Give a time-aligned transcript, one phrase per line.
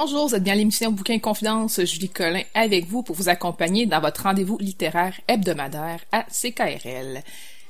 [0.00, 4.00] Bonjour, vous êtes bien l'émission Bouquin Confidence, Julie Collin avec vous pour vous accompagner dans
[4.00, 7.24] votre rendez-vous littéraire hebdomadaire à CKRL.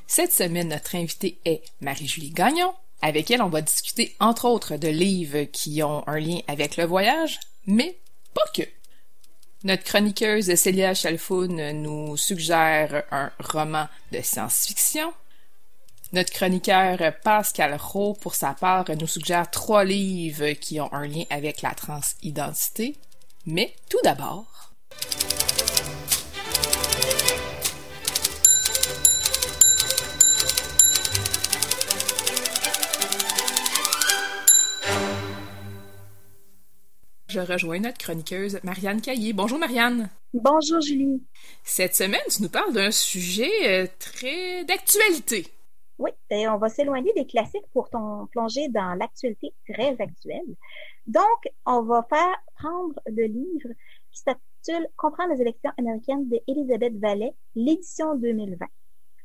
[0.07, 4.89] Cette semaine, notre invitée est Marie-Julie Gagnon, avec elle on va discuter entre autres de
[4.89, 7.97] livres qui ont un lien avec le voyage, mais
[8.35, 8.69] pas que.
[9.65, 15.15] Notre chroniqueuse Célia Chalfoun nous suggère un roman de science-fiction,
[16.13, 21.25] notre chroniqueur Pascal Rowe, pour sa part, nous suggère trois livres qui ont un lien
[21.31, 22.97] avec la transidentité.
[23.47, 24.47] Mais tout d'abord...
[37.31, 39.35] Je rejoins notre chroniqueuse Marianne Caillé.
[39.35, 40.09] Bonjour Marianne.
[40.33, 41.23] Bonjour Julie.
[41.63, 45.47] Cette semaine, tu nous parles d'un sujet euh, très d'actualité.
[45.99, 50.55] Oui, on va s'éloigner des classiques pour ton plonger dans l'actualité très actuelle.
[51.07, 53.71] Donc, on va faire prendre le livre
[54.13, 58.67] qui s'intitule Comprendre les élections américaines d'Elisabeth Vallet, l'édition 2020.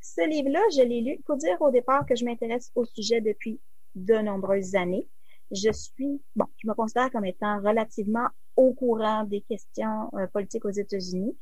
[0.02, 1.20] Ce livre-là, je l'ai lu.
[1.26, 3.60] pour dire au départ que je m'intéresse au sujet depuis
[3.96, 5.08] de nombreuses années.
[5.52, 10.66] Je suis, bon, je me considère comme étant relativement au courant des questions euh, politiques
[10.66, 11.36] aux États-Unis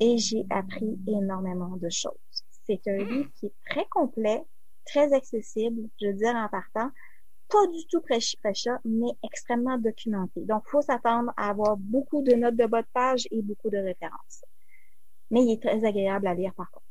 [0.00, 2.44] et j'ai appris énormément de choses.
[2.68, 4.44] C'est un livre qui est très complet,
[4.84, 6.90] très accessible, je veux dire en partant,
[7.48, 10.42] pas du tout prêchi-prêcha, mais extrêmement documenté.
[10.42, 13.70] Donc, il faut s'attendre à avoir beaucoup de notes de bas de page et beaucoup
[13.70, 14.44] de références.
[15.30, 16.84] Mais il est très agréable à lire par contre.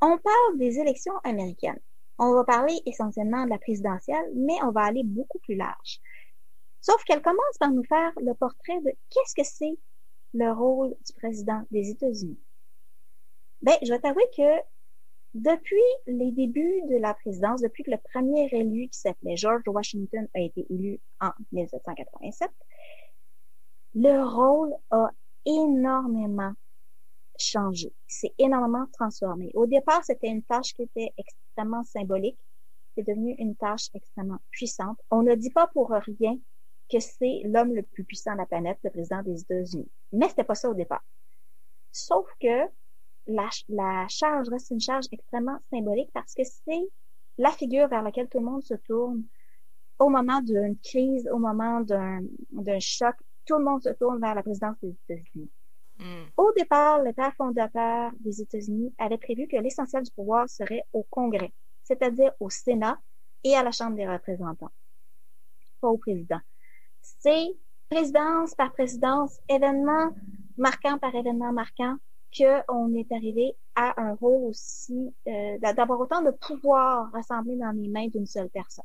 [0.00, 1.80] On parle des élections américaines.
[2.18, 6.00] On va parler essentiellement de la présidentielle, mais on va aller beaucoup plus large.
[6.80, 9.76] Sauf qu'elle commence par nous faire le portrait de qu'est-ce que c'est
[10.34, 12.38] le rôle du président des États-Unis.
[13.62, 14.73] Ben, je vais t'avouer que
[15.34, 20.28] depuis les débuts de la présidence, depuis que le premier élu qui s'appelait George Washington
[20.34, 22.50] a été élu en 1787,
[23.94, 25.10] le rôle a
[25.44, 26.52] énormément
[27.38, 27.92] changé.
[28.06, 29.50] C'est énormément transformé.
[29.54, 32.38] Au départ, c'était une tâche qui était extrêmement symbolique.
[32.94, 34.98] C'est devenu une tâche extrêmement puissante.
[35.10, 36.38] On ne dit pas pour rien
[36.88, 39.90] que c'est l'homme le plus puissant de la planète, le président des États-Unis.
[40.12, 41.04] Mais c'était pas ça au départ.
[41.90, 42.68] Sauf que
[43.26, 46.88] la, charge reste une charge extrêmement symbolique parce que c'est
[47.38, 49.24] la figure vers laquelle tout le monde se tourne
[49.98, 53.14] au moment d'une crise, au moment d'un choc.
[53.46, 55.50] Tout le monde se tourne vers la présidence des États-Unis.
[55.98, 56.24] Hmm.
[56.36, 61.04] Au départ, le père fondateur des États-Unis avait prévu que l'essentiel du pouvoir serait au
[61.08, 61.52] Congrès,
[61.84, 62.98] c'est-à-dire au Sénat
[63.44, 64.72] et à la Chambre des représentants,
[65.80, 66.40] pas au président.
[67.00, 67.54] C'est
[67.88, 70.10] présidence par présidence, événement
[70.56, 71.96] marquant par événement marquant,
[72.36, 77.88] qu'on est arrivé à un rôle aussi, euh, d'avoir autant de pouvoir rassemblé dans les
[77.88, 78.84] mains d'une seule personne.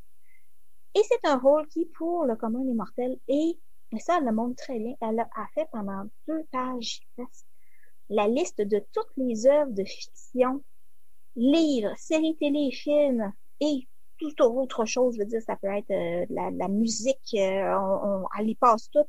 [0.95, 3.57] Et c'est un rôle qui, pour le commun des mortels, est,
[3.91, 7.01] et ça, elle le montre très bien, elle a fait pendant deux pages
[8.09, 10.63] la liste de toutes les œuvres de fiction,
[11.35, 13.87] livres, séries télé, films et
[14.17, 15.15] toute autre chose.
[15.15, 19.05] Je veux dire, ça peut être euh, la, musique, euh, on, elle y passe tout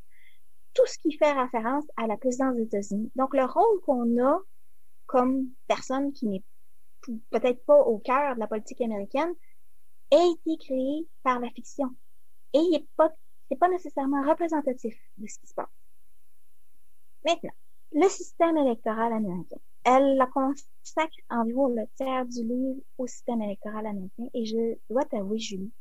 [0.80, 3.10] tout ce qui fait référence à la présidence des États-Unis.
[3.16, 4.38] Donc, le rôle qu'on a
[5.06, 6.44] comme personne qui n'est
[7.30, 9.32] peut-être pas au cœur de la politique américaine
[10.12, 11.88] a été créé par la fiction.
[12.52, 13.10] Et il n'est pas,
[13.58, 15.66] pas nécessairement représentatif de ce qui se passe.
[17.26, 17.50] Maintenant,
[17.92, 19.58] le système électoral américain.
[19.84, 25.38] Elle consacre environ le tiers du livre au système électoral américain et je dois t'avouer,
[25.38, 25.72] Julie,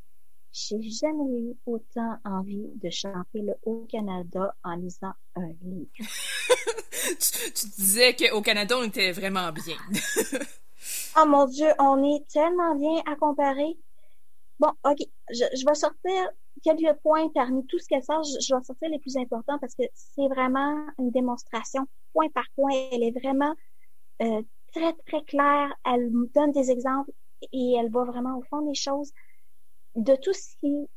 [0.52, 5.92] j'ai jamais eu autant envie de chanter le Haut-Canada en lisant un livre.
[7.54, 9.78] tu, disais qu'au Canada, on était vraiment bien.
[11.18, 13.78] oh mon Dieu, on est tellement bien à comparer.
[14.60, 14.98] Bon, ok,
[15.30, 16.30] je, vais sortir
[16.64, 18.24] quelques points parmi tout ce qu'elle sort.
[18.24, 22.74] Je, vais sortir les plus importants parce que c'est vraiment une démonstration point par point.
[22.92, 23.54] Elle est vraiment
[24.22, 24.42] euh,
[24.74, 25.74] très, très claire.
[25.86, 27.12] Elle nous donne des exemples
[27.54, 29.14] et elle va vraiment au fond des choses
[29.96, 30.88] de tout ce qui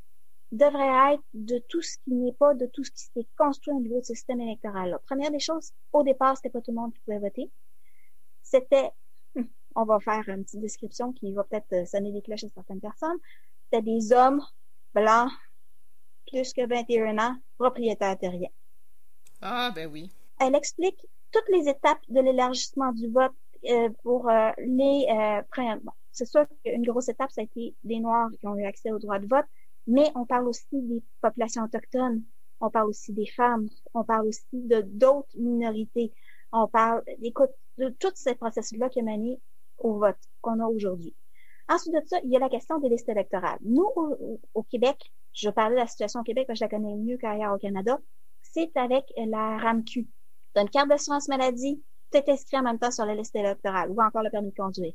[0.52, 3.80] devrait être, de tout ce qui n'est pas, de tout ce qui s'est construit au
[3.80, 4.90] niveau du système électoral.
[4.90, 7.50] La première des choses, au départ, c'était pas tout le monde qui pouvait voter.
[8.42, 8.90] C'était,
[9.74, 12.80] on va faire une petite description qui va peut-être euh, sonner des cloches à certaines
[12.80, 13.16] personnes.
[13.64, 14.42] C'était des hommes
[14.94, 15.32] blancs,
[16.26, 18.50] plus que 21 ans, propriétaires terriens.
[19.40, 20.10] Ah, ben oui.
[20.38, 23.32] Elle explique toutes les étapes de l'élargissement du vote
[24.02, 25.42] pour euh, les euh,
[26.10, 28.98] c'est sûr qu'une grosse étape, ça a été des Noirs qui ont eu accès au
[28.98, 29.46] droit de vote,
[29.86, 32.22] mais on parle aussi des populations autochtones,
[32.60, 36.12] on parle aussi des femmes, on parle aussi de d'autres minorités,
[36.52, 39.40] on parle, écoute, de tout ces processus-là qui ont mené
[39.78, 41.14] au vote qu'on a aujourd'hui.
[41.68, 43.58] Ensuite de ça, il y a la question des listes électorales.
[43.62, 43.88] Nous,
[44.54, 44.98] au, Québec,
[45.32, 47.58] je parlais de la situation au Québec, parce que je la connais mieux qu'ailleurs au
[47.58, 47.98] Canada,
[48.42, 50.06] c'est avec la RAMQ.
[50.54, 51.82] Tu une carte d'assurance maladie,
[52.12, 54.56] tu es inscrit en même temps sur la liste électorale ou encore le permis de
[54.56, 54.92] conduire.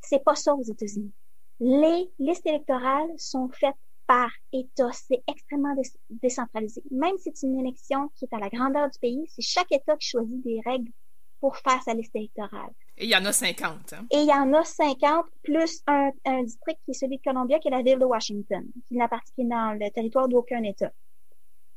[0.00, 1.12] C'est pas ça aux États-Unis.
[1.60, 3.76] Les listes électorales sont faites
[4.06, 4.90] par État.
[4.92, 5.74] C'est extrêmement
[6.10, 6.82] décentralisé.
[6.90, 9.96] Même si c'est une élection qui est à la grandeur du pays, c'est chaque État
[9.96, 10.90] qui choisit des règles
[11.40, 12.70] pour faire sa liste électorale.
[12.96, 13.92] Et il y en a 50.
[13.92, 14.06] Hein?
[14.10, 16.10] Et il y en a 50, plus un,
[16.42, 19.76] district qui est celui de Columbia, qui est la ville de Washington, qui n'appartient dans
[19.78, 20.92] le territoire d'aucun État.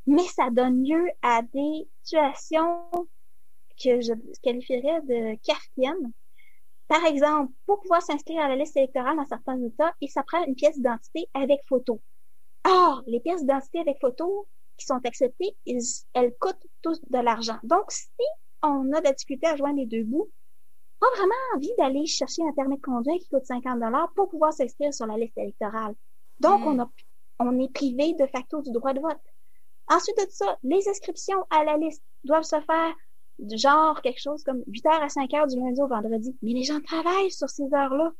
[0.05, 2.79] Mais ça donne lieu à des situations
[3.81, 6.12] que je qualifierais de kafkiennes,
[6.88, 10.56] par exemple, pour pouvoir s'inscrire à la liste électorale dans certains États, il s'apprend une
[10.56, 12.01] pièce d'identité avec photo.
[12.65, 14.47] Or, les pièces d'identité avec photo
[14.77, 15.56] qui sont acceptées,
[16.13, 17.57] elles coûtent tous de l'argent.
[17.63, 18.07] Donc, si
[18.63, 20.30] on a de la difficulté à joindre les deux bouts,
[21.00, 24.53] pas vraiment envie d'aller chercher un permis de conduire qui coûte 50 dollars pour pouvoir
[24.53, 25.94] s'inscrire sur la liste électorale.
[26.39, 26.68] Donc, hmm.
[26.68, 26.91] on, a,
[27.39, 29.19] on est privé de facto du droit de vote.
[29.89, 32.95] Ensuite de ça, les inscriptions à la liste doivent se faire
[33.55, 36.35] genre quelque chose comme 8h à 5h du lundi au vendredi.
[36.41, 38.11] Mais les gens travaillent sur ces heures-là.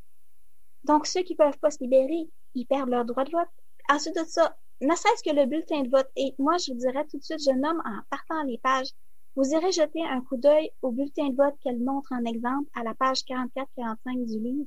[0.84, 3.48] Donc, ceux qui peuvent pas se libérer, ils perdent leur droit de vote.
[3.90, 6.08] Ensuite de ça, ne serait-ce que le bulletin de vote.
[6.16, 8.88] Et moi, je vous dirais tout de suite, je nomme en partant les pages.
[9.34, 12.82] Vous irez jeter un coup d'œil au bulletin de vote qu'elle montre en exemple à
[12.82, 14.66] la page 44-45 du livre.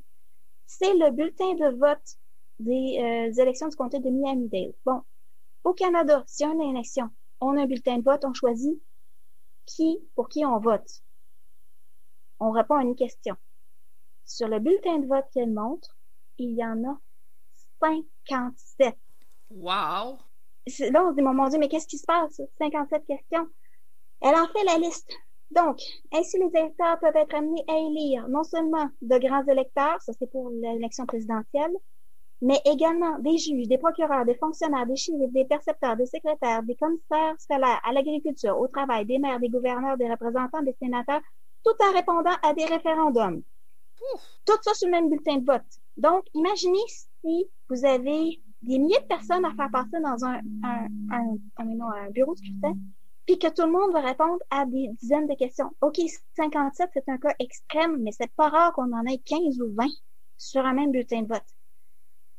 [0.66, 2.18] C'est le bulletin de vote
[2.60, 4.74] des euh, élections du comté de Miami-Dade.
[4.86, 5.02] Bon,
[5.64, 7.10] au Canada, si on a une élection,
[7.40, 8.82] on a un bulletin de vote, on choisit
[9.76, 10.90] qui, pour qui on vote.
[12.40, 13.36] On répond à une question.
[14.26, 15.98] Sur le bulletin de vote qu'elle montre,
[16.38, 16.98] il y en a
[17.82, 18.98] 57.
[19.50, 20.18] Wow!
[20.92, 22.42] Là, on se dit, mon Dieu, mais qu'est-ce qui se passe?
[22.60, 23.48] 57 questions.
[24.22, 25.12] Elle en fait la liste.
[25.52, 25.80] Donc,
[26.14, 30.32] ainsi les électeurs peuvent être amenés à élire non seulement de grands électeurs, ça c'est
[30.32, 31.74] pour l'élection présidentielle,
[32.42, 36.76] mais également des juges, des procureurs, des fonctionnaires, des shérifs, des percepteurs, des secrétaires, des
[36.76, 41.22] commissaires scolaires, à l'agriculture, au travail, des maires, des gouverneurs, des représentants, des sénateurs,
[41.64, 43.44] tout en répondant à des référendums.
[44.46, 45.62] Tout ça sur le même bulletin de vote.
[45.98, 46.80] Donc, imaginez
[47.24, 52.10] si vous avez des milliers de personnes à faire passer dans un, un, un, un,
[52.10, 52.74] bureau de scrutin,
[53.28, 55.70] puis que tout le monde va répondre à des dizaines de questions.
[55.82, 56.00] OK,
[56.36, 59.86] 57, c'est un cas extrême, mais c'est pas rare qu'on en ait 15 ou 20
[60.38, 61.46] sur un même bulletin de vote.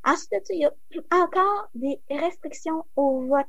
[0.04, 0.72] Ensuite, il y a
[1.12, 3.46] encore des restrictions au vote.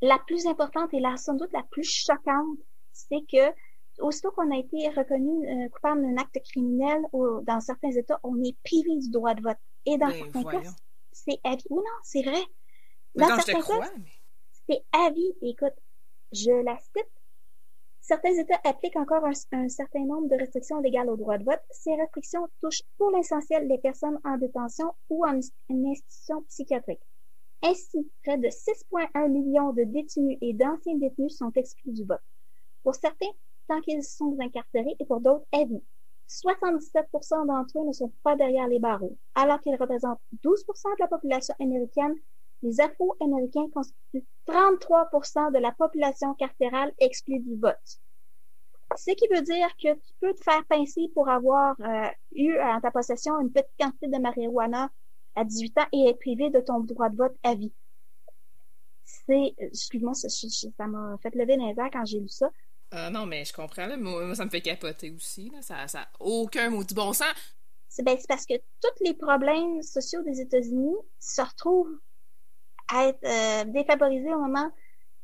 [0.00, 2.58] La plus importante et la, sans doute la plus choquante,
[2.92, 3.54] c'est que
[4.00, 8.42] aussitôt qu'on a été reconnu euh, coupable d'un acte criminel ou dans certains États, on
[8.42, 9.58] est privé du droit de vote.
[9.86, 10.70] Et dans ben, certains cas,
[11.12, 11.64] c'est avis.
[11.70, 12.42] Oui, non, c'est vrai.
[13.14, 13.92] Dans certains cas,
[14.68, 15.32] c'est avis.
[15.42, 15.74] Écoute,
[16.32, 17.21] je la cite
[18.02, 21.60] Certains États appliquent encore un, certain nombre de restrictions légales au droit de vote.
[21.70, 27.00] Ces restrictions touchent pour l'essentiel les personnes en détention ou en institution psychiatrique.
[27.62, 32.20] Ainsi, près de 6,1 millions de détenus et d'anciens détenus sont exclus du vote.
[32.82, 33.30] Pour certains,
[33.68, 35.84] tant qu'ils sont incarcérés et pour d'autres, à vie.
[36.28, 41.06] 77% d'entre eux ne sont pas derrière les barreaux, alors qu'ils représentent 12% de la
[41.06, 42.16] population américaine
[42.62, 48.00] les Afro-Américains constituent 33% de la population carcérale exclue du vote.
[48.96, 52.80] Ce qui veut dire que tu peux te faire pincer pour avoir euh, eu en
[52.80, 54.90] ta possession une petite quantité de marijuana
[55.34, 57.72] à 18 ans et être privé de ton droit de vote à vie.
[59.04, 62.50] C'est, excuse-moi, ça, m'a fait lever les airs quand j'ai lu ça.
[62.94, 63.96] Euh, non, mais je comprends, là.
[63.96, 65.62] Moi, ça me fait capoter aussi, là.
[65.62, 67.34] Ça, ça aucun maudit bon sens.
[67.88, 71.98] C'est, ben, c'est parce que tous les problèmes sociaux des États-Unis se retrouvent
[73.00, 74.70] être euh, défavorisés au moment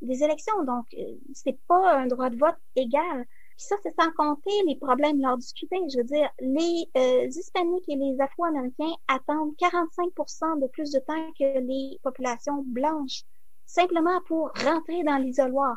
[0.01, 0.63] des élections.
[0.65, 3.27] Donc, euh, c'est pas un droit de vote égal.
[3.57, 5.79] Puis ça, c'est sans compter les problèmes lors du scrutin.
[5.93, 11.33] Je veux dire, les euh, Hispaniques et les Afro-Américains attendent 45% de plus de temps
[11.39, 13.25] que les populations blanches,
[13.67, 15.77] simplement pour rentrer dans l'isoloir.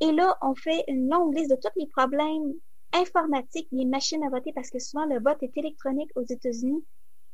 [0.00, 2.52] Et là, on fait une longue liste de tous les problèmes
[2.92, 6.84] informatiques des machines à voter, parce que souvent le vote est électronique aux États-Unis.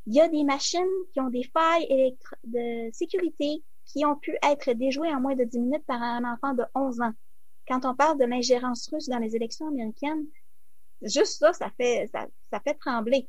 [0.06, 4.72] Il y a des machines qui ont des failles de sécurité qui ont pu être
[4.72, 7.12] déjouées en moins de 10 minutes par un enfant de 11 ans.
[7.68, 10.26] Quand on parle de l'ingérence russe dans les élections américaines,
[11.02, 13.28] juste ça, ça fait, ça, ça fait trembler.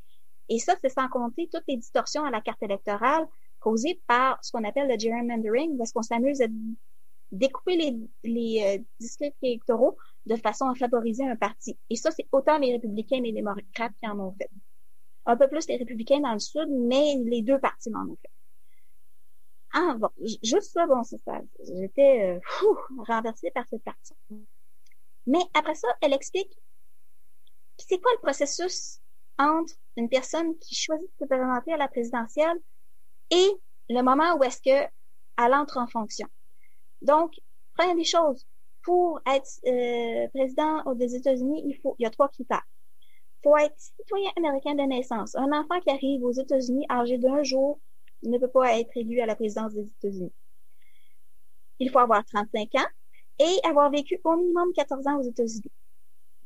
[0.50, 3.28] Et ça, c'est sans compter toutes les distorsions à la carte électorale
[3.60, 6.48] causées par ce qu'on appelle le gerrymandering, parce qu'on s'amuse à
[7.32, 11.78] découper les, les euh, districts électoraux de façon à favoriser un parti.
[11.90, 14.50] Et ça, c'est autant les républicains et les démocrates qui en ont fait.
[15.26, 18.30] Un peu plus les républicains dans le sud, mais les deux partis en ont fait.
[19.74, 20.10] Ah, bon,
[20.44, 21.42] juste ça, bon, c'est ça.
[21.66, 22.40] J'étais euh,
[23.08, 24.14] renversée par cette partie.
[25.26, 26.56] Mais après ça, elle explique
[27.78, 29.00] c'est quoi le processus
[29.40, 32.58] entre une personne qui choisit de se présenter à la présidentielle
[33.32, 33.50] et
[33.90, 34.88] le moment où est-ce que
[35.38, 36.28] elle entre en fonction?
[37.02, 37.34] Donc,
[37.76, 38.46] première des choses,
[38.84, 42.64] pour être euh, président des États-Unis, il faut, il y a trois critères.
[43.02, 45.36] Il faut être citoyen américain de naissance.
[45.36, 47.80] Un enfant qui arrive aux États-Unis âgé d'un jour
[48.30, 50.34] ne peut pas être élu à la présidence des États-Unis.
[51.80, 52.88] Il faut avoir 35 ans
[53.40, 55.72] et avoir vécu au minimum 14 ans aux États-Unis.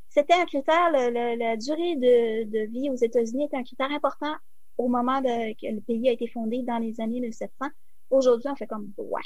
[0.10, 4.34] C'était un critère, la durée de, vie aux États-Unis était un critère important
[4.77, 7.67] au moment de, que le pays a été fondé dans les années 1700.
[8.10, 9.22] Aujourd'hui, on fait comme, ouais,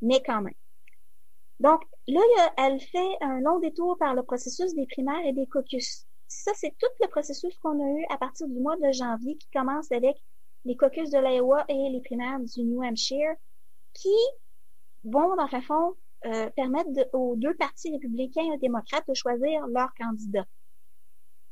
[0.00, 0.54] mais quand même.
[1.60, 2.20] Donc, là,
[2.58, 6.06] elle fait un long détour par le processus des primaires et des caucus.
[6.26, 9.48] Ça, c'est tout le processus qu'on a eu à partir du mois de janvier qui
[9.50, 10.16] commence avec
[10.64, 13.34] les caucus de l'Iowa et les primaires du New Hampshire
[13.92, 14.16] qui
[15.04, 15.94] vont, dans le fond,
[16.26, 20.46] euh, permettre aux deux partis républicains et démocrates de choisir leur candidat.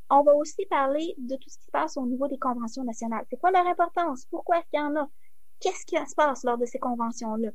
[0.09, 3.25] On va aussi parler de tout ce qui se passe au niveau des conventions nationales.
[3.31, 4.26] C'est quoi leur importance?
[4.31, 5.09] Pourquoi est-ce qu'il y en a?
[5.61, 7.50] Qu'est-ce qui se passe lors de ces conventions-là?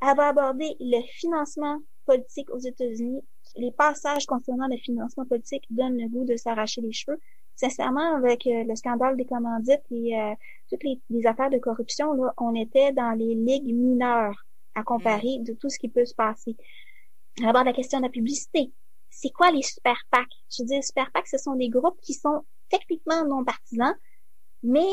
[0.00, 3.22] Elle va aborder le financement politique aux États-Unis.
[3.56, 7.18] Les passages concernant le financement politique donnent le goût de s'arracher les cheveux.
[7.56, 10.34] Sincèrement, avec euh, le scandale des commandites et euh,
[10.68, 14.44] toutes les, affaires de corruption, là, on était dans les ligues mineures
[14.74, 16.56] à comparer de tout ce qui peut se passer.
[17.38, 18.72] D'abord, la question de la publicité.
[19.10, 20.26] C'est quoi les super PAC?
[20.50, 23.94] Je veux dire, super PAC, ce sont des groupes qui sont techniquement non partisans,
[24.64, 24.90] mais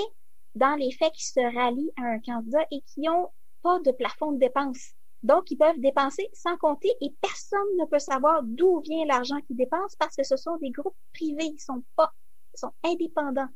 [0.53, 3.29] dans les faits qui se rallient à un candidat et qui ont
[3.63, 4.93] pas de plafond de dépenses.
[5.23, 9.55] Donc, ils peuvent dépenser sans compter et personne ne peut savoir d'où vient l'argent qu'ils
[9.55, 12.11] dépensent parce que ce sont des groupes privés, ils sont pas,
[12.53, 13.49] ils sont indépendants.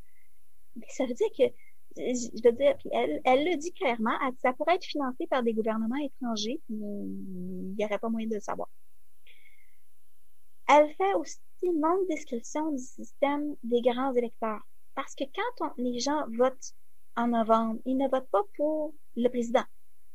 [0.76, 1.44] Mais ça veut dire que,
[1.98, 6.04] je veux dire, elle, elle le dit clairement, ça pourrait être financé par des gouvernements
[6.04, 8.70] étrangers, mais il n'y aurait pas moyen de le savoir.
[10.68, 14.62] Elle fait aussi une longue description du système des grands électeurs.
[14.96, 15.24] Parce que
[15.60, 16.74] quand les gens votent
[17.16, 19.64] en novembre, ils ne votent pas pour le président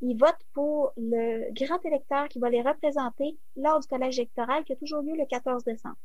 [0.01, 4.73] ils votent pour le grand électeur qui va les représenter lors du collège électoral qui
[4.73, 5.97] a toujours lieu le 14 décembre.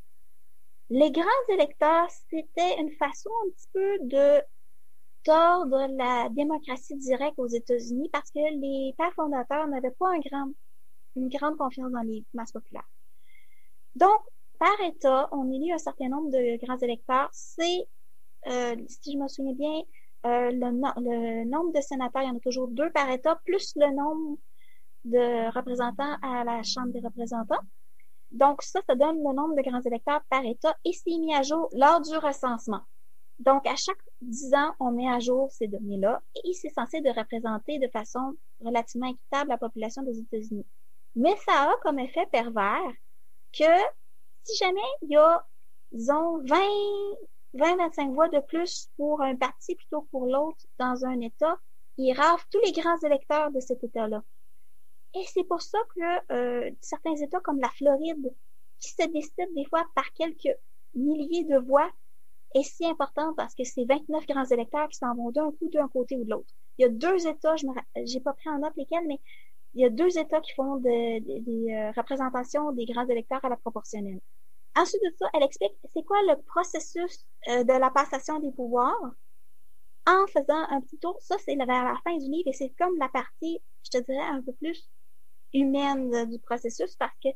[0.90, 4.42] Les grands électeurs, c'était une façon un petit peu de
[5.24, 10.12] tordre la démocratie directe aux États-Unis parce que les pères fondateurs n'avaient pas
[11.16, 12.88] une grande confiance dans les masses populaires.
[13.96, 14.22] Donc,
[14.60, 17.30] par État, on élit un certain nombre de grands électeurs.
[17.32, 17.88] C'est,
[18.48, 19.82] euh, si je me souviens bien,
[20.26, 23.94] euh, le, nombre de sénateurs, il y en a toujours deux par État, plus le
[23.96, 24.38] nombre
[25.06, 27.60] de représentants à la Chambre des représentants.
[28.36, 31.42] Donc, ça, ça donne le nombre de grands électeurs par État et c'est mis à
[31.42, 32.82] jour lors du recensement.
[33.40, 37.10] Donc, à chaque dix ans, on met à jour ces données-là et c'est censé de
[37.10, 40.66] représenter de façon relativement équitable la population des États-Unis.
[41.16, 42.92] Mais ça a comme effet pervers
[43.58, 43.64] que
[44.44, 45.46] si jamais il y a,
[45.92, 46.58] disons, 20
[47.56, 51.58] 20-25 voix de plus pour un parti plutôt que pour l'autre dans un État,
[51.98, 54.22] il rave tous les grands électeurs de cet État-là.
[55.16, 58.34] Et c'est pour ça que euh, certains États comme la Floride,
[58.80, 60.54] qui se décident des fois par quelques
[60.94, 61.90] milliers de voix,
[62.54, 65.88] est si important parce que c'est 29 grands électeurs qui s'en vont d'un coup d'un
[65.88, 66.54] côté ou de l'autre.
[66.78, 69.20] Il y a deux États, je n'ai pas pris en note lesquels, mais
[69.74, 73.58] il y a deux États qui font des euh, représentations des grands électeurs à la
[73.58, 74.20] proportionnelle.
[74.78, 79.16] Ensuite de ça, elle explique c'est quoi le processus euh, de la passation des pouvoirs
[80.08, 81.18] en faisant un petit tour.
[81.22, 84.28] Ça, c'est vers la fin du livre et c'est comme la partie, je te dirais,
[84.28, 84.90] un peu plus
[85.56, 87.30] humaine du processus parce que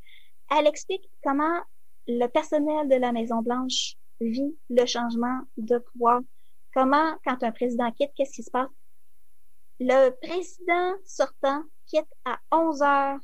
[0.51, 1.61] elle explique comment
[2.07, 6.21] le personnel de la Maison Blanche vit le changement de pouvoir.
[6.73, 8.69] Comment, quand un président quitte, qu'est-ce qui se passe?
[9.79, 13.19] Le président sortant quitte à 11 heures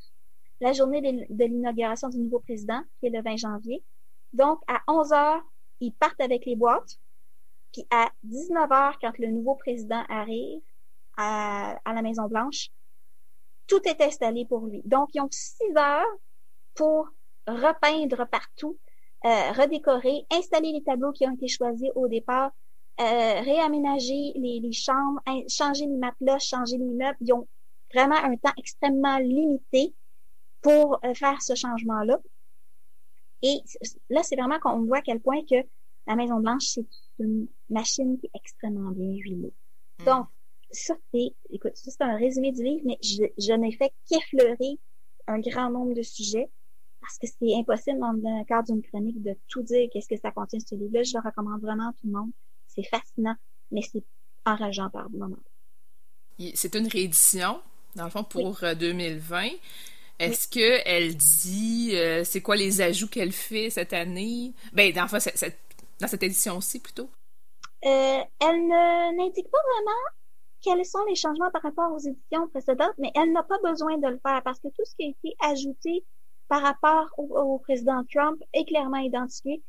[0.60, 3.84] la journée de l'inauguration du nouveau président, qui est le 20 janvier.
[4.32, 5.42] Donc, à 11 heures,
[5.80, 6.96] ils partent avec les boîtes.
[7.72, 10.60] Puis à 19 heures, quand le nouveau président arrive
[11.18, 12.70] à, à la Maison-Blanche,
[13.66, 14.82] tout est installé pour lui.
[14.84, 16.04] Donc, ils ont 6 heures
[16.74, 17.08] pour
[17.46, 18.78] repeindre partout,
[19.24, 22.50] euh, redécorer, installer les tableaux qui ont été choisis au départ,
[23.00, 27.16] euh, réaménager les, les chambres, changer les matelas, changer les meubles.
[27.20, 27.48] Ils ont
[27.94, 29.94] vraiment un temps extrêmement limité
[30.62, 32.18] pour euh, faire ce changement-là.
[33.42, 33.60] Et
[34.10, 35.56] là, c'est vraiment qu'on voit à quel point que
[36.06, 36.86] la Maison Blanche, c'est
[37.18, 39.52] une machine qui est extrêmement bien huilée.
[40.00, 40.04] Hmm.
[40.04, 40.26] Donc,
[40.70, 44.78] ça, c'est, écoute, ça, c'est un résumé du livre, mais je, je n'ai fait qu'effleurer
[45.26, 46.48] un grand nombre de sujets
[47.00, 50.30] parce que c'est impossible dans le cadre d'une chronique de tout dire qu'est-ce que ça
[50.32, 51.02] contient ce livre-là.
[51.04, 52.30] Je le recommande vraiment à tout le monde.
[52.66, 53.36] C'est fascinant,
[53.70, 54.02] mais c'est
[54.44, 55.36] enrageant par moments.
[56.54, 57.60] C'est une réédition,
[57.94, 59.46] dans le fond, pour 2020.
[59.46, 59.50] Euh,
[60.18, 64.52] Est-ce que qu'elle dit euh, c'est quoi les ajouts qu'elle fait cette année?
[64.72, 67.08] Ben, dans, dans cette édition-ci, plutôt.
[67.84, 68.68] Euh, elle
[69.16, 70.00] n'indique pas vraiment
[70.62, 74.08] quels sont les changements par rapport aux éditions précédentes, mais elle n'a pas besoin de
[74.08, 76.04] le faire parce que tout ce qui a été ajouté
[76.48, 79.62] par rapport au, président Trump est clairement identifié.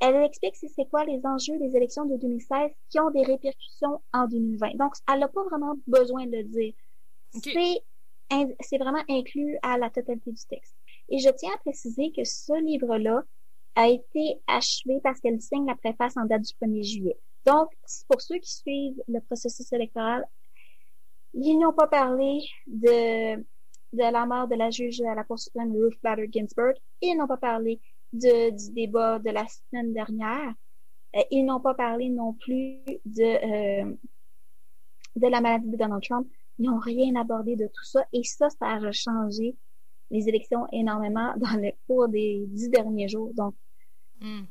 [0.00, 4.26] Elle explique c'est quoi les enjeux des élections de 2016 qui ont des répercussions en
[4.26, 4.76] 2020.
[4.76, 6.74] Donc, elle n'a pas vraiment besoin de le dire.
[8.60, 10.74] C'est vraiment inclus à la totalité du texte.
[11.08, 13.22] Et je tiens à préciser que ce livre-là
[13.76, 17.18] a été achevé parce qu'elle signe la préface en date du 1er juillet.
[17.46, 17.68] Donc,
[18.08, 20.24] pour ceux qui suivent le processus électoral,
[21.34, 25.72] ils n'ont pas parlé de, de la mort de la juge à la Cour suprême
[25.72, 26.74] Ruth Bader Ginsburg.
[27.00, 27.80] Ils n'ont pas parlé
[28.12, 30.54] de, du débat de la semaine dernière.
[31.16, 33.94] Euh, ils n'ont pas parlé non plus de, euh,
[35.16, 36.28] de la maladie de Donald Trump.
[36.58, 38.06] Ils n'ont rien abordé de tout ça.
[38.12, 39.56] Et ça, ça a changé
[40.10, 43.32] les élections énormément dans le cours des dix derniers jours.
[43.34, 43.54] Donc,
[44.20, 44.44] hmm.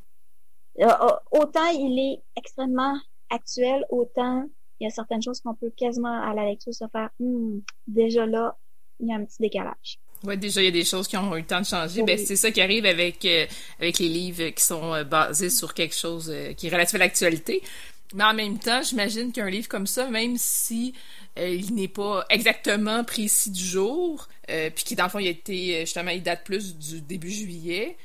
[0.80, 2.98] Euh, euh, autant il est extrêmement
[3.30, 4.46] actuel, autant
[4.80, 8.26] il y a certaines choses qu'on peut quasiment à la lecture se faire hmm, déjà
[8.26, 8.58] là,
[9.00, 10.00] il y a un petit décalage.
[10.24, 12.02] Oui, déjà, il y a des choses qui ont eu le temps de changer.
[12.02, 13.46] Ben, c'est ça qui arrive avec, euh,
[13.78, 17.62] avec les livres qui sont basés sur quelque chose qui est relatif à l'actualité.
[18.14, 20.94] Mais en même temps, j'imagine qu'un livre comme ça, même si
[21.36, 25.82] il n'est pas exactement précis du jour, puis qui, dans le fond, il a été,
[25.82, 27.98] justement, il date plus du début juillet,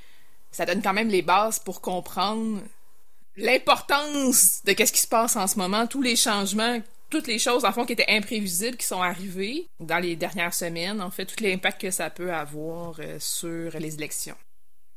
[0.59, 2.61] ça donne quand même les bases pour comprendre
[3.37, 7.64] l'importance de qu'est-ce qui se passe en ce moment, tous les changements, toutes les choses
[7.64, 11.44] en fond qui étaient imprévisibles qui sont arrivées dans les dernières semaines, en fait, tout
[11.44, 14.35] l'impact que ça peut avoir euh, sur les élections.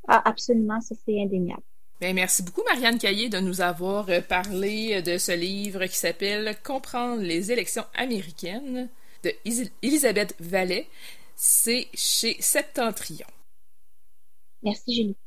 [0.07, 1.61] Ah, absolument, ça c'est indéniable.
[1.99, 6.57] Bien, merci beaucoup, Marianne Caillé, de nous avoir euh, parlé de ce livre qui s'appelle
[6.63, 8.89] Comprendre les élections américaines
[9.23, 9.31] de
[9.83, 10.87] Elisabeth Vallet.
[11.35, 13.27] C'est chez Septentrion.
[14.63, 15.17] Merci, Julie.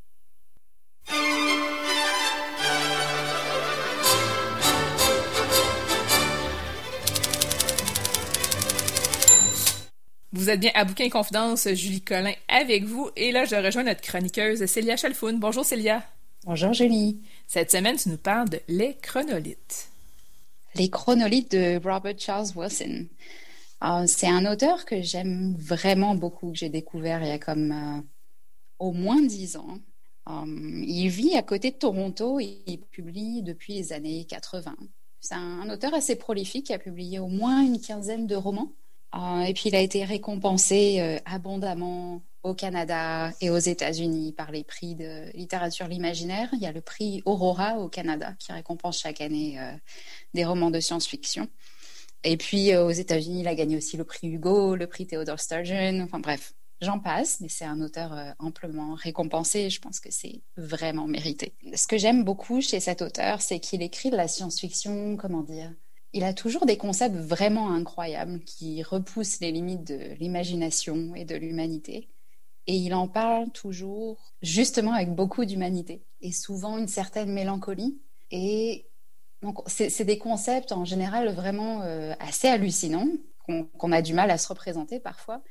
[10.45, 13.09] Vous êtes bien à Bouquin Confidence, Julie Collin avec vous.
[13.15, 15.39] Et là, je rejoins notre chroniqueuse Célia Chalfoun.
[15.39, 16.03] Bonjour Célia.
[16.45, 17.21] Bonjour Julie.
[17.47, 19.89] Cette semaine, tu nous parles de Les Chronolithes.
[20.75, 23.07] Les Chronolithes de Robert Charles Wilson.
[23.83, 27.71] Euh, c'est un auteur que j'aime vraiment beaucoup, que j'ai découvert il y a comme
[27.71, 28.01] euh,
[28.77, 29.79] au moins dix ans.
[30.27, 34.75] Um, il vit à côté de Toronto et il publie depuis les années 80.
[35.21, 38.71] C'est un, auteur assez prolifique qui a publié au moins une quinzaine de romans.
[39.13, 44.51] Uh, et puis il a été récompensé euh, abondamment au Canada et aux États-Unis par
[44.51, 46.49] les prix de littérature l'imaginaire.
[46.53, 49.71] Il y a le prix Aurora au Canada qui récompense chaque année euh,
[50.35, 51.47] des romans de science-fiction.
[52.23, 55.39] Et puis euh, aux États-Unis, il a gagné aussi le prix Hugo, le prix Theodore
[55.39, 56.01] Sturgeon.
[56.01, 56.53] Enfin bref,
[56.85, 59.71] J'en passe, mais c'est un auteur euh, amplement récompensé.
[59.71, 61.55] Je pense que c'est vraiment mérité.
[61.73, 65.73] Ce que j'aime beaucoup chez cet auteur, c'est qu'il écrit de la science-fiction, comment dire
[66.13, 71.35] Il a toujours des concepts vraiment incroyables qui repoussent les limites de l'imagination et de
[71.35, 72.07] l'humanité.
[72.67, 77.99] Et il en parle toujours justement avec beaucoup d'humanité et souvent une certaine mélancolie.
[78.29, 78.85] Et
[79.41, 83.09] donc, c'est des concepts en général vraiment euh, assez hallucinants
[83.47, 85.41] qu'on a du mal à se représenter parfois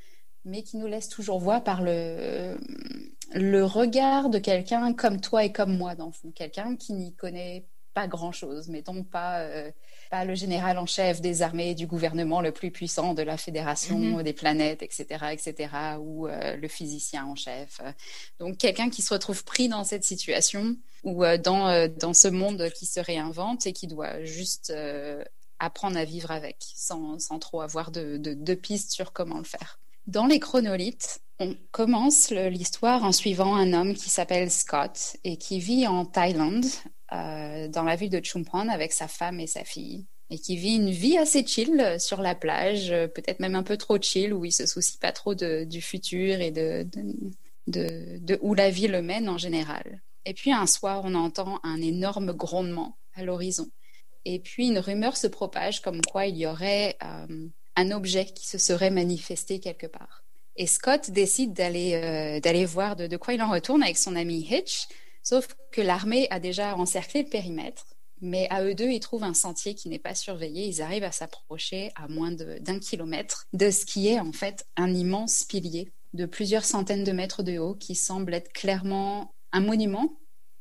[0.45, 2.57] mais qui nous laisse toujours voir par le,
[3.35, 6.31] le regard de quelqu'un comme toi et comme moi, dans le fond.
[6.35, 9.71] Quelqu'un qui n'y connaît pas grand-chose, mettons pas, euh,
[10.11, 13.99] pas le général en chef des armées du gouvernement le plus puissant de la Fédération
[13.99, 14.23] mm-hmm.
[14.23, 17.81] des planètes, etc., etc., ou euh, le physicien en chef.
[18.41, 22.69] Donc quelqu'un qui se retrouve pris dans cette situation ou euh, dans, dans ce monde
[22.75, 24.73] qui se réinvente et qui doit juste
[25.61, 29.45] apprendre à vivre avec, sans, sans trop avoir de, de, de pistes sur comment le
[29.45, 29.79] faire.
[30.07, 35.59] Dans les chronolithes, on commence l'histoire en suivant un homme qui s'appelle Scott et qui
[35.59, 36.67] vit en Thaïlande,
[37.13, 40.07] euh, dans la ville de Chumphon, avec sa femme et sa fille.
[40.31, 44.01] Et qui vit une vie assez chill sur la plage, peut-être même un peu trop
[44.01, 46.87] chill, où il se soucie pas trop du futur et de,
[48.41, 50.03] où la vie le mène en général.
[50.25, 53.69] Et puis un soir, on entend un énorme grondement à l'horizon.
[54.25, 58.47] Et puis une rumeur se propage comme quoi il y aurait euh, un objet qui
[58.47, 60.25] se serait manifesté quelque part.
[60.57, 64.47] Et Scott décide d'aller euh, d'aller voir de, quoi il en retourne avec son ami
[64.49, 64.87] Hitch,
[65.23, 67.87] sauf que l'armée a déjà encerclé le périmètre.
[68.21, 70.67] Mais à eux deux, ils trouvent un sentier qui n'est pas surveillé.
[70.67, 74.95] Ils arrivent à s'approcher à moins d'un kilomètre de ce qui est en fait un
[74.95, 80.17] immense pilier de plusieurs centaines de mètres de haut qui semble être clairement un monument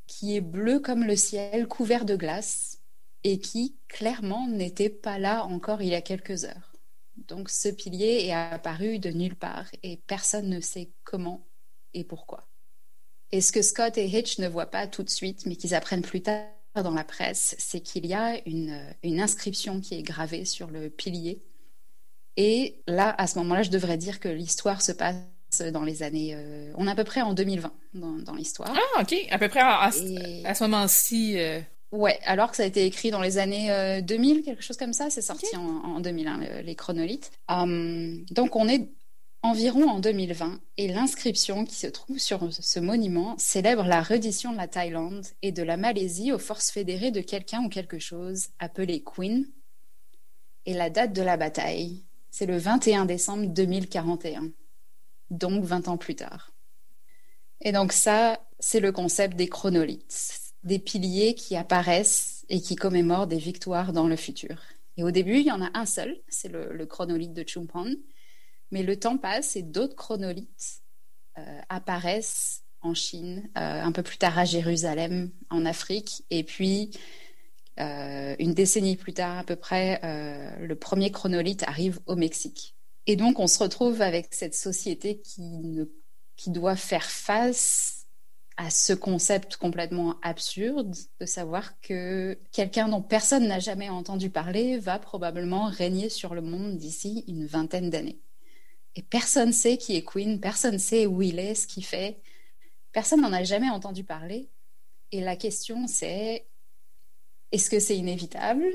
[0.07, 2.79] qui est bleu comme le ciel, couvert de glace
[3.23, 6.72] et qui clairement n'était pas là encore il y a quelques heures.
[7.15, 11.45] Donc ce pilier est apparu de nulle part et personne ne sait comment
[11.93, 12.47] et pourquoi.
[13.31, 16.01] Et ce que Scott et Hitch ne voient pas tout de suite, mais qu'ils apprennent
[16.01, 16.45] plus tard
[16.75, 20.89] dans la presse, c'est qu'il y a une, une, inscription qui est gravée sur le
[20.89, 21.43] pilier.
[22.37, 25.17] Et là, à ce moment-là, je devrais dire que l'histoire se passe
[25.71, 26.33] dans les années...
[26.35, 28.73] Euh, on est à peu près en 2020 dans, l'histoire.
[28.75, 29.15] Ah, ok.
[29.29, 31.37] À peu près à, ce moment-ci...
[31.37, 31.61] Euh,
[31.93, 34.93] Ouais, alors que ça a été écrit dans les années 2000, euh, quelque chose comme
[34.93, 37.31] ça, c'est sorti en, 2001, les chronolithes.
[37.47, 38.89] Hum, donc on est
[39.43, 44.57] environ en 2020 et l'inscription qui se trouve sur ce monument célèbre la reddition de
[44.57, 49.03] la Thaïlande et de la Malaisie aux forces fédérées de quelqu'un ou quelque chose appelé
[49.03, 49.45] Queen.
[50.65, 52.01] Et la date de la bataille,
[52.31, 54.49] c'est le 21 décembre 2041,
[55.29, 56.53] donc 20 ans plus tard.
[57.61, 63.27] Et donc ça, c'est le concept des chronolithes des piliers qui apparaissent et qui commémorent
[63.27, 64.61] des victoires dans le futur.
[64.97, 67.95] Et au début, il y en a un seul, c'est le, chronolithe de Chumpon.
[68.71, 70.81] Mais le temps passe et d'autres chronolithes
[71.37, 76.91] euh, apparaissent en Chine, euh, un peu plus tard à Jérusalem, en Afrique, et puis
[77.79, 79.99] euh, une décennie plus tard à peu près,
[80.59, 82.75] le premier chronolithe arrive au Mexique.
[83.07, 88.02] Et donc on se retrouve avec cette société qui doit faire face
[88.57, 94.77] à ce concept complètement absurde de savoir que quelqu'un dont personne n'a jamais entendu parler
[94.77, 98.19] va probablement régner sur le monde d'ici une vingtaine d'années.
[98.95, 101.85] Et personne ne sait qui est Queen, personne ne sait où il est, ce qu'il
[101.85, 102.21] fait.
[102.91, 104.49] Personne n'en a jamais entendu parler.
[105.11, 106.45] Et la question c'est
[107.51, 108.65] est-ce que c'est inévitable?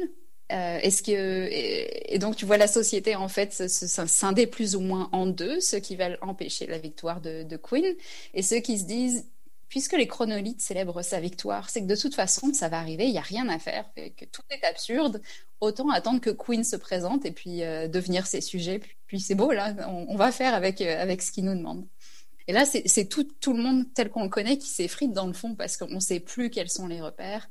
[0.50, 4.80] Euh, est-ce que et, donc tu vois la société en fait se, scinder plus ou
[4.80, 7.84] moins en deux, ceux qui veulent empêcher la victoire de, de Queen
[8.32, 9.26] et ceux qui se disent
[9.68, 13.12] puisque les chronolithes célèbrent sa victoire, c'est que de toute façon, ça va arriver, il
[13.12, 15.20] n'y a rien à faire, que tout est absurde.
[15.60, 18.80] Autant attendre que Queen se présente et puis euh, devenir ses sujets.
[19.06, 21.86] Puis, c'est beau, là, on, va faire avec, euh, avec ce qu'il nous demande.
[22.46, 25.54] Et là, c'est tout le monde tel qu'on le connaît qui s'effrite dans le fond
[25.54, 27.48] parce qu'on ne sait plus quels sont les repères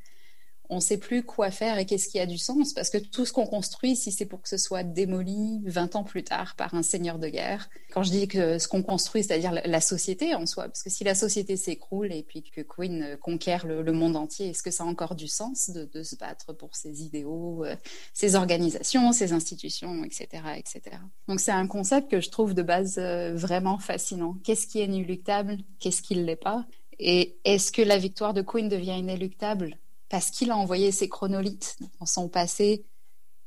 [0.69, 3.25] on ne sait plus quoi faire et qu'est-ce qui a du sens, parce que tout
[3.25, 6.73] ce qu'on construit, si c'est pour que ce soit démoli 20 ans plus tard par
[6.73, 10.45] un seigneur de guerre, quand je dis que ce qu'on construit, c'est-à-dire la société en
[10.45, 14.49] soi, parce que si la société s'écroule et puis que Queen conquiert le, monde entier,
[14.49, 17.75] est-ce que ça a encore du sens de, se battre pour ses idéaux, euh,
[18.13, 20.97] ses organisations, ses institutions, etc., etc.
[21.27, 24.37] Donc c'est un concept que je trouve de base euh, vraiment fascinant.
[24.43, 25.57] Qu'est-ce qui est inéluctable?
[25.79, 26.65] Qu'est-ce qui ne l'est pas?
[26.99, 29.77] Et est-ce que la victoire de Queen devient inéluctable?
[30.09, 32.85] Parce qu'il a envoyé ses chronolithes dans son passé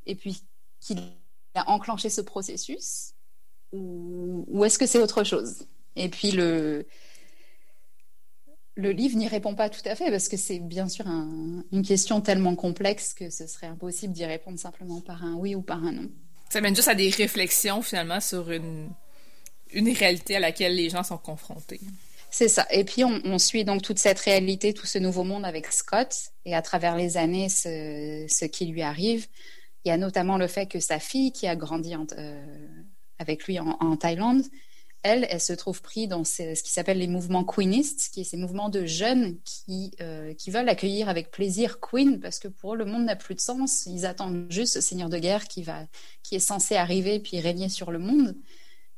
[0.06, 0.42] et puis
[0.80, 1.00] qu'il
[1.54, 3.14] a enclenché ce processus
[3.72, 5.66] ou, est-ce que c'est autre chose?
[5.96, 6.86] Et puis le,
[8.74, 12.20] le livre n'y répond pas tout à fait parce que c'est bien sûr une question
[12.20, 15.92] tellement complexe que ce serait impossible d'y répondre simplement par un oui ou par un
[15.92, 16.10] non.
[16.50, 18.90] Ça mène juste à des réflexions finalement sur une,
[19.72, 21.80] une réalité à laquelle les gens sont confrontés.
[22.30, 22.66] C'est ça.
[22.70, 26.14] Et puis on, suit donc toute cette réalité, tout ce nouveau monde avec Scott,
[26.44, 29.26] et à travers les années, ce, qui lui arrive.
[29.84, 32.68] Il y a notamment le fait que sa fille, qui a grandi euh,
[33.18, 34.42] avec lui en, Thaïlande,
[35.02, 38.36] elle, elle se trouve pris dans ce, qui s'appelle les mouvements queenistes, qui est ces
[38.36, 42.76] mouvements de jeunes qui, euh, qui veulent accueillir avec plaisir Queen, parce que pour eux,
[42.76, 43.86] le monde n'a plus de sens.
[43.86, 45.86] Ils attendent juste ce seigneur de guerre qui, va,
[46.22, 48.36] qui est censé arriver puis régner sur le monde.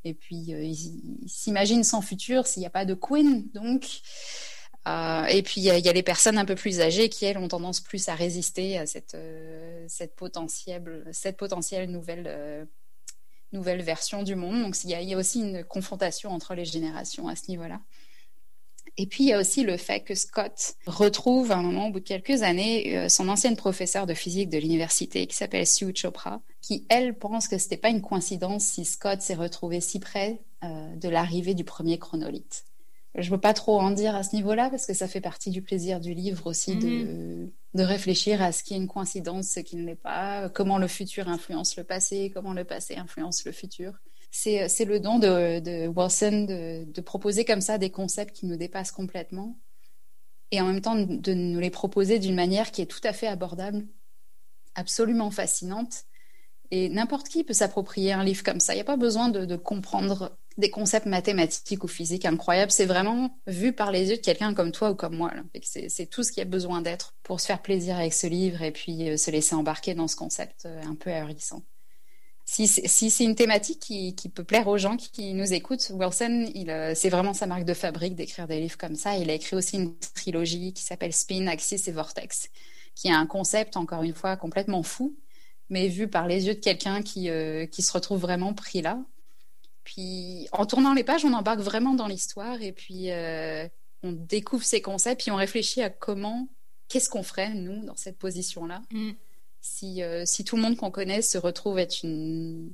[0.05, 3.47] Et puis, euh, ils s'imaginent sans futur s'il n'y a pas de Queen.
[3.53, 4.01] Donc,
[4.87, 7.47] euh, et puis, il y, a les personnes un peu plus âgées qui, elles, ont
[7.47, 12.67] tendance plus à résister à cette, euh, cette, potentielle, cette potentielle nouvelle,
[13.53, 14.61] nouvelle version du monde.
[14.61, 17.79] Donc, il y, y, a aussi une confrontation entre les générations à ce niveau-là.
[18.97, 21.91] Et puis, il y a aussi le fait que Scott retrouve à un moment, au
[21.91, 25.93] bout de quelques années, euh, son ancienne professeure de physique de l'université qui s'appelle Sue
[25.95, 29.99] Chopra, qui, elle, pense que ce n'était pas une coïncidence si Scott s'est retrouvé si
[29.99, 30.41] près
[30.95, 32.63] de l'arrivée du premier chronolithe.
[33.15, 35.51] Je ne veux pas trop en dire à ce niveau-là parce que ça fait partie
[35.51, 37.51] du plaisir du livre aussi de, mhm.
[37.75, 40.87] de, réfléchir à ce qui est une coïncidence, ce qui ne l'est pas, comment le
[40.87, 43.93] futur influence le passé, comment le passé influence le futur.
[44.35, 49.59] C'est le don de, Wilson de, proposer comme ça des concepts qui nous dépassent complètement
[50.49, 53.27] et en même temps de nous les proposer d'une manière qui est tout à fait
[53.27, 53.85] abordable,
[54.73, 56.05] absolument fascinante.
[56.71, 58.73] Et n'importe qui peut s'approprier un livre comme ça.
[58.73, 62.71] Il n'y a pas besoin de, de comprendre des concepts mathématiques ou physiques incroyables.
[62.71, 65.31] C'est vraiment vu par les yeux de quelqu'un comme toi ou comme moi.
[65.61, 68.63] C'est tout ce qu'il y a besoin d'être pour se faire plaisir avec ce livre
[68.63, 71.61] et puis euh, se laisser embarquer dans ce concept euh, un peu ahurissant.
[72.55, 72.67] Si,
[73.09, 77.33] c'est une thématique qui, peut plaire aux gens qui nous écoutent, Wilson, euh, c'est vraiment
[77.33, 79.17] sa marque de fabrique d'écrire des livres comme ça.
[79.17, 82.49] Il a écrit aussi une trilogie qui s'appelle Spin, Axis et Vortex,
[82.93, 85.15] qui a un concept, encore une fois, complètement fou,
[85.69, 87.27] mais vu par les yeux de quelqu'un qui,
[87.71, 88.99] qui se retrouve vraiment pris là.
[89.83, 93.67] Puis en tournant les pages, on embarque vraiment dans l'histoire et puis euh,
[94.01, 96.47] on découvre ces concepts puis on réfléchit à comment,
[96.87, 98.81] qu'est-ce qu'on ferait nous dans cette position-là.
[98.91, 99.11] Mm.
[99.65, 102.73] Si, euh, si tout le monde qu'on connaît se retrouve être une,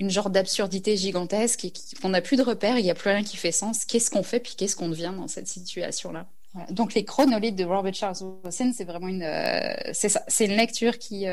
[0.00, 3.22] une genre d'absurdité gigantesque et qu'on n'a plus de repères, il n'y a plus rien
[3.22, 6.26] qui fait sens, qu'est-ce qu'on fait puis qu'est-ce qu'on devient dans cette situation-là?
[6.70, 11.24] Donc les chronolithes de Robert Charles Wilson, c'est vraiment une, euh, c'est une lecture qui,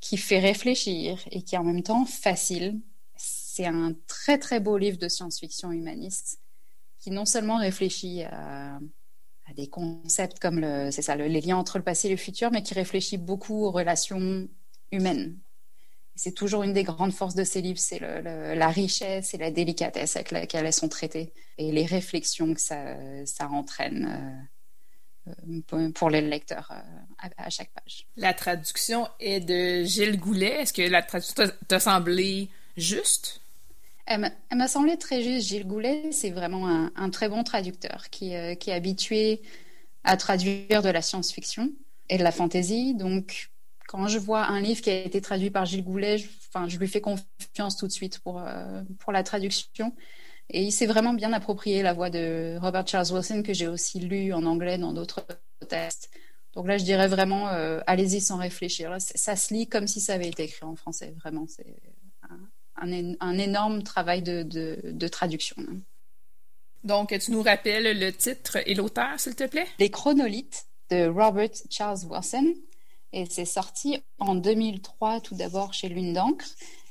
[0.00, 2.80] qui fait réfléchir et qui est en même temps facile.
[3.16, 6.38] C'est un très très beau livre de science-fiction humaniste
[7.00, 8.78] qui non seulement réfléchit à,
[9.52, 12.74] des concepts comme c'est ça, les liens entre le passé et le futur, mais qui
[12.74, 14.48] réfléchit beaucoup aux relations
[14.90, 15.36] humaines.
[16.16, 20.16] C'est toujours une des grandes forces de ces livres, c'est la richesse et la délicatesse
[20.16, 24.06] avec laquelle elles sont traitées et les réflexions que ça, ça entraîne.
[24.06, 28.06] Euh, pour les lecteurs euh, à, chaque page.
[28.16, 30.62] La traduction est de Gilles Goulet.
[30.62, 33.40] Est-ce que la traduction t'a semblé juste?
[34.06, 35.48] Elle m'a semblé très juste.
[35.48, 39.40] Gilles Goulet, c'est vraiment un, très bon traducteur qui, euh, qui, est habitué
[40.04, 41.72] à traduire de la science-fiction
[42.10, 42.94] et de la fantasy.
[42.94, 43.50] Donc,
[43.88, 46.78] quand je vois un livre qui a été traduit par Gilles Goulet, je, enfin, je
[46.78, 49.94] lui fais confiance tout de suite pour, euh, pour la traduction.
[50.50, 54.00] Et il s'est vraiment bien approprié la voix de Robert Charles Wilson, que j'ai aussi
[54.00, 55.24] lu en anglais dans d'autres
[55.68, 56.10] textes.
[56.52, 58.94] Donc là, je dirais vraiment, euh, allez-y sans réfléchir.
[58.98, 61.14] ça se lit comme si ça avait été écrit en français.
[61.18, 61.74] Vraiment, c'est
[62.76, 65.56] un, énorme travail de, traduction.
[66.82, 69.66] Donc, tu nous rappelles le titre et l'auteur, s'il te plaît?
[69.78, 72.54] Les chronolithes de Robert Charles Wilson.
[73.12, 76.46] Et c'est sorti en 2003, tout d'abord chez Lune d'encre.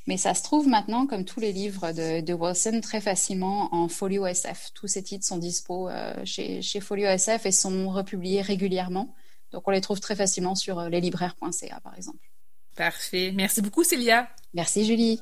[0.07, 4.25] Mais ça se trouve maintenant, comme tous les livres de, Wilson, très facilement en folio
[4.25, 4.71] SF.
[4.73, 9.15] Tous ces titres sont dispo euh, chez, chez, Folio SF et sont republiés régulièrement.
[9.51, 12.29] Donc on les trouve très facilement sur euh, leslibraires.ca, par exemple.
[12.75, 13.31] Parfait.
[13.33, 14.27] Merci beaucoup, Célia.
[14.53, 15.21] Merci, Julie.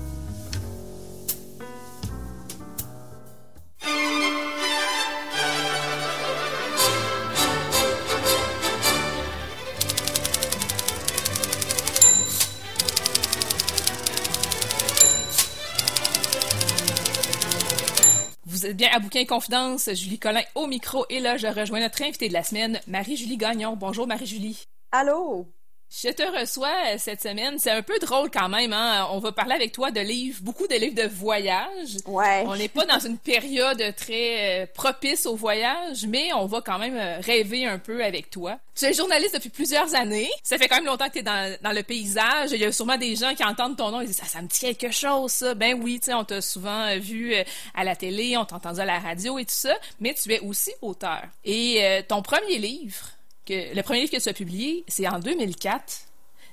[18.91, 22.43] À Bouquin Confidence, Julie Collin au micro et là je rejoins notre invitée de la
[22.43, 23.77] semaine, Marie-Julie Gagnon.
[23.77, 24.65] Bonjour Marie-Julie.
[24.91, 25.47] Allô?
[25.93, 27.59] Je te reçois euh, cette semaine.
[27.59, 28.71] C'est un peu drôle quand même.
[28.71, 29.09] Hein?
[29.11, 31.97] On va parler avec toi de livres, beaucoup de livres de voyage.
[32.05, 32.43] Ouais.
[32.47, 36.79] On n'est pas dans une période très euh, propice au voyage, mais on va quand
[36.79, 38.57] même euh, rêver un peu avec toi.
[38.73, 40.31] Tu es journaliste depuis plusieurs années.
[40.43, 42.51] Ça fait quand même longtemps que tu es dans, dans, le paysage.
[42.53, 44.47] Il y a sûrement des gens qui entendent ton nom et disent ça, ça me
[44.47, 45.55] dit quelque chose, ça.
[45.55, 47.35] Ben oui, tu sais, on t'a souvent vu
[47.75, 50.39] à la télé, on t'a entendu à la radio et tout ça, mais tu es
[50.39, 51.23] aussi auteur.
[51.43, 53.09] Et ton premier livre,
[53.49, 56.07] le premier livre que tu as publié, c'est en 2004.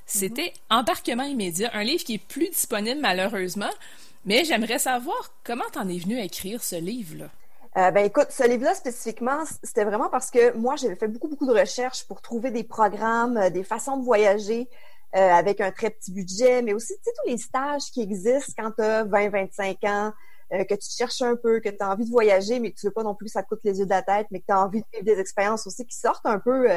[0.06, 3.70] C'était Embarquement immédiat, un livre qui est plus disponible malheureusement.
[4.24, 7.26] Mais j'aimerais savoir comment t'en es venu à écrire ce livre-là?
[7.76, 11.46] Euh, ben écoute, ce livre-là spécifiquement, c'était vraiment parce que moi, j'avais fait beaucoup, beaucoup
[11.46, 14.68] de recherches pour trouver des programmes, euh, des façons de voyager
[15.14, 18.82] euh, avec un très petit budget, mais aussi, tous les stages qui existent quand tu
[18.82, 20.12] as 20, 25 ans,
[20.52, 22.86] euh, que tu cherches un peu, que tu as envie de voyager, mais que tu
[22.86, 24.46] veux pas non plus que ça te coûte les yeux de la tête, mais que
[24.46, 26.68] tu as envie de vivre des expériences aussi qui sortent un peu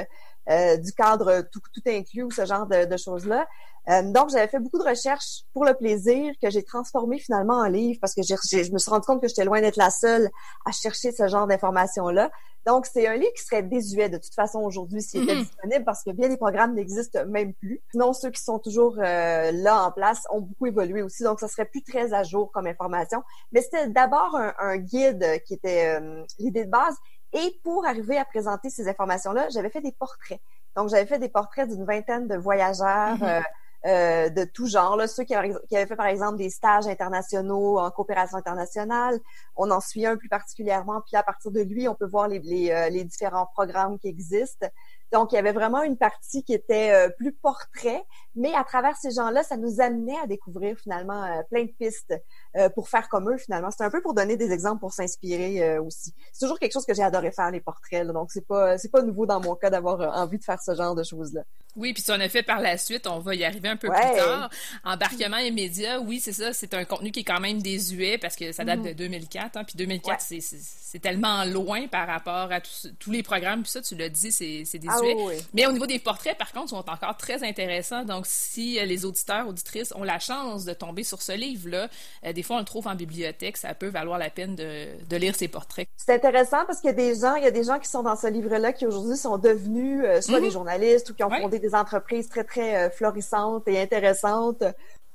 [0.50, 3.48] euh, du cadre tout, tout inclus ou ce genre de, de choses-là.
[3.90, 7.68] Euh, donc, j'avais fait beaucoup de recherches pour le plaisir que j'ai transformé finalement en
[7.68, 10.30] livre parce que je me suis rendu compte que j'étais loin d'être la seule
[10.66, 12.30] à chercher ce genre d'informations-là.
[12.68, 15.40] Donc, c'est un livre qui serait désuet de toute façon aujourd'hui s'il était mm-hmm.
[15.40, 17.82] disponible parce que bien des programmes n'existent même plus.
[17.96, 21.48] Non, ceux qui sont toujours euh, là en place ont beaucoup évolué aussi, donc ça
[21.48, 23.24] serait plus très à jour comme information.
[23.52, 26.96] Mais c'était d'abord un, guide qui était euh, l'idée de base.
[27.34, 30.42] Et pour arriver à présenter ces informations-là, j'avais fait des portraits.
[30.76, 33.18] Donc, j'avais fait des portraits d'une vingtaine de voyageurs.
[33.18, 33.44] Mm-hmm.
[33.88, 34.96] Euh, de tout genre.
[34.96, 39.20] Là, ceux qui, avaient fait, par exemple, des stages internationaux en coopération internationale,
[39.56, 41.02] on en suit un plus particulièrement.
[41.02, 44.08] Puis à partir de lui, on peut voir les, les, euh, les différents programmes qui
[44.08, 44.68] existent.
[45.12, 48.04] Donc, il y avait vraiment une partie qui était euh, plus portrait,
[48.36, 52.14] mais à travers ces gens-là, ça nous amenait à découvrir finalement euh, plein de pistes
[52.56, 53.72] euh, pour faire comme eux finalement.
[53.72, 56.14] C'est un peu pour donner des exemples pour s'inspirer aussi.
[56.32, 59.02] C'est toujours quelque chose que j'ai adoré faire les portraits, donc c'est pas c'est pas
[59.02, 61.44] nouveau dans mon cas d'avoir envie de faire ce genre de choses-là.
[61.76, 63.88] Oui, puis si on a fait par la suite, on va y arriver un peu
[63.88, 64.50] plus tard.
[64.84, 68.52] Embarquement immédiat, oui, c'est ça, c'est un contenu qui est quand même désuet parce que
[68.52, 72.60] ça date de 2004, hein, puis 2004, c'est tellement loin par rapport à
[73.00, 75.16] tous les programmes, puis ça, tu l'as dit, c'est désuet.
[75.18, 78.04] Ah mais au niveau des portraits, par contre, ils sont encore très intéressants.
[78.04, 81.88] Donc, si euh, les auditeurs, auditrices ont la chance de tomber sur ce livre-là,
[82.26, 85.36] euh, des fois, on le trouve en bibliothèque, ça peut valoir la peine de, lire
[85.36, 85.88] ces portraits.
[85.98, 88.04] C'est intéressant parce qu'il y a des gens, il y a des gens qui sont
[88.04, 90.46] dans ce livre-là qui aujourd'hui sont devenus euh, soit mhm.
[90.46, 94.64] des journalistes ou qui ont fondé des entreprises très, très florissantes et intéressantes.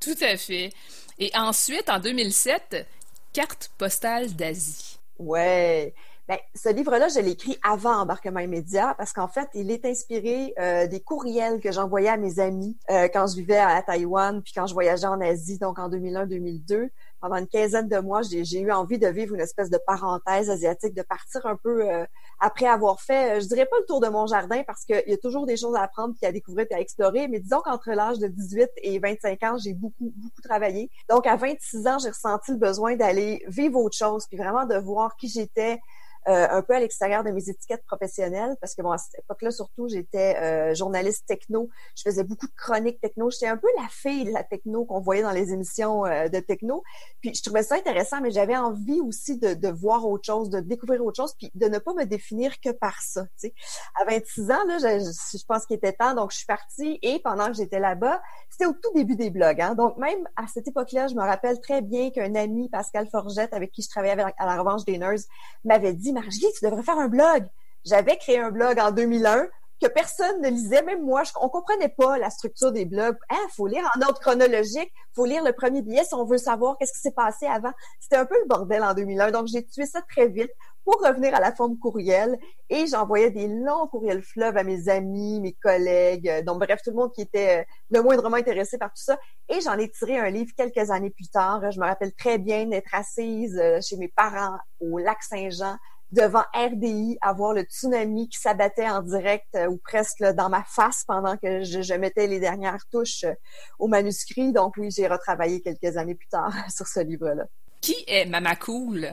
[0.00, 0.70] Tout à fait.
[1.18, 2.86] Et ensuite, en 2007,
[3.32, 4.98] carte postale d'Asie.
[5.18, 5.94] Ouais.
[6.28, 10.52] Ben, ce livre-là, je l'ai écrit avant Embarquement immédiat parce qu'en fait, il est inspiré
[10.58, 14.52] euh, des courriels que j'envoyais à mes amis euh, quand je vivais à Taïwan, puis
[14.52, 16.88] quand je voyageais en Asie, donc en 2001-2002
[17.20, 20.94] pendant une quinzaine de mois, j'ai eu envie de vivre une espèce de parenthèse asiatique,
[20.94, 22.04] de partir un peu euh,
[22.40, 25.16] après avoir fait, je dirais pas le tour de mon jardin parce qu'il y a
[25.16, 28.18] toujours des choses à apprendre puis à découvrir et à explorer, mais disons qu'entre l'âge
[28.18, 30.90] de 18 et 25 ans, j'ai beaucoup, beaucoup travaillé.
[31.08, 34.76] Donc à 26 ans, j'ai ressenti le besoin d'aller vivre autre chose, puis vraiment de
[34.76, 35.80] voir qui j'étais,
[36.28, 39.52] euh, un peu à l'extérieur de mes étiquettes professionnelles, parce que bon, à cette époque-là,
[39.52, 41.68] surtout, j'étais euh, journaliste techno.
[41.94, 43.30] Je faisais beaucoup de chroniques techno.
[43.30, 46.40] J'étais un peu la fille de la techno qu'on voyait dans les émissions euh, de
[46.40, 46.82] techno.
[47.20, 50.58] Puis je trouvais ça intéressant, mais j'avais envie aussi de, de, voir autre chose, de
[50.58, 53.22] découvrir autre chose, puis de ne pas me définir que par ça.
[53.38, 53.54] Tu sais.
[54.00, 56.98] À 26 ans, là, je, je pense qu'il était temps, donc je suis partie.
[57.02, 59.60] Et pendant que j'étais là-bas, c'était au tout début des blogs.
[59.60, 63.52] Hein, donc même à cette époque-là, je me rappelle très bien qu'un ami, Pascal Forgette,
[63.52, 65.20] avec qui je travaillais à la Revanche des Nerds,
[65.64, 67.46] m'avait dit Margie, tu devrais faire un blog.
[67.84, 69.48] J'avais créé un blog en 2001
[69.82, 73.18] que personne ne lisait, même moi, je, on comprenait pas la structure des blogs.
[73.30, 76.38] Il hein, faut lire en ordre chronologique, faut lire le premier billet si on veut
[76.38, 77.72] savoir qu'est-ce qui s'est passé avant.
[78.00, 80.50] C'était un peu le bordel en 2001, donc j'ai tué ça très vite
[80.86, 82.38] pour revenir à la forme courriel
[82.70, 86.96] et j'envoyais des longs courriels fleuves à mes amis, mes collègues, donc bref, tout le
[86.96, 89.18] monde qui était euh, le moindrement intéressé par tout ça.
[89.50, 91.70] Et j'en ai tiré un livre quelques années plus tard.
[91.70, 95.76] Je me rappelle très bien d'être assise euh, chez mes parents au lac Saint-Jean
[96.12, 100.62] devant RDI à voir le tsunami qui s'abattait en direct euh, ou presque dans ma
[100.64, 103.34] face pendant que je, mettais les dernières touches euh,
[103.78, 104.52] au manuscrit.
[104.52, 107.44] Donc oui, j'ai retravaillé quelques années plus tard sur ce livre-là.
[107.80, 109.12] Qui est Mama Cool?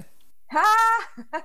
[0.51, 1.33] Ah!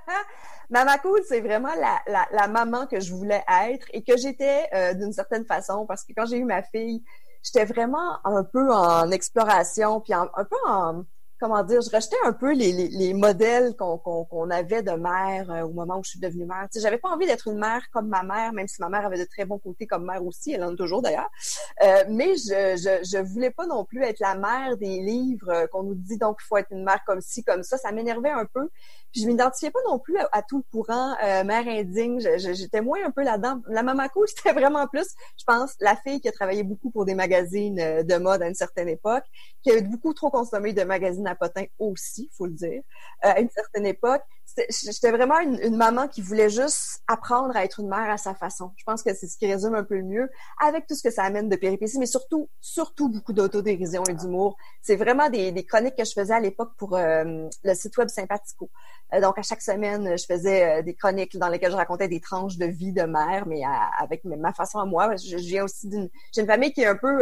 [0.70, 4.92] Mama Cool, c'est vraiment la, la, maman que je voulais être et que j'étais euh,
[4.92, 7.02] d'une certaine façon parce que quand j'ai eu ma fille,
[7.42, 11.04] j'étais vraiment un peu en exploration puis un peu en
[11.40, 15.50] comment dire, je rejetais un peu les, les, les modèles qu'on qu'on avait de mère
[15.50, 16.66] euh, au moment où je suis devenue mère.
[16.72, 19.06] Tu sais, j'avais pas envie d'être une mère comme ma mère, même si ma mère
[19.06, 21.30] avait de très bons côtés comme mère aussi, elle en a toujours d'ailleurs.
[21.84, 25.66] Euh, mais je, je, je voulais pas non plus être la mère des livres euh,
[25.66, 27.78] qu'on nous dit donc il faut être une mère comme ci, comme ça.
[27.78, 28.68] Ça m'énervait un peu.
[29.12, 32.20] Puis je m'identifiais pas non plus à, tout le courant euh, mère indigne.
[32.36, 33.60] J'étais moins un peu là-dedans.
[33.68, 37.04] La maman cool, c'était vraiment plus, je pense, la fille qui a travaillé beaucoup pour
[37.04, 39.24] des magazines de mode à une certaine époque,
[39.62, 42.82] qui a beaucoup trop consommé de magazines à potins aussi, faut le dire,
[43.24, 44.22] euh, à une certaine époque.
[44.56, 48.72] J'étais vraiment une, maman qui voulait juste apprendre à être une mère à sa façon.
[48.76, 50.30] Je pense que c'est ce qui résume un peu le mieux,
[50.60, 54.56] avec tout ce que ça amène de péripéties, mais surtout, surtout beaucoup d'autodérision et d'humour.
[54.82, 58.70] C'est vraiment des, chroniques que je faisais à l'époque pour euh, le site web Sympathico.
[59.14, 62.56] Euh, donc, à chaque semaine, je faisais des chroniques dans lesquelles je racontais des tranches
[62.56, 63.62] de vie de mère, mais
[63.98, 65.14] avec ma façon à moi.
[65.14, 65.38] Aussi.
[65.38, 67.18] J'ai une famille qui est un peu...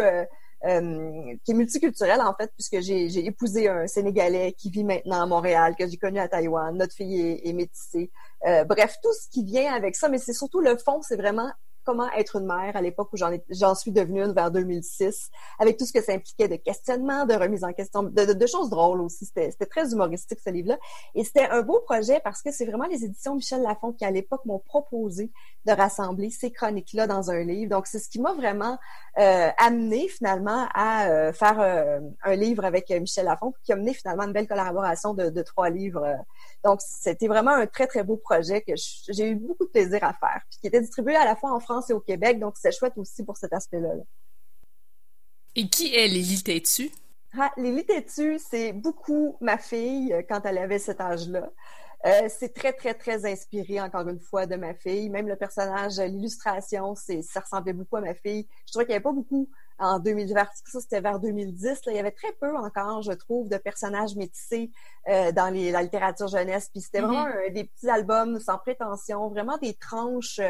[0.64, 5.26] Euh, qui est multiculturelle en fait, puisque j'ai épousé un Sénégalais qui vit maintenant à
[5.26, 6.74] Montréal, que j'ai connu à Taïwan.
[6.76, 8.10] Notre fille est, est métissée.
[8.46, 11.50] Euh, bref, tout ce qui vient avec ça, mais c'est surtout le fond, c'est vraiment
[11.86, 15.86] comment être une mère à l'époque où j'en suis devenue une vers 2006, avec tout
[15.86, 19.24] ce que ça impliquait de questionnement, de remise en question, de, choses drôles aussi.
[19.24, 20.78] C'était très humoristique ce livre-là.
[21.14, 24.10] Et c'était un beau projet parce que c'est vraiment les éditions Michel Lafont qui à
[24.10, 25.30] l'époque m'ont proposé
[25.64, 27.70] de rassembler ces chroniques-là dans un livre.
[27.70, 28.78] Donc c'est ce qui m'a vraiment
[29.18, 33.94] euh, amené finalement à euh, faire euh, un livre avec Michel Lafont, qui a mené
[33.94, 36.04] finalement une belle collaboration de, de trois livres.
[36.64, 38.72] Donc c'était vraiment un très très beau projet que
[39.08, 41.60] j'ai eu beaucoup de plaisir à faire, puis qui était distribué à la fois en
[41.60, 42.38] France et au Québec.
[42.38, 43.94] Donc c'est chouette aussi pour cet aspect-là.
[45.54, 46.90] Et qui est Lily Tétu?
[47.38, 51.50] Ah, Lily Tétu, c'est beaucoup ma fille quand elle avait cet âge-là.
[52.04, 55.08] Euh, c'est très, très, très inspiré, encore une fois, de ma fille.
[55.08, 58.46] Même le personnage, l'illustration, c'est, ça ressemblait beaucoup à ma fille.
[58.66, 59.48] Je trouvais qu'il n'y avait pas beaucoup
[59.78, 61.80] en 2020, ça c'était vers 2010.
[61.88, 64.70] il y avait très peu encore, je trouve, de personnages métissés
[65.08, 66.70] euh, dans les, la littérature jeunesse.
[66.70, 67.52] Puis c'était vraiment mm-hmm.
[67.52, 70.40] des petits albums sans prétention, vraiment des tranches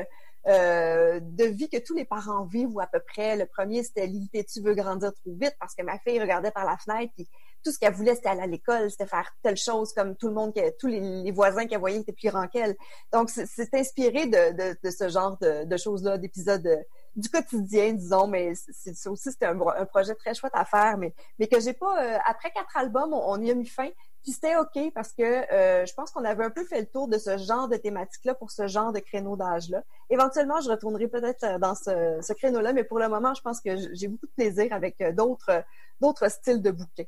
[0.49, 3.37] euh, de vie que tous les parents vivent ou à peu près.
[3.37, 6.65] Le premier, c'était Lily, tu veux grandir trop vite parce que ma fille regardait par
[6.65, 7.29] la fenêtre puis
[7.65, 10.35] tout ce qu'elle voulait, c'était aller à l'école, c'était faire telle chose comme tout le
[10.35, 12.77] monde, tous les, voisins qu'elle voyait étaient plus qu'elle.
[13.13, 16.83] Donc, c'est inspiré de, de, ce genre de, de choses-là, d'épisodes euh,
[17.17, 19.57] du quotidien, disons, mais c'est aussi c'était un,
[19.87, 22.03] projet très chouette à faire, mais, mais que j'ai pas.
[22.03, 23.89] Euh, après quatre albums, on, y a mis fin.
[24.23, 27.07] Puis c'était OK parce que euh, je pense qu'on avait un peu fait le tour
[27.07, 29.83] de ce genre de thématique-là pour ce genre de créneau d'âge-là.
[30.11, 34.09] Éventuellement, je retournerai peut-être dans ce, créneau-là, mais pour le moment, je pense que j'ai
[34.09, 35.65] beaucoup de plaisir avec d'autres
[36.01, 37.05] d'autres styles de bouquins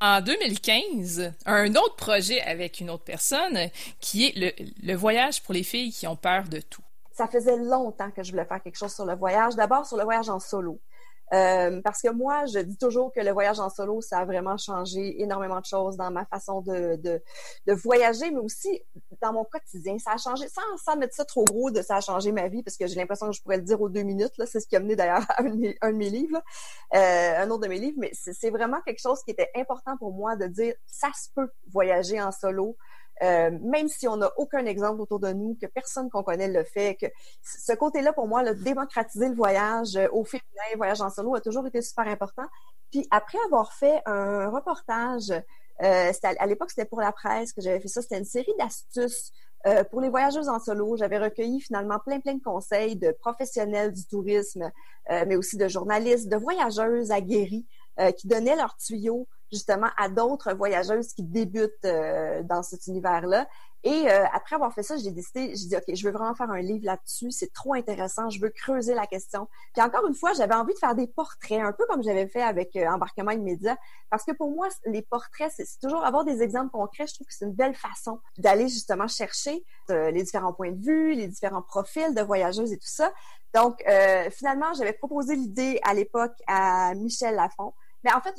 [0.00, 5.62] en 2015 un autre projet avec une autre personne qui est le, voyage pour les
[5.62, 6.83] filles qui ont peur de tout.
[7.14, 9.54] Ça faisait longtemps que je voulais faire quelque chose sur le voyage.
[9.54, 10.80] D'abord sur le voyage en solo.
[11.32, 14.58] Euh, parce que moi, je dis toujours que le voyage en solo, ça a vraiment
[14.58, 17.22] changé énormément de choses dans ma façon de, de,
[17.66, 18.82] de voyager, mais aussi
[19.22, 19.96] dans mon quotidien.
[19.98, 22.62] Ça a changé, sans, sans mettre ça trop gros, de ça a changé ma vie,
[22.62, 24.36] parce que j'ai l'impression que je pourrais le dire aux deux minutes.
[24.36, 26.42] Là, c'est ce qui a mené d'ailleurs à un de mes, un livres,
[26.94, 27.98] euh, un autre de mes livres.
[27.98, 31.50] Mais c'est vraiment quelque chose qui était important pour moi de dire, ça se peut
[31.72, 32.76] voyager en solo.
[33.22, 36.64] Euh, même si on n'a aucun exemple autour de nous, que personne qu'on connaît le
[36.64, 37.06] fait, que
[37.42, 41.34] ce côté-là, pour moi, le démocratiser le voyage euh, au féminin, le voyage en solo,
[41.34, 42.46] a toujours été super important.
[42.90, 45.30] Puis après avoir fait un reportage,
[45.82, 49.32] euh, à, l'époque, c'était pour la presse que j'avais fait ça, c'était une série d'astuces
[49.90, 54.04] pour les voyageuses en solo, j'avais recueilli finalement plein, plein de conseils de professionnels du
[54.04, 54.70] tourisme,
[55.08, 57.64] mais aussi de journalistes, de voyageuses aguerries
[58.18, 63.46] qui donnaient leurs tuyaux justement à d'autres voyageuses qui débutent euh, dans cet univers-là.
[63.86, 66.50] Et euh, après avoir fait ça, j'ai décidé, j'ai dit, OK, je veux vraiment faire
[66.50, 67.30] un livre là-dessus.
[67.30, 68.30] C'est trop intéressant.
[68.30, 69.46] Je veux creuser la question.
[69.74, 72.42] Puis encore une fois, j'avais envie de faire des portraits, un peu comme j'avais fait
[72.42, 73.76] avec euh, Embarquement immédiat.
[74.08, 77.06] Parce que pour moi, les portraits, c'est toujours avoir des exemples concrets.
[77.06, 81.14] Je trouve que c'est une belle façon d'aller justement chercher les différents points de vue,
[81.14, 83.12] les différents profils de voyageuses et tout ça.
[83.54, 83.84] Donc,
[84.30, 87.74] finalement, j'avais proposé l'idée à l'époque à Michel Lafont.
[88.04, 88.34] Mais en fait,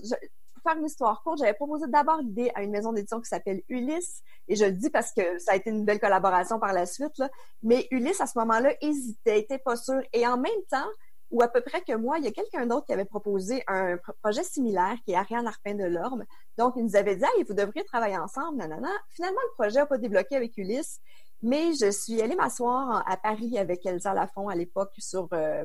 [0.66, 4.22] faire une histoire courte, j'avais proposé d'abord l'idée à une maison d'édition qui s'appelle Ulysse,
[4.48, 7.22] et je le dis parce que ça a été une belle collaboration par la suite,
[7.64, 10.90] mais Ulysse, à ce moment-là, hésitait, était pas sûr, et en même temps,
[11.32, 13.98] ou à peu près que moi, il y a quelqu'un d'autre qui avait proposé un
[14.22, 16.24] projet similaire, qui est Ariane Arpin de Lorme.
[16.58, 18.90] Donc, il nous avait dit, ah, vous devriez travailler ensemble, nanana.
[19.10, 21.00] Finalement, le projet n'a pas débloqué avec Ulysse.
[21.46, 25.64] Mais je suis allée m'asseoir à Paris avec Elsa Lafont à l'époque, sur euh,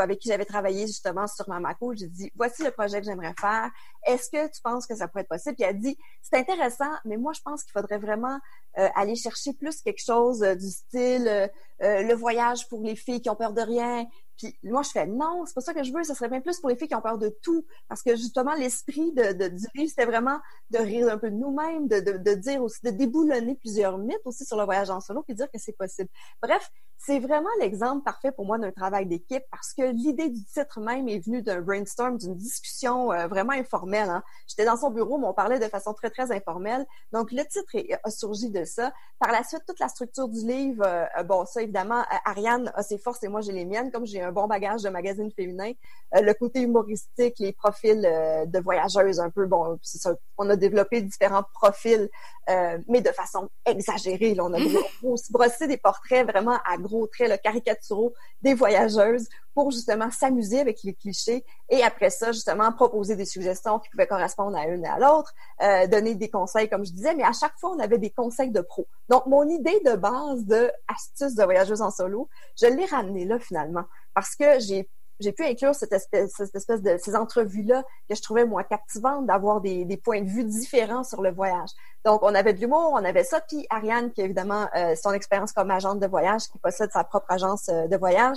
[0.00, 1.94] avec qui j'avais travaillé justement sur Mamako.
[1.94, 3.70] J'ai dit voici le projet que j'aimerais faire.
[4.04, 5.54] Est-ce que tu penses que ça pourrait être possible?
[5.54, 8.36] Puis elle a dit c'est intéressant, mais moi je pense qu'il faudrait vraiment
[8.78, 13.28] euh, aller chercher plus quelque chose euh, du style le voyage pour les filles qui
[13.28, 14.06] ont peur de rien,
[14.36, 16.04] puis moi, je fais non, c'est pas ça que je veux.
[16.04, 17.64] Ça serait bien plus pour les filles qui ont peur de tout.
[17.88, 20.38] Parce que justement, l'esprit de, du livre, c'était vraiment
[20.70, 24.20] de rire un peu de nous-mêmes, de, de, de, dire aussi, de déboulonner plusieurs mythes
[24.24, 26.08] aussi sur le voyage en solo, puis dire que c'est possible.
[26.42, 30.80] Bref, c'est vraiment l'exemple parfait pour moi d'un travail d'équipe parce que l'idée du titre
[30.80, 34.08] même est venue d'un brainstorm, d'une discussion euh, vraiment informelle.
[34.08, 34.22] Hein.
[34.48, 36.86] J'étais dans son bureau, mais on parlait de façon très, très informelle.
[37.12, 38.92] Donc, le titre a surgi de ça.
[39.18, 42.82] Par la suite, toute la structure du livre, euh, bon, ça, évidemment, euh, Ariane a
[42.82, 43.92] ses forces et moi, j'ai les miennes.
[43.92, 45.72] Comme j'ai un bon bagage de magazine féminin,
[46.12, 51.44] le côté humoristique, les profils de voyageuses un peu, bon, ça, on a développé différents
[51.54, 52.08] profils,
[52.48, 54.34] mais de façon exagérée.
[54.34, 54.44] Là.
[54.44, 54.58] On a
[55.30, 60.82] brossé des portraits vraiment à gros traits le caricaturaux des voyageuses pour justement s'amuser avec
[60.82, 64.88] les clichés et après ça, justement, proposer des suggestions qui pouvaient correspondre à une et
[64.88, 65.32] à l'autre,
[65.62, 68.50] euh, donner des conseils, comme je disais, mais à chaque fois, on avait des conseils
[68.50, 68.86] de pro.
[69.08, 72.28] Donc, mon idée de base de astuce de voyageuse en solo,
[72.60, 73.84] je l'ai ramenée là finalement
[74.14, 74.88] parce que j'ai
[75.20, 79.26] j'ai pu inclure cette espèce, cette espèce de ces entrevues-là que je trouvais moi captivantes
[79.26, 81.70] d'avoir des, des, points de vue différents sur le voyage.
[82.04, 85.52] Donc, on avait de l'humour, on avait ça, puis Ariane, qui évidemment euh, son expérience
[85.52, 88.36] comme agente de voyage, qui possède sa propre agence euh, de voyage.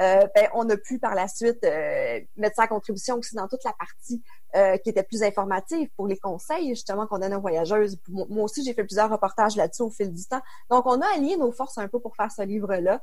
[0.00, 3.64] euh, ben, on a pu par la suite euh, mettre à contribution aussi dans toute
[3.64, 4.22] la partie
[4.54, 7.98] euh, qui était plus informative pour les conseils justement qu'on donne aux voyageuses.
[8.08, 10.40] Moi aussi, j'ai fait plusieurs reportages là-dessus au fil du temps.
[10.70, 13.00] Donc, on a allié nos forces un peu pour faire ce livre-là,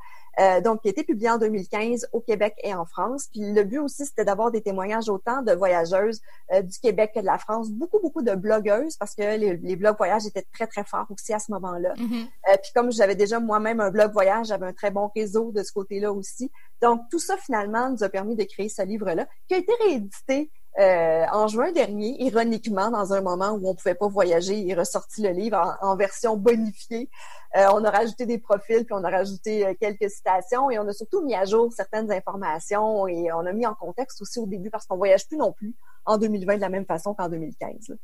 [0.62, 3.28] donc qui a été publié en 2015 au Québec et en France.
[3.32, 6.22] Puis le but aussi, c'était d'avoir des témoignages autant de voyageuses
[6.52, 9.98] du Québec que de la France, beaucoup, beaucoup de blogueuses parce que les, les blogs
[9.98, 11.94] voyage étaient très, très forts aussi à ce moment-là.
[11.94, 12.28] Mm-hmm.
[12.62, 15.72] puis comme j'avais déjà moi-même un blog voyage, j'avais un très bon réseau de ce
[15.72, 16.52] côté-là aussi.
[16.82, 20.52] Donc, tout ça, finalement, nous a permis de créer ce livre-là, qui a été réédité
[20.80, 24.74] euh, en juin dernier, ironiquement, dans un moment où on pouvait pas voyager, il est
[24.74, 27.10] ressorti le livre en, version bonifiée.
[27.56, 30.88] Euh, on a rajouté des profils, puis on a rajouté euh, quelques citations et on
[30.88, 34.48] a surtout mis à jour certaines informations et on a mis en contexte aussi au
[34.48, 37.96] début parce qu'on voyage plus non plus en 2020 de la même façon qu'en 2015.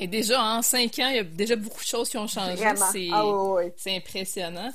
[0.00, 2.56] Et déjà, en cinq ans, il y a déjà beaucoup de choses qui ont changé.
[2.90, 3.24] C'est ah
[3.86, 4.72] impressionnant.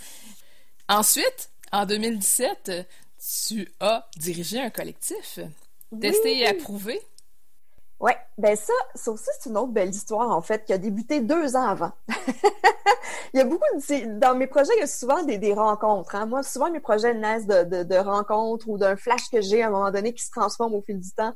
[0.87, 2.87] Ensuite, en 2017,
[3.47, 5.39] tu as dirigé un collectif.
[5.99, 7.01] Testé et approuvé.
[8.01, 11.21] Oui, ben ça, ça aussi, c'est une autre belle histoire, en fait, qui a débuté
[11.21, 11.91] deux ans avant.
[13.33, 14.19] il y a beaucoup de...
[14.19, 16.15] Dans mes projets, il y a souvent des, rencontres.
[16.15, 16.25] Hein.
[16.25, 19.69] Moi, souvent, mes projets naissent de, de rencontres ou d'un flash que j'ai à un
[19.69, 21.33] moment donné qui se transforme au fil du temps.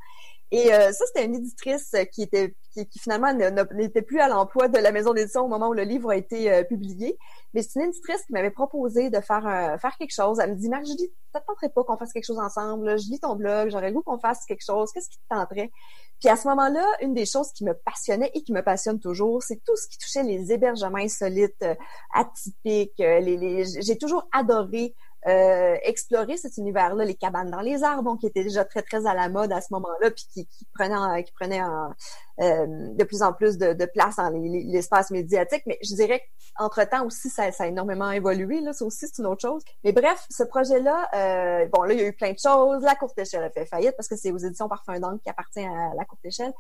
[0.56, 3.34] Et euh, ça, c'était une éditrice qui était qui, finalement
[3.74, 6.50] n'était plus à l'emploi de la maison d'édition au moment où le livre a été
[6.50, 7.18] euh, publié.
[7.54, 9.44] Mais c'est une éditrice qui m'avait proposé de faire
[9.82, 10.40] faire quelque chose.
[10.40, 12.98] Elle me dit dis, ça te tenterait pas qu'on fasse quelque chose ensemble.
[12.98, 14.92] Je lis ton blog, j'aurais le goût qu'on fasse quelque chose.
[14.94, 15.72] Qu'est-ce qui te tenterait?
[16.22, 19.44] Puis à ce moment-là, une des choses qui me passionnait et qui me passionne toujours,
[19.44, 21.76] c'est tout ce qui touchait les hébergements insolites, euh,
[22.14, 22.94] atypiques.
[22.98, 23.82] les, les...
[23.82, 24.96] j'ai toujours adoré
[25.28, 29.14] euh, explorer cet univers-là, les cabanes dans les arbres, qui étaient déjà très très à
[29.14, 33.34] la mode à ce moment-là, puis qui, qui prenaient qui prenaient euh, de plus en
[33.34, 35.64] plus de, de place dans l'espace médiatique.
[35.66, 36.22] Mais je dirais
[36.56, 38.62] qu'entre temps aussi, ça, ça, a énormément évolué.
[38.62, 39.64] Là, ça aussi c'est une autre chose.
[39.84, 42.84] Mais bref, ce projet-là, euh, bon là, il y a eu plein de choses.
[42.84, 45.66] La courte échelle a fait faillite parce que c'est aux éditions Parfum d'Angle qui appartient
[45.66, 46.54] à la courte échelle.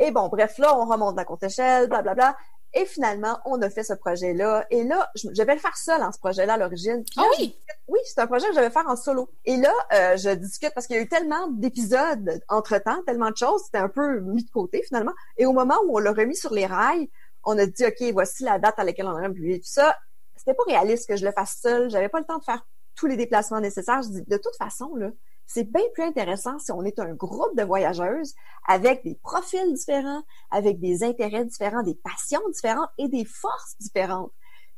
[0.00, 2.36] Et bon, bref, là, on remonte la courte échelle, blablabla.
[2.74, 4.66] Et finalement, on a fait ce projet-là.
[4.70, 7.02] Et là, je, vais le faire seul en ce projet-là à l'origine.
[7.16, 7.56] Ah oui?
[7.88, 9.30] Oui, c'est un projet que je vais faire en solo.
[9.46, 13.36] Et là, euh, je discute parce qu'il y a eu tellement d'épisodes entre-temps, tellement de
[13.36, 15.12] choses, c'était un peu mis de côté finalement.
[15.38, 17.08] Et au moment où on l'a remis sur les rails,
[17.44, 19.96] on a dit, OK, voici la date à laquelle on aurait publié tout ça.
[20.36, 21.90] C'était pas réaliste que je le fasse seul.
[21.90, 24.02] J'avais pas le temps de faire tous les déplacements nécessaires.
[24.02, 25.10] Je dis, de toute façon, là,
[25.48, 28.34] c'est bien plus intéressant si on est un groupe de voyageuses
[28.68, 34.32] avec des profils différents, avec des intérêts différents, des passions différentes et des forces différentes.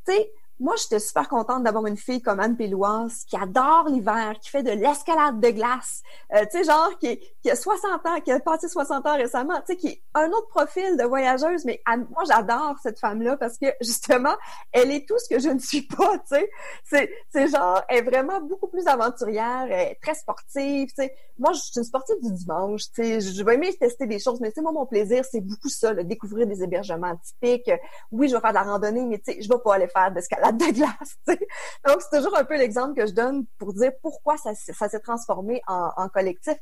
[0.06, 0.14] Tu
[0.60, 4.62] moi, j'étais super contente d'avoir une fille comme Anne Péloise qui adore l'hiver, qui fait
[4.62, 6.02] de l'escalade de glace,
[6.34, 9.58] euh, tu sais, genre qui, qui, a 60 ans, qui a passé 60 ans récemment,
[9.60, 13.56] tu sais, qui est un autre profil de voyageuse, mais moi, j'adore cette femme-là parce
[13.56, 14.34] que, justement,
[14.72, 16.50] elle est tout ce que je ne suis pas, tu sais.
[16.84, 21.14] C'est, c'est genre, elle est vraiment beaucoup plus aventurière, elle est très sportive, tu sais.
[21.38, 24.40] Moi, je suis une sportive du dimanche, tu sais, je vais aimer tester des choses,
[24.40, 27.70] mais c'est moi, mon plaisir, c'est beaucoup ça, le découvrir des hébergements typiques.
[28.12, 30.12] Oui, je vais faire de la randonnée, mais tu sais, je vais pas aller faire
[30.12, 31.16] d'escalade de glace.
[31.26, 35.62] Donc, c'est toujours un peu l'exemple que je donne pour dire pourquoi ça, s'est transformé
[35.66, 36.56] en, collectif.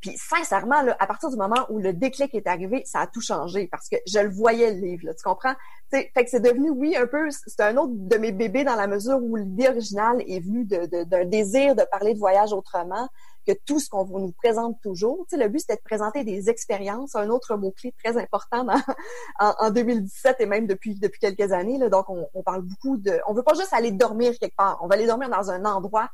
[0.00, 3.66] Puis sincèrement, à partir du moment où le déclic est arrivé, ça a tout changé
[3.66, 5.54] parce que je le voyais le livre, tu comprends?
[5.90, 8.86] fait que c'est devenu, oui, un peu, c'est un autre de mes bébés dans la
[8.86, 13.08] mesure où l'idée originale est venue d'un désir de parler de voyage autrement,
[13.48, 15.24] que tout ce qu'on nous présente toujours.
[15.28, 18.66] Tu sais, le but, c'était de présenter des expériences, un autre mot-clé très important
[19.40, 21.78] en, 2017 et même depuis, depuis quelques années.
[21.78, 23.18] Là, donc, on, parle beaucoup de...
[23.26, 24.78] On veut pas juste aller dormir quelque part.
[24.82, 26.10] On va aller dormir dans un endroit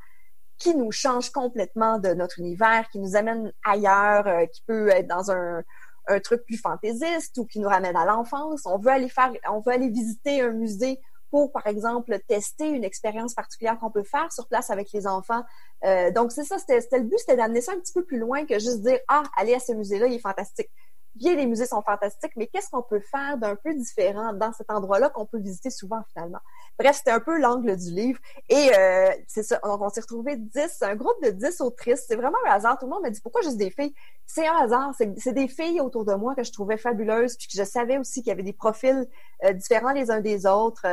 [0.58, 5.08] qui nous change complètement de notre univers, qui nous amène ailleurs, euh, qui peut être
[5.08, 5.64] dans un,
[6.06, 8.62] un truc plus fantaisiste ou qui nous ramène à l'enfance.
[8.64, 11.00] On veut aller faire, on veut aller visiter un musée
[11.34, 15.42] pour, par exemple, tester une expérience particulière qu'on peut faire sur place avec les enfants.
[15.84, 18.46] Euh, donc, c'est ça, c'était le but, c'était d'amener ça un petit peu plus loin
[18.46, 20.70] que juste dire, ah, allez à ce musée-là, il est fantastique.
[21.16, 24.70] Bien, les musées sont fantastiques, mais qu'est-ce qu'on peut faire d'un peu différent dans cet
[24.70, 26.40] endroit-là qu'on peut visiter souvent finalement?
[26.76, 28.18] Bref, c'était un peu l'angle du livre.
[28.48, 32.04] Et euh, c'est ça, donc on s'est retrouvé 10, un groupe de 10 autrices.
[32.08, 32.78] C'est vraiment un hasard.
[32.78, 33.94] Tout le monde m'a dit, pourquoi juste des filles?
[34.26, 34.92] C'est un hasard.
[34.96, 38.22] C'est des filles autour de moi que je trouvais fabuleuses, puis que je savais aussi
[38.22, 39.06] qu'il y avait des profils
[39.44, 40.84] euh, différents les uns des autres.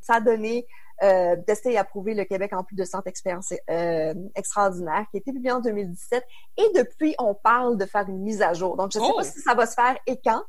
[0.00, 0.66] Ça a donné
[1.02, 5.20] euh, Tester et approuver le Québec en plus de 100 expériences euh, extraordinaires, qui a
[5.20, 6.22] été publié en 2017.
[6.58, 8.76] Et depuis, on parle de faire une mise à jour.
[8.76, 9.22] Donc, je ne sais pas oh!
[9.22, 10.42] si ça va se faire et quand.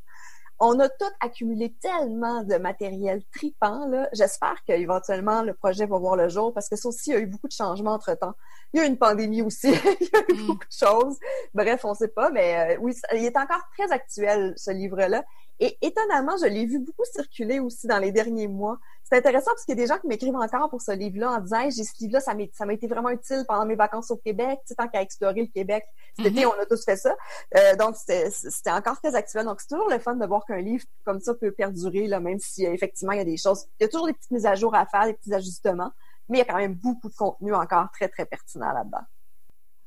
[0.64, 3.88] On a tout accumulé tellement de matériel tripant.
[3.88, 4.08] Là.
[4.14, 7.20] J'espère qu'éventuellement, le projet va voir le jour parce que ça aussi, il y a
[7.20, 8.34] eu beaucoup de changements entre-temps.
[8.72, 9.70] Il y a eu une pandémie aussi.
[10.02, 10.46] il y a eu mm.
[10.46, 11.18] beaucoup de choses.
[11.56, 15.24] Bref, on ne sait pas, mais euh, oui, il est encore très actuel, ce livre-là.
[15.60, 18.78] Et étonnamment, je l'ai vu beaucoup circuler aussi dans les derniers mois.
[19.12, 21.40] C'est intéressant parce qu'il y a des gens qui m'écrivent encore pour ce livre-là en
[21.42, 24.70] disant j'ai ce livre-là, ça m'a été vraiment utile pendant mes vacances au Québec, tu
[24.70, 25.84] sais, tant qu'à explorer le Québec.
[26.16, 26.54] Cet été, mm-hmm.
[26.58, 27.14] on a tous fait ça.
[27.58, 29.44] Euh, donc, c'était encore très actuel.
[29.44, 32.40] Donc, c'est toujours le fun de voir qu'un livre comme ça peut perdurer, là, même
[32.40, 33.66] si effectivement, il y a des choses.
[33.82, 35.92] Il y a toujours des petites mises à jour à faire, des petits ajustements,
[36.30, 39.04] mais il y a quand même beaucoup de contenu encore très, très pertinent là-dedans.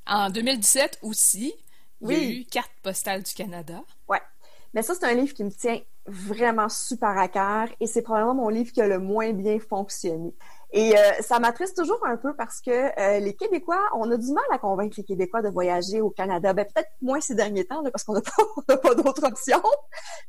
[0.06, 1.54] En 2017 aussi,
[2.02, 3.80] il y a eu Carte postale du Canada.
[4.06, 4.20] Ouais.
[4.74, 8.34] Mais ça, c'est un livre qui me tient vraiment super à cœur et c'est probablement
[8.34, 10.34] mon livre qui a le moins bien fonctionné.
[10.72, 14.32] Et euh, ça m'attriste toujours un peu parce que euh, les Québécois, on a du
[14.32, 16.52] mal à convaincre les Québécois de voyager au Canada.
[16.52, 18.20] Ben, peut-être moins ces derniers temps, parce qu'on n'a
[18.66, 19.62] pas, pas d'autres options.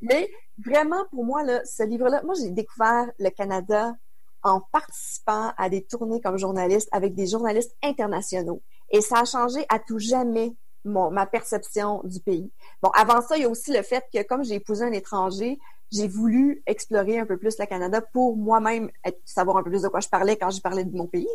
[0.02, 0.30] Mais
[0.64, 3.96] vraiment, pour moi, là, ce livre-là, moi, j'ai découvert le Canada
[4.44, 8.62] en participant à des tournées comme journaliste avec des journalistes internationaux.
[8.92, 10.56] Et ça a changé à tout jamais
[10.86, 12.52] ma perception du pays.
[12.82, 15.60] Bon, avant ça, il y a aussi le fait que comme j'ai épousé un étranger,
[15.96, 18.90] j'ai voulu explorer un peu plus le Canada pour moi-même
[19.24, 21.28] savoir un peu plus de quoi je parlais quand je parlais de mon pays.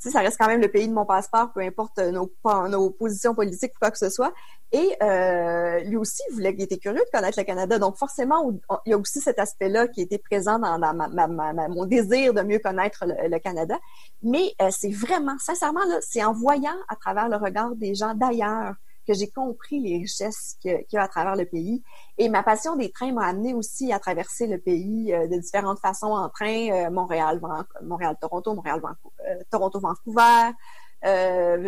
[0.00, 3.72] Tu ça reste quand même le pays de mon passeport, peu importe nos, positions politiques
[3.76, 4.32] ou quoi que ce soit.
[4.72, 7.78] Et euh, lui aussi, voulait, il était curieux de connaître le Canada.
[7.78, 8.52] Donc forcément,
[8.84, 13.04] il y a aussi cet aspect-là qui était présent dans, mon désir de mieux connaître
[13.06, 13.78] le, Canada.
[14.22, 18.74] Mais euh, c'est vraiment, sincèrement, c'est en voyant à travers le regard des gens d'ailleurs
[19.06, 21.82] que j'ai compris les richesses qu'il y a à travers le pays.
[22.18, 25.78] Et ma passion des trains m'a amené aussi à traverser le pays euh, de différentes
[25.80, 27.40] façons en train, euh, Montréal,
[27.82, 28.80] Montréal, Toronto, Montréal,
[29.28, 30.50] euh, Toronto, Vancouver,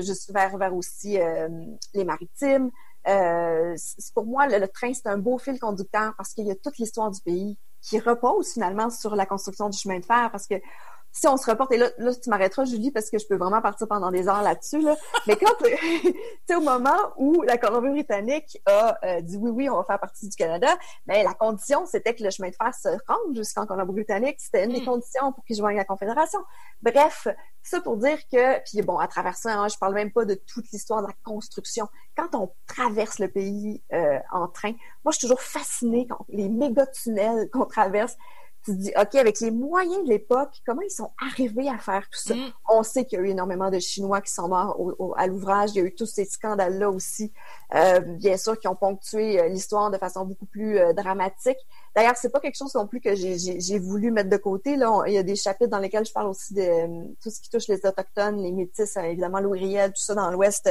[0.01, 1.18] juste vers vers aussi
[1.95, 2.70] les maritimes.
[4.14, 6.78] pour moi, le, le train c'est un beau fil conducteur parce qu'il y a toute
[6.78, 10.57] l'histoire du pays qui repose finalement sur la construction du chemin de fer parce que
[11.19, 13.61] si on se reporte, et là, là tu m'arrêteras, Julie, parce que je peux vraiment
[13.61, 14.97] partir pendant des heures là-dessus, là.
[15.27, 16.14] mais quand, tu
[16.47, 20.29] sais, au moment où la Colombie-Britannique a euh, dit oui, oui, on va faire partie
[20.29, 20.69] du Canada,
[21.07, 24.37] mais ben, la condition, c'était que le chemin de fer se rende jusqu'en Colombie-Britannique.
[24.39, 24.87] C'était une des hmm.
[24.87, 26.39] conditions pour qu'ils joignent la Confédération.
[26.83, 27.27] Bref,
[27.62, 30.35] ça pour dire que, puis bon, à travers ça, hein, je parle même pas de
[30.35, 31.89] toute l'histoire de la construction.
[32.16, 34.73] Quand on traverse le pays euh, en train,
[35.05, 38.16] moi, je suis toujours fascinée quand les méga tunnels qu'on traverse
[38.65, 42.03] tu te dis, OK, avec les moyens de l'époque, comment ils sont arrivés à faire
[42.11, 42.35] tout ça?
[42.35, 42.53] Mm.
[42.69, 44.77] On sait qu'il y a eu énormément de Chinois qui sont morts
[45.17, 45.71] à l'ouvrage.
[45.75, 47.33] Il y a eu tous ces scandales-là aussi,
[47.75, 51.59] euh, bien sûr, qui ont ponctué euh, l'histoire de façon beaucoup plus euh, dramatique.
[51.99, 54.76] D'ailleurs, c'est pas quelque chose non plus que j'ai voulu mettre de côté.
[54.76, 57.51] Là, il y a des chapitres dans lesquels je parle aussi de tout ce qui
[57.51, 60.70] touche les autochtones, les métis, évidemment Louis Riel, tout ça dans l'Ouest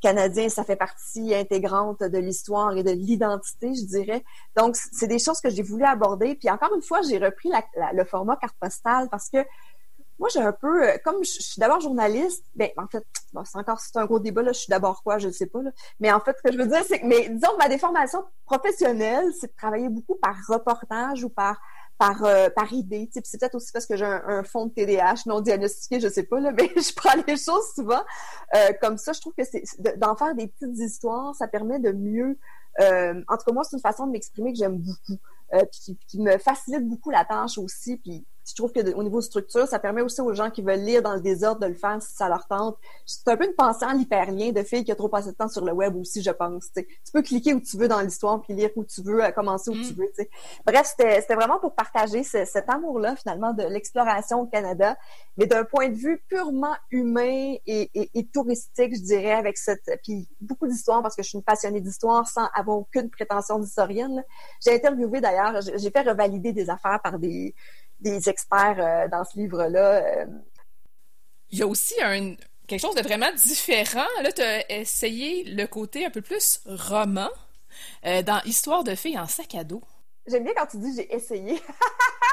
[0.00, 4.22] canadien, ça fait partie intégrante de l'histoire et de l'identité, je dirais.
[4.56, 6.36] Donc, c'est des choses que j'ai voulu aborder.
[6.36, 7.50] Puis encore une fois, j'ai repris
[7.92, 9.38] le format carte postale parce que
[10.20, 13.02] moi, j'ai un peu, euh, comme je, suis d'abord journaliste, ben en fait,
[13.44, 14.52] c'est encore c'est un gros débat là.
[14.52, 15.70] Je suis d'abord quoi, je ne sais pas là.
[15.98, 19.32] Mais en fait, ce que je veux dire, c'est que, mais disons, ma déformation professionnelle,
[19.40, 21.58] c'est de travailler beaucoup par reportage ou par
[21.96, 23.08] par euh, par idée.
[23.12, 26.38] C'est peut-être aussi parce que j'ai un, fond de TDAH non diagnostiqué, je sais pas
[26.38, 28.02] là, mais je prends les choses souvent
[28.54, 29.14] euh, comme ça.
[29.14, 29.64] Je trouve que c'est
[29.96, 32.38] d'en faire des petites histoires, ça permet de mieux.
[32.78, 35.18] en tout cas, moi, c'est une façon de m'exprimer que j'aime beaucoup,
[35.72, 37.96] puis qui, me facilite beaucoup la tâche aussi.
[37.96, 41.02] Puis je trouve que au niveau structure, ça permet aussi aux gens qui veulent lire
[41.02, 42.76] dans le désordre de le faire si ça leur tente.
[43.06, 45.48] C'est un peu une pensée en hyperlien de filles qui a trop passé de temps
[45.48, 46.70] sur le web aussi, je pense.
[46.74, 49.70] Tu peux cliquer où tu veux dans l'histoire puis lire où tu veux, euh, commencer
[49.70, 49.96] où tu mm.
[49.96, 50.12] veux.
[50.66, 54.96] Bref, c'était vraiment pour partager cet amour-là finalement de l'exploration au Canada,
[55.36, 57.90] mais d'un point de vue purement humain et,
[58.32, 62.26] touristique, je dirais, avec cette puis beaucoup d'histoires parce que je suis une passionnée d'histoire
[62.26, 64.24] sans avoir aucune prétention d'historienne.
[64.64, 67.54] J'ai interviewé d'ailleurs, j'ai fait revalider des affaires par des
[68.00, 70.02] des experts euh, dans ce livre-là.
[70.02, 70.26] Euh.
[71.50, 72.34] Il y a aussi un,
[72.66, 74.06] quelque chose de vraiment différent.
[74.22, 77.28] Là, tu as essayé le côté un peu plus roman
[78.06, 79.82] euh, dans Histoire de filles en sac à dos.
[80.26, 81.60] J'aime bien quand tu dis j'ai essayé.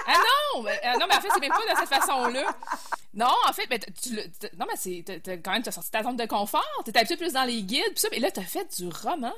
[0.08, 0.64] ah non!
[0.64, 2.46] Mais, non, mais en fait, c'est même pas de cette façon-là.
[3.14, 4.16] Non, en fait, mais tu,
[4.58, 5.04] non, mais c'est
[5.44, 6.82] quand même, tu as sorti ta zone de confort.
[6.86, 8.90] Tu es habitué plus dans les guides, puis ça, mais là, tu as fait du
[8.90, 9.34] roman.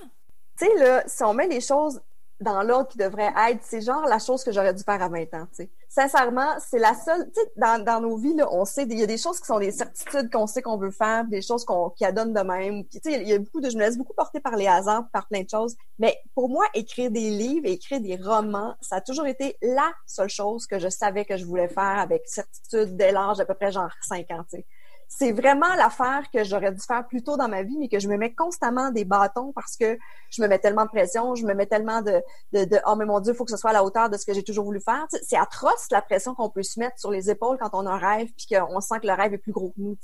[0.58, 2.02] Tu sais, là, si on met les choses
[2.42, 5.22] dans l'ordre qui devrait être, c'est genre la chose que j'aurais dû faire à 20
[5.34, 5.70] ans, tu sais.
[5.90, 9.04] Sincèrement, c'est la seule, tu sais, dans, dans nos vies, là, on sait, il y
[9.04, 11.90] a des choses qui sont des certitudes qu'on sait qu'on veut faire, des choses qu'on,
[11.90, 12.86] qui adonnent de même.
[12.88, 15.10] tu sais, il y a beaucoup de, je me laisse beaucoup porter par les hasards,
[15.12, 15.76] par plein de choses.
[15.98, 20.30] Mais pour moi, écrire des livres, écrire des romans, ça a toujours été la seule
[20.30, 23.72] chose que je savais que je voulais faire avec certitude dès l'âge d'à peu près
[23.72, 24.66] genre 5 ans, tu sais
[25.12, 28.08] c'est vraiment l'affaire que j'aurais dû faire plus tôt dans ma vie, mais que je
[28.08, 29.98] me mets constamment des bâtons parce que
[30.30, 32.22] je me mets tellement de pression, je me mets tellement de,
[32.54, 34.18] de, de oh mais mon Dieu, il faut que ce soit à la hauteur de
[34.18, 35.08] ce que j'ai toujours voulu faire.
[35.24, 37.98] c'est atroce la pression qu'on peut se mettre sur les épaules quand on a un
[37.98, 39.98] rêve puis qu'on sent que le rêve est plus gros que nous.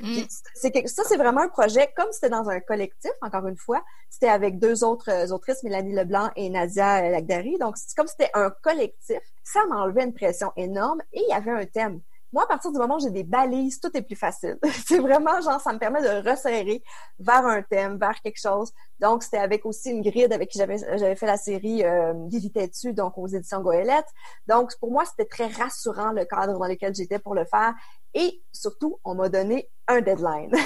[0.00, 0.24] Mm.
[0.54, 3.12] C'est ça, c'est vraiment un projet comme c'était dans un collectif.
[3.22, 7.56] Encore une fois, c'était avec deux autres euh, autrices, Mélanie Leblanc et Nadia Lagdari.
[7.58, 9.20] Donc c'est comme c'était un collectif.
[9.42, 12.02] Ça m'enlevait une pression énorme et il y avait un thème.
[12.32, 14.58] Moi, à partir du moment où j'ai des balises, tout est plus facile.
[14.86, 16.82] c'est vraiment genre, ça me permet de resserrer
[17.18, 18.72] vers un thème, vers quelque chose.
[19.00, 22.92] Donc, c'était avec aussi une grille avec qui j'avais, j'avais fait la série euh, dessus,
[22.92, 24.06] donc aux éditions Goélette.
[24.46, 27.74] Donc, pour moi, c'était très rassurant le cadre dans lequel j'étais pour le faire.
[28.14, 30.52] Et surtout, on m'a donné un deadline.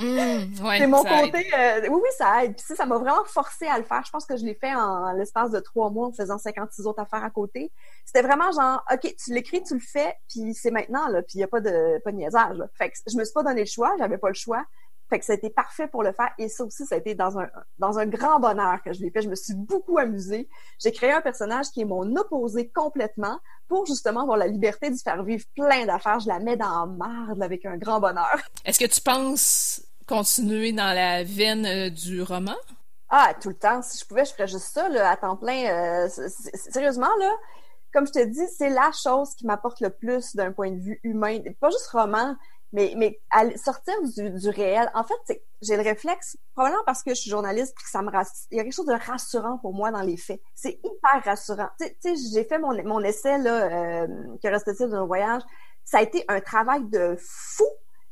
[0.00, 1.46] Mmh, c'est mon côté.
[1.58, 2.54] Euh, oui, oui, ça aide.
[2.54, 4.02] Puis ça m'a vraiment forcé à le faire.
[4.06, 7.02] Je pense que je l'ai fait en, l'espace de trois mois en faisant 56 autres
[7.02, 7.70] affaires à côté.
[8.06, 11.38] C'était vraiment genre, OK, tu l'écris, tu le fais, puis c'est maintenant, là, puis il
[11.38, 12.56] n'y a pas de, pas de niaisage.
[12.56, 12.66] Là.
[12.78, 14.64] Fait que je me suis pas donné le choix, j'avais pas le choix.
[15.10, 16.30] Fait que ça a été parfait pour le faire.
[16.38, 17.48] Et ça aussi, ça a été dans un,
[17.78, 19.22] dans un grand bonheur que je l'ai fait.
[19.22, 20.48] Je me suis beaucoup amusée.
[20.78, 23.38] J'ai créé un personnage qui est mon opposé complètement
[23.68, 26.20] pour justement avoir la liberté de faire vivre plein d'affaires.
[26.20, 28.38] Je la mets dans marde avec un grand bonheur.
[28.64, 32.56] Est-ce que tu penses continuer dans la veine euh, du roman?
[33.08, 33.82] Ah, tout le temps.
[33.82, 35.66] Si je pouvais, je ferais juste ça là, à temps plein.
[35.66, 37.30] Euh, sérieusement, là,
[37.92, 41.00] comme je te dis, c'est la chose qui m'apporte le plus d'un point de vue
[41.02, 41.40] humain.
[41.60, 42.36] Pas juste roman,
[42.72, 43.20] mais, mais
[43.56, 47.72] sortir du, du réel, en fait, j'ai le réflexe, probablement parce que je suis journaliste
[47.72, 48.46] et que ça me rassure.
[48.50, 50.40] Il y a quelque chose de rassurant pour moi dans les faits.
[50.54, 51.68] C'est hyper rassurant.
[51.80, 54.06] Tu sais, j'ai fait mon, mon essai, là, euh,
[54.42, 55.42] que restait-il d'un voyage.
[55.84, 57.66] Ça a été un travail de fou,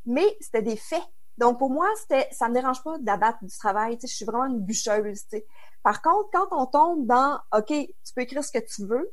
[0.06, 1.04] mais c'était des faits.
[1.38, 3.96] Donc, pour moi, c'était, ça me dérange pas d'abattre du travail.
[3.98, 5.40] Tu je suis vraiment une bûcheuse, tu.
[5.84, 9.12] Par contre, quand on tombe dans, OK, tu peux écrire ce que tu veux,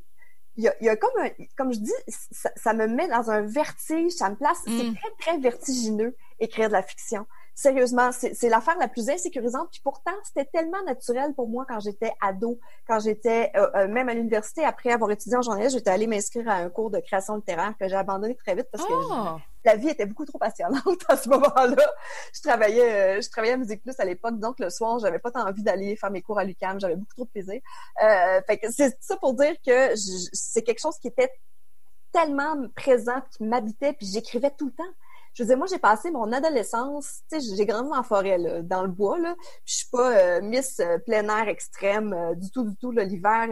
[0.56, 3.30] il y a, y a, comme un, comme je dis, ça, ça, me met dans
[3.30, 4.94] un vertige, ça me place, c'est mm.
[4.94, 7.26] très, très vertigineux écrire de la fiction.
[7.58, 9.68] Sérieusement, c'est l'affaire la plus insécurisante.
[9.72, 14.10] Puis pourtant, c'était tellement naturel pour moi quand j'étais ado, quand j'étais euh, euh, même
[14.10, 17.36] à l'université, après avoir étudié en journalisme, j'étais allée m'inscrire à un cours de création
[17.36, 19.38] littéraire que j'ai abandonné très vite parce que oh!
[19.66, 21.92] La vie était beaucoup trop passionnante à ce moment-là.
[22.32, 25.30] Je travaillais, euh, je travaillais à Musique Plus à l'époque, donc le soir, j'avais pas
[25.30, 27.60] tant envie d'aller faire mes cours à l'UQAM, j'avais beaucoup trop de plaisir.
[28.02, 29.94] Euh, fait que c'est ça pour dire que
[30.32, 31.30] c'est quelque chose qui était
[32.12, 34.94] tellement présent, qui m'habitait, puis j'écrivais tout le temps
[35.34, 38.88] je veux moi, j'ai passé mon adolescence, tu sais, j'ai grandi en forêt, dans le
[38.88, 39.34] bois, là.
[39.66, 42.90] Je suis pas euh, miss plein air extrême du tout, du tout.
[42.90, 43.46] L'hiver,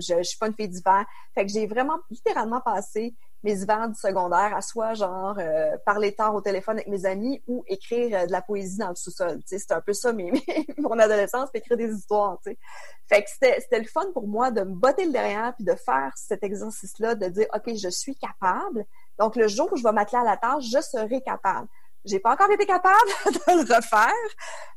[0.00, 1.04] je, je suis pas une fille d'hiver.
[1.34, 5.38] Fait que j'ai vraiment littéralement passé mes hivers du secondaire à soit genre
[5.84, 9.40] parler tard au téléphone avec mes amis ou écrire de la poésie dans le sous-sol.
[9.46, 10.32] C'était un peu ça mes,
[10.78, 12.38] mon adolescence, écrire des histoires.
[13.08, 16.12] Fait que c'était, le fun pour moi de me botter le derrière puis de faire
[16.16, 18.84] cet exercice-là, de dire ok, je suis capable
[19.18, 21.68] donc, le jour où je vais m'atteler à la tâche, je serai capable.
[22.04, 22.94] J'ai pas encore été capable
[23.26, 24.12] de le refaire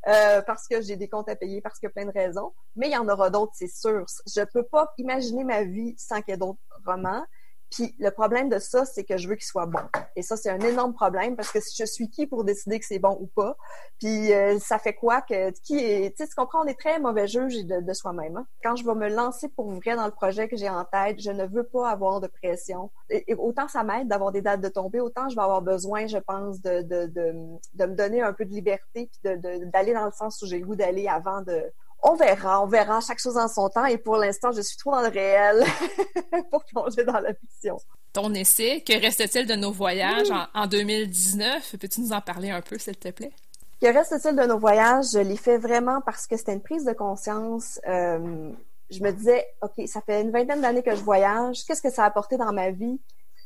[0.08, 2.92] euh, parce que j'ai des comptes à payer, parce a plein de raisons, mais il
[2.92, 4.04] y en aura d'autres, c'est sûr.
[4.26, 7.24] Je peux pas imaginer ma vie sans qu'il y ait d'autres romans.
[7.70, 9.80] Puis le problème de ça, c'est que je veux qu'il soit bon.
[10.16, 12.98] Et ça, c'est un énorme problème parce que je suis qui pour décider que c'est
[12.98, 13.56] bon ou pas?
[13.98, 16.10] Puis euh, ça fait quoi que qui est.
[16.16, 18.36] Tu sais, tu comprends, on est très mauvais juge de, de soi-même.
[18.36, 18.46] Hein.
[18.62, 21.30] Quand je vais me lancer pour vrai dans le projet que j'ai en tête, je
[21.30, 22.90] ne veux pas avoir de pression.
[23.08, 26.18] Et, autant ça m'aide d'avoir des dates de tomber, autant je vais avoir besoin, je
[26.18, 27.34] pense, de, de, de,
[27.74, 29.38] de me donner un peu de liberté puis
[29.72, 33.00] d'aller dans le sens où j'ai le goût d'aller avant de on verra, on verra
[33.00, 33.86] chaque chose en son temps.
[33.86, 35.64] Et pour l'instant, je suis trop dans le réel
[36.50, 37.78] pour plonger dans la fiction.
[38.12, 41.76] Ton essai, que reste-t-il de nos voyages en, 2019?
[41.78, 43.32] Peux-tu nous en parler un peu, s'il te plaît?
[43.80, 45.12] Que reste-t-il de nos voyages?
[45.12, 47.80] Je l'ai fait vraiment parce que c'était une prise de conscience.
[47.86, 48.50] Euh,
[48.90, 51.64] je me disais, OK, ça fait une vingtaine d'années que je voyage.
[51.66, 53.00] Qu'est-ce que ça a apporté dans ma vie?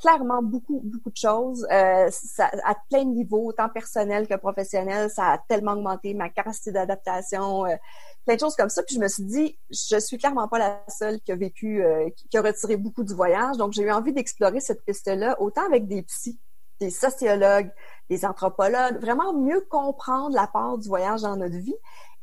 [0.05, 1.67] Clairement beaucoup, beaucoup de choses.
[1.73, 6.73] Euh, à plein de niveaux, autant personnel que professionnel, ça a tellement augmenté ma capacité
[6.73, 7.75] d'adaptation, euh,
[8.27, 8.83] plein de choses comme ça.
[8.83, 12.11] Puis je me suis dit, je suis clairement pas la seule qui a vécu, euh,
[12.31, 13.57] qui a retiré beaucoup du voyage.
[13.57, 16.39] Donc j'ai eu envie d'explorer cette piste-là, autant avec des psys,
[16.81, 17.71] des sociologues,
[18.11, 21.77] des anthropologues, vraiment mieux comprendre la part du voyage dans notre vie.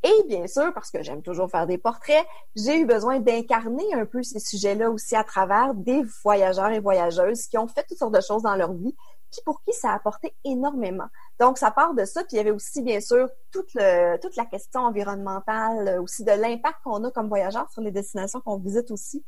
[0.04, 2.26] Et bien sûr, parce que j'aime toujours faire des portraits,
[2.56, 7.45] j'ai eu besoin d'incarner un peu ces sujets-là aussi à travers des voyageurs et voyageuses
[7.45, 8.95] qui ont fait toutes sortes de choses dans leur vie,
[9.32, 11.08] puis pour qui ça a apporté énormément.
[11.39, 12.24] Donc, ça part de ça.
[12.24, 13.78] Puis il y avait aussi, bien sûr, toute,
[14.22, 18.58] toute la question environnementale, aussi de l'impact qu'on a comme voyageurs sur les destinations qu'on
[18.58, 19.24] visite aussi.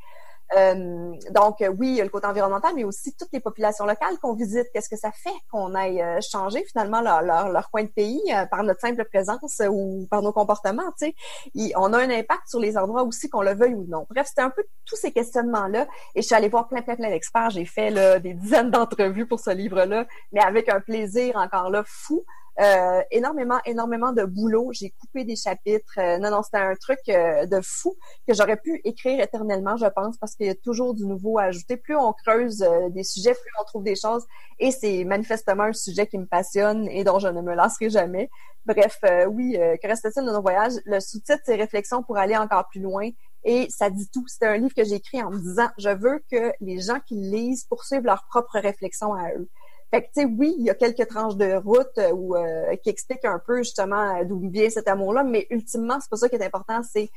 [0.55, 4.67] Euh, donc, euh, oui, le côté environnemental, mais aussi toutes les populations locales qu'on visite.
[4.73, 8.21] Qu'est-ce que ça fait qu'on aille euh, changer finalement leur, leur, leur, coin de pays
[8.51, 11.13] par notre simple présence ou par nos comportements, tu
[11.55, 11.73] sais?
[11.75, 14.05] On a un impact sur les endroits aussi, qu'on le veuille ou non.
[14.09, 15.87] Bref, c'était un peu tous ces questionnements-là.
[16.15, 17.49] Et je suis allée voir plein, plein, plein d'experts.
[17.51, 21.83] J'ai fait là, des dizaines d'entrevues pour ce livre-là, mais avec un plaisir encore là
[21.85, 22.23] fou.
[22.59, 24.69] Euh, énormément, énormément de boulot.
[24.73, 25.97] J'ai coupé des chapitres.
[25.97, 27.95] Euh, non, non, c'était un truc euh, de fou
[28.27, 31.43] que j'aurais pu écrire éternellement, je pense, parce qu'il y a toujours du nouveau à
[31.43, 31.77] ajouter.
[31.77, 34.25] Plus on creuse des sujets, plus on trouve des choses.
[34.59, 38.29] Et c'est manifestement un sujet qui me passionne et dont je ne me lasserai jamais.
[38.65, 38.99] Bref,
[39.29, 40.73] oui, que reste-t-il de nos voyages?
[40.85, 43.09] Le sous-titre, c'est Réflexions pour aller encore plus loin.
[43.43, 44.25] Et ça dit tout.
[44.27, 47.15] C'est un livre que j'ai écrit en me disant, je veux que les gens qui
[47.15, 49.49] lisent poursuivent leurs propres réflexions à eux.
[49.93, 52.89] Fait que, tu sais, oui, il y a quelques tranches de route euh, euh, qui
[52.89, 56.35] expliquent un peu justement euh, d'où vient cet amour-là, mais ultimement, c'est pas ça qui
[56.35, 57.11] est important, c'est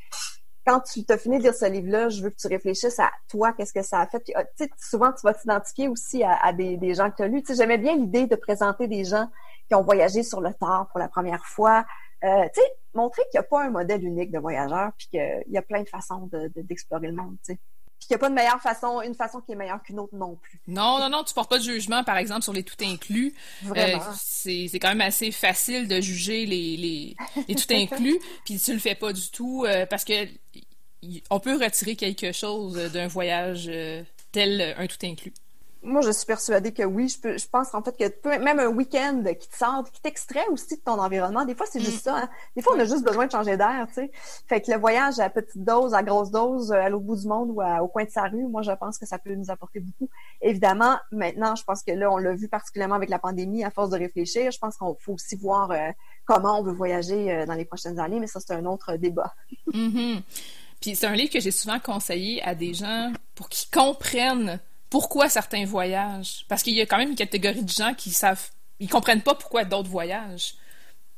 [0.66, 3.54] quand tu t'as fini de lire ce livre-là, je veux que tu réfléchisses à toi,
[3.54, 4.22] qu'est-ce que ça a fait.
[4.34, 4.44] Ah,
[4.76, 7.44] souvent, tu vas t'identifier aussi à, des, gens que tu as lus.
[7.48, 9.26] J'aimais bien l'idée de présenter des gens
[9.68, 11.86] qui ont voyagé sur le tard pour la première fois.
[12.20, 15.56] Tu sais, montrer qu'il n'y a pas un modèle unique de voyageur, puis qu'il y
[15.56, 17.36] a plein de façons d'explorer de, de, le monde,
[18.00, 20.36] qu'il n'y a pas de meilleure façon, une façon qui est meilleure qu'une autre non
[20.36, 20.60] plus.
[20.66, 23.34] Non, non, non, tu portes pas de jugement, par exemple, sur les tout inclus.
[23.62, 24.02] Vraiment.
[24.02, 27.16] Euh, c'est, quand même assez facile de juger les, les,
[27.48, 30.26] les tout inclus, puis tu le fais pas du tout, euh, parce que
[31.30, 35.32] on peut retirer quelque chose d'un voyage euh, tel un tout inclus
[35.86, 37.08] moi, je suis persuadée que oui.
[37.08, 40.46] Je, peux, je pense en fait que même un week-end qui te sort, qui t'extrait
[40.50, 42.10] aussi de ton environnement, des fois, c'est juste mm.
[42.10, 42.16] ça.
[42.16, 42.28] Hein.
[42.56, 44.10] Des fois, on a juste besoin de changer d'air, tu sais.
[44.48, 47.26] Fait que le voyage à petite dose, à grosse dose, euh, à l'autre bout du
[47.26, 49.80] monde ou au coin de sa rue, moi, je pense que ça peut nous apporter
[49.80, 50.10] beaucoup.
[50.42, 53.90] Évidemment, maintenant, je pense que là, on l'a vu particulièrement avec la pandémie, à force
[53.90, 55.90] de réfléchir, je pense qu'on faut aussi voir euh,
[56.24, 59.34] comment on veut voyager euh, dans les prochaines années, mais ça, c'est un autre débat.
[59.72, 60.22] Mm-hmm.
[60.80, 64.60] Puis c'est un livre que j'ai souvent conseillé à des gens pour qu'ils comprennent
[64.90, 66.44] pourquoi certains voyagent?
[66.48, 69.34] Parce qu'il y a quand même une catégorie de gens qui savent, ils comprennent pas
[69.34, 70.54] pourquoi d'autres voyagent.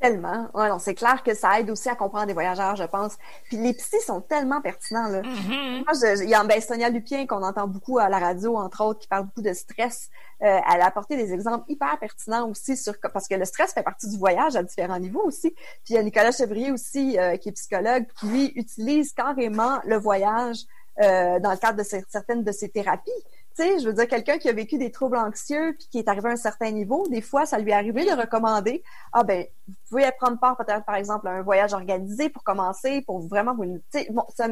[0.00, 0.48] Tellement.
[0.54, 3.16] Ouais, c'est clair que ça aide aussi à comprendre des voyageurs, je pense.
[3.46, 5.22] Puis les psys sont tellement pertinents, là.
[5.22, 5.84] Mm-hmm.
[5.84, 9.00] Moi, il y a ben, Sonia Lupien qu'on entend beaucoup à la radio, entre autres,
[9.00, 10.08] qui parle beaucoup de stress.
[10.42, 13.82] Euh, elle a apporté des exemples hyper pertinents aussi sur parce que le stress fait
[13.82, 15.50] partie du voyage à différents niveaux aussi.
[15.50, 19.80] Puis il y a Nicolas Chevrier aussi, euh, qui est psychologue, qui lui utilise carrément
[19.84, 20.58] le voyage
[21.00, 23.10] euh, dans le cadre de certaines de ses thérapies
[23.58, 26.32] je veux dire, quelqu'un qui a vécu des troubles anxieux puis qui est arrivé à
[26.32, 28.82] un certain niveau, des fois, ça lui est arrivé de recommander,
[29.12, 33.02] ah ben, vous pouvez prendre part peut-être, par exemple, à un voyage organisé pour commencer,
[33.02, 33.80] pour vraiment vous,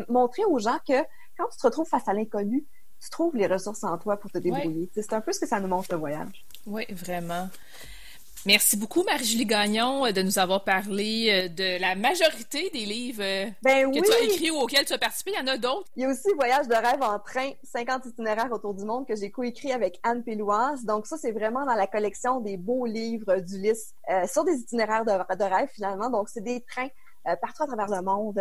[0.09, 1.01] montrer aux gens que
[1.37, 2.65] quand tu te retrouves face à l'inconnu,
[3.01, 4.91] tu trouves les ressources en toi pour te débrouiller.
[4.95, 6.47] C'est un peu ce que ça nous montre le voyage.
[6.67, 7.49] Oui, vraiment.
[8.47, 13.21] Merci beaucoup, Marie-Julie Gagnon, euh, de nous avoir parlé euh, de la majorité des livres
[13.21, 15.33] euh, ben que tu as écrits ou auxquels tu as participé.
[15.35, 15.89] Il y en a d'autres.
[15.97, 19.17] Il y a aussi Voyage de rêve en train, 50 itinéraires autour du monde que
[19.17, 20.85] j'ai coécrit avec Anne Péloise.
[20.85, 23.95] Donc ça, c'est vraiment dans la collection des beaux livres d'Ulysse
[24.33, 26.09] sur des itinéraires de, rêve finalement.
[26.09, 26.89] Donc c'est des trains
[27.43, 28.41] partout à travers le monde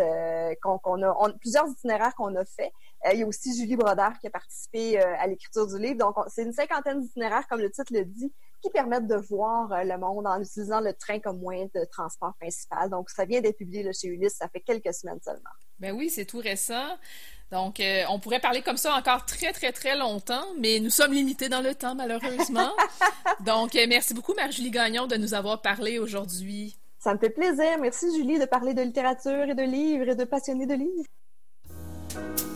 [0.62, 2.72] qu'on a, plusieurs itinéraires qu'on a fait.
[3.12, 5.98] il y a aussi Julie Brodeur qui a participé à l'écriture du livre.
[5.98, 8.32] Donc c'est une cinquantaine d'itinéraires, comme le titre le dit,
[8.62, 12.34] qui permettent de voir euh, le monde en utilisant le train comme moyen de transport
[12.40, 12.90] principal.
[12.90, 15.50] Donc, ça vient d'être publié chez Ulysse, ça fait quelques semaines seulement.
[15.78, 16.96] Ben oui, c'est tout récent.
[17.52, 21.12] Donc, euh, on pourrait parler comme ça encore très, très, très longtemps, mais nous sommes
[21.12, 22.72] limités dans le temps, malheureusement.
[23.44, 26.76] Donc, euh, merci beaucoup, Marie-Julie Gagnon, de nous avoir parlé aujourd'hui.
[26.98, 27.78] Ça me fait plaisir.
[27.80, 32.55] Merci, Julie, de parler de littérature et de livres et de passionner de livres.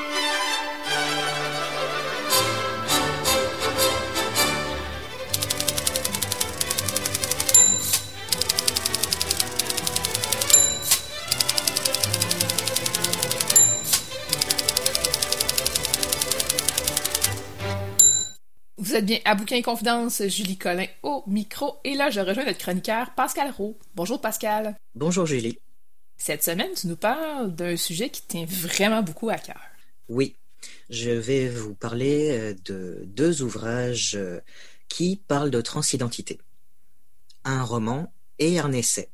[18.91, 21.77] Vous êtes bien à Bouquin Confidence, Julie Collin au micro.
[21.85, 23.77] Et là, je rejoins notre chroniqueur Pascal Roux.
[23.95, 24.75] Bonjour Pascal.
[24.95, 25.59] Bonjour Julie.
[26.17, 29.61] Cette semaine, tu nous parles d'un sujet qui tient vraiment beaucoup à cœur.
[30.09, 30.35] Oui,
[30.89, 34.41] je vais vous parler euh, de deux ouvrages euh,
[34.89, 36.41] qui parlent de transidentité.
[37.45, 39.07] Un roman et un essai.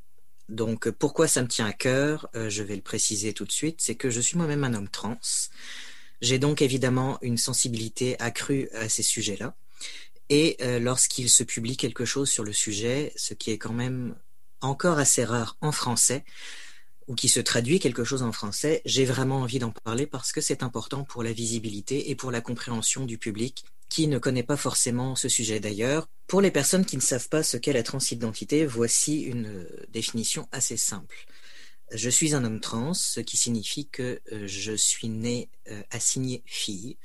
[0.50, 3.80] Donc pourquoi ça me tient à cœur, euh, je vais le préciser tout de suite,
[3.80, 5.20] c'est que je suis moi-même un homme trans.
[6.22, 9.56] J'ai donc évidemment une sensibilité accrue à ces sujets-là.
[10.30, 14.16] Et euh, lorsqu'il se publie quelque chose sur le sujet, ce qui est quand même
[14.62, 16.24] encore assez rare en français,
[17.08, 20.42] ou qui se traduit quelque chose en français, j'ai vraiment envie d'en parler parce que
[20.42, 24.58] c'est important pour la visibilité et pour la compréhension du public qui ne connaît pas
[24.58, 26.10] forcément ce sujet d'ailleurs.
[26.28, 30.76] Pour les personnes qui ne savent pas ce qu'est la transidentité, voici une définition assez
[30.76, 31.26] simple.
[31.94, 36.44] Je suis un homme trans, ce qui signifie que euh, je suis né euh, assigné
[36.46, 36.98] fille,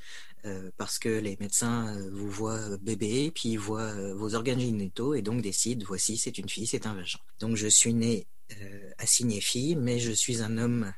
[0.45, 5.22] euh, parce que les médecins vous voient bébé, puis ils voient vos organes génitaux et
[5.22, 7.18] donc décident, voici, c'est une fille, c'est un vagin.
[7.38, 8.26] Donc je suis né
[8.99, 10.93] assigné fille, mais je suis un homme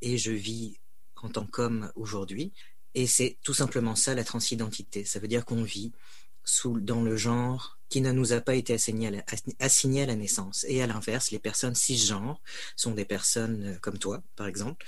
[0.00, 0.78] et je vis
[1.16, 2.52] en tant qu'homme aujourd'hui.
[2.94, 5.04] Et c'est tout simplement ça la transidentité.
[5.04, 5.92] Ça veut dire qu'on vit
[6.44, 9.24] sous, dans le genre qui ne nous a pas été assigné à la,
[9.60, 10.64] assigné à la naissance.
[10.68, 12.40] Et à l'inverse, les personnes cisgenres
[12.76, 14.84] sont des personnes euh, comme toi, par exemple,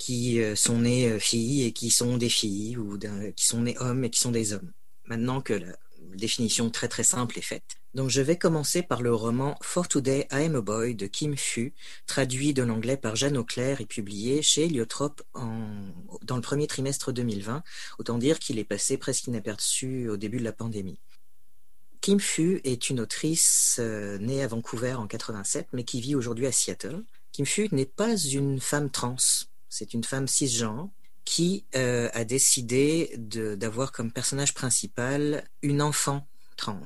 [0.00, 2.98] qui euh, sont nées euh, filles et qui sont des filles, ou
[3.36, 4.72] qui sont nées hommes et qui sont des hommes.
[5.04, 5.76] Maintenant que la
[6.16, 7.76] définition très très simple est faite.
[7.92, 11.36] Donc je vais commencer par le roman For Today I Am a Boy de Kim
[11.36, 11.74] Fu,
[12.06, 17.62] traduit de l'anglais par Jeanne Auclair et publié chez Heliotrope dans le premier trimestre 2020.
[17.98, 21.00] Autant dire qu'il est passé presque inaperçu au début de la pandémie.
[22.00, 26.46] Kim Fu est une autrice euh, née à Vancouver en 87, mais qui vit aujourd'hui
[26.46, 27.04] à Seattle.
[27.32, 29.16] Kim Fu n'est pas une femme trans,
[29.70, 30.90] c'est une femme cisgenre
[31.24, 36.84] qui euh, a décidé d'avoir comme personnage principal une enfant trans.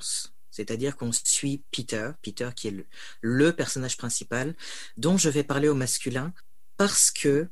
[0.51, 2.87] C'est-à-dire qu'on suit Peter, Peter qui est
[3.22, 4.55] le, personnage principal,
[4.97, 6.32] dont je vais parler au masculin,
[6.76, 7.49] parce que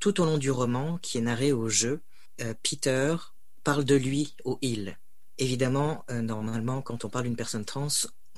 [0.00, 2.02] tout au long du roman, qui est narré au jeu,
[2.42, 3.16] euh, Peter
[3.64, 4.98] parle de lui au il.
[5.38, 7.88] Évidemment, euh, normalement, quand on parle d'une personne trans,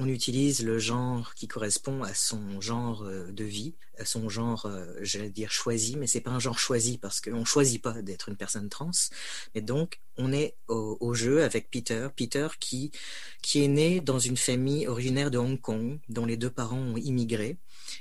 [0.01, 4.67] on utilise le genre qui correspond à son genre euh, de vie, à son genre,
[4.67, 8.29] euh, j'allais dire choisi, mais c'est pas un genre choisi parce qu'on choisit pas d'être
[8.29, 8.91] une personne trans.
[9.55, 12.91] Mais donc, on est au, jeu avec Peter, Peter qui
[13.43, 16.97] qui est né dans une famille originaire de Hong Kong, dont les deux parents ont
[16.97, 17.57] immigré,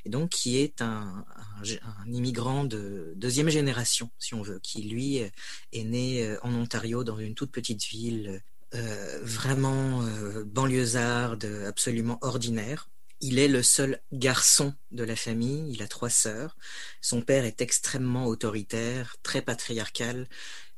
[0.05, 1.25] et donc qui est un,
[1.61, 7.19] un immigrant de deuxième génération, si on veut, qui lui est né en Ontario dans
[7.19, 8.41] une toute petite ville
[8.76, 12.89] euh, vraiment euh, banlieusarde, absolument ordinaire.
[13.22, 16.57] Il est le seul garçon de la famille, il a trois sœurs.
[17.01, 20.28] Son père est extrêmement autoritaire, très patriarcal,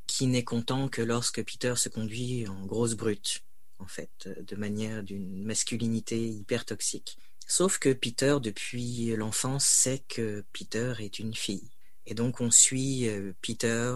[0.07, 3.43] qui n'est content que lorsque Peter se conduit en grosse brute,
[3.79, 7.17] en fait, de manière d'une masculinité hyper toxique.
[7.47, 11.71] Sauf que Peter, depuis l'enfance, sait que Peter est une fille.
[12.05, 13.95] Et donc on suit euh, Peter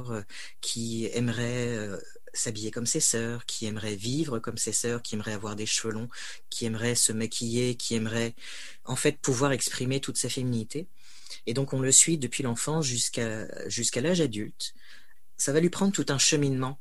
[0.62, 1.90] qui aimerait
[2.34, 5.94] s'habiller comme ses sœurs, qui aimerait vivre comme ses sœurs, qui aimerait avoir des cheveux
[5.94, 6.10] longs,
[6.50, 8.36] qui aimerait se maquiller, qui aimerait
[8.86, 10.88] en fait pouvoir exprimer toute sa féminité.
[11.46, 14.74] Et donc on le suit depuis l'enfance jusqu'à jusqu'à l'âge adulte.
[15.38, 16.80] Ça va lui prendre tout un cheminement,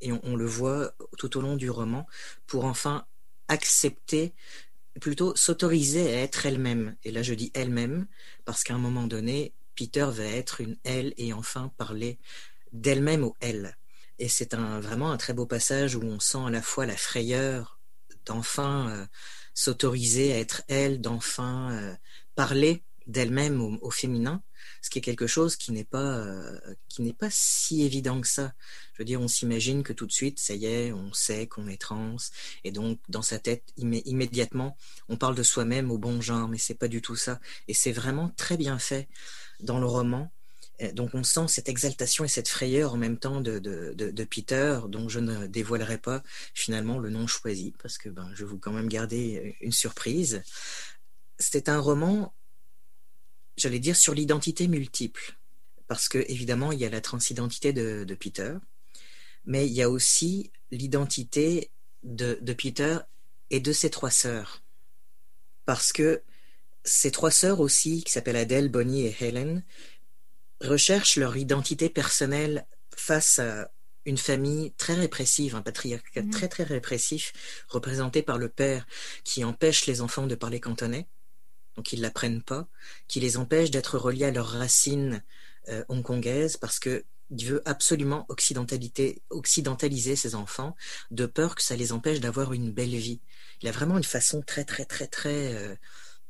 [0.00, 2.06] et on, le voit tout au long du roman,
[2.46, 3.06] pour enfin
[3.48, 4.34] accepter,
[5.00, 6.96] plutôt s'autoriser à être elle-même.
[7.04, 8.06] Et là je dis elle-même,
[8.44, 12.18] parce qu'à un moment donné, Peter va être une elle et enfin parler
[12.72, 13.76] d'elle-même au elle.
[14.18, 16.96] Et c'est un, vraiment un très beau passage où on sent à la fois la
[16.96, 17.80] frayeur
[18.26, 19.06] d'enfin euh,
[19.54, 21.94] s'autoriser à être elle, d'enfin euh,
[22.34, 24.42] parler d'elle-même au, féminin,
[24.80, 26.56] ce qui est quelque chose qui n'est pas euh,
[26.88, 28.52] qui n'est pas si évident que ça.
[28.92, 31.66] Je veux dire, on s'imagine que tout de suite, ça y est, on sait qu'on
[31.66, 32.16] est trans,
[32.62, 34.76] et donc dans sa tête immédiatement,
[35.08, 37.40] on parle de soi-même au bon genre, mais c'est pas du tout ça.
[37.66, 39.08] Et c'est vraiment très bien fait
[39.60, 40.32] dans le roman.
[40.94, 45.08] Donc on sent cette exaltation et cette frayeur en même temps de, de, Peter, dont
[45.08, 46.22] je ne dévoilerai pas
[46.54, 50.42] finalement le nom choisi, parce que ben, je vais quand même garder une surprise.
[51.38, 52.32] C'est un roman,
[53.56, 55.38] j'allais dire, sur l'identité multiple,
[55.86, 58.54] parce que évidemment il y a la transidentité de, Peter,
[59.44, 61.70] mais il y a aussi l'identité
[62.02, 62.98] de, de Peter
[63.50, 64.62] et de ses trois sœurs.
[65.64, 66.22] Parce que
[66.84, 69.62] ces trois sœurs aussi, qui s'appellent Adèle, Bonnie et Helen,
[70.62, 73.70] recherchent leur identité personnelle face à
[74.04, 76.30] une famille très répressive, un patriarcat mmh.
[76.30, 77.32] très très répressif,
[77.68, 78.86] représenté par le père
[79.24, 81.06] qui empêche les enfants de parler cantonais,
[81.76, 82.68] donc ils ne l'apprennent pas,
[83.08, 85.22] qui les empêche d'être reliés à leurs racines
[85.68, 87.04] euh, hongkongaises parce que
[87.34, 90.76] il veut absolument occidentaliser ses enfants
[91.10, 93.22] de peur que ça les empêche d'avoir une belle vie.
[93.62, 95.74] Il a vraiment une façon très très très très euh,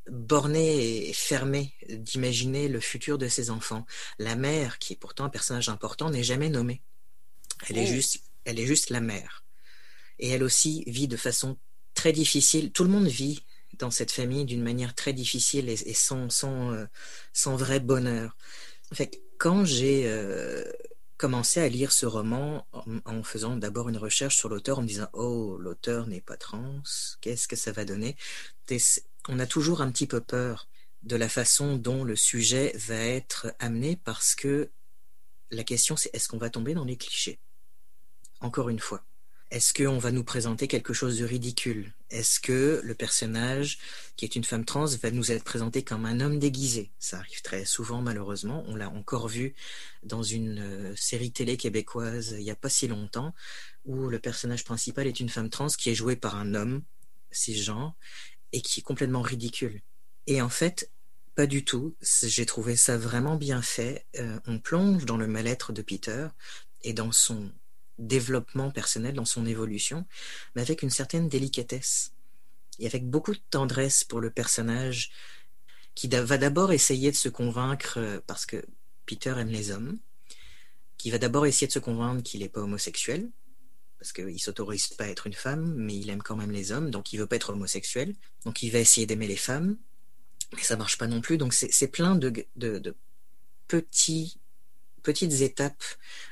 [0.08, 3.86] borné et fermé d'imaginer le futur de ses enfants.
[4.18, 6.82] La mère, qui est pourtant un personnage important, n'est jamais nommée.
[7.68, 7.94] Elle est oh.
[7.94, 9.44] juste, elle est juste la mère.
[10.18, 11.58] Et elle aussi vit de façon
[11.94, 12.72] très difficile.
[12.72, 13.44] Tout le monde vit
[13.78, 16.84] dans cette famille d'une manière très difficile et, sans, sans, euh,
[17.32, 18.36] sans, vrai bonheur.
[18.90, 20.70] En fait, quand j'ai euh,
[21.16, 22.66] commencé à lire ce roman
[23.04, 26.82] en, faisant d'abord une recherche sur l'auteur, en me disant Oh, l'auteur n'est pas trans,
[27.20, 28.16] qu'est-ce que ça va donner?
[29.28, 30.68] On a toujours un petit peu peur
[31.04, 34.70] de la façon dont le sujet va être amené parce que
[35.50, 37.38] la question c'est est-ce qu'on va tomber dans les clichés?
[38.40, 39.04] Encore une fois.
[39.52, 41.92] Est-ce qu'on va nous présenter quelque chose de ridicule?
[42.08, 43.78] Est-ce que le personnage,
[44.16, 46.90] qui est une femme trans, va nous être présenté comme un homme déguisé?
[46.98, 48.64] Ça arrive très souvent, malheureusement.
[48.66, 49.54] On l'a encore vu
[50.04, 53.34] dans une euh, série télé québécoise il n'y a pas si longtemps,
[53.84, 56.82] où le personnage principal est une femme trans qui est jouée par un homme
[57.30, 57.94] cisgenre
[58.52, 59.80] et qui est complètement ridicule.
[60.26, 60.90] Et en fait,
[61.34, 61.94] pas du tout.
[62.22, 64.06] J'ai trouvé ça vraiment bien fait.
[64.18, 66.28] Euh, on plonge dans le mal-être de Peter
[66.82, 67.50] et dans son
[67.98, 70.06] développement personnel, dans son évolution,
[70.54, 72.12] mais avec une certaine délicatesse
[72.78, 75.10] et avec beaucoup de tendresse pour le personnage
[75.94, 78.64] qui va d'abord essayer de se convaincre, euh, parce que
[79.06, 79.98] Peter aime les hommes,
[80.96, 83.30] qui va d'abord essayer de se convaincre qu'il n'est pas homosexuel,
[84.02, 86.72] parce qu'il ne s'autorise pas à être une femme, mais il aime quand même les
[86.72, 88.16] hommes, donc il veut pas être homosexuel.
[88.44, 89.76] Donc il va essayer d'aimer les femmes,
[90.56, 91.38] mais ça marche pas non plus.
[91.38, 92.32] Donc c'est plein de,
[93.68, 95.84] petites étapes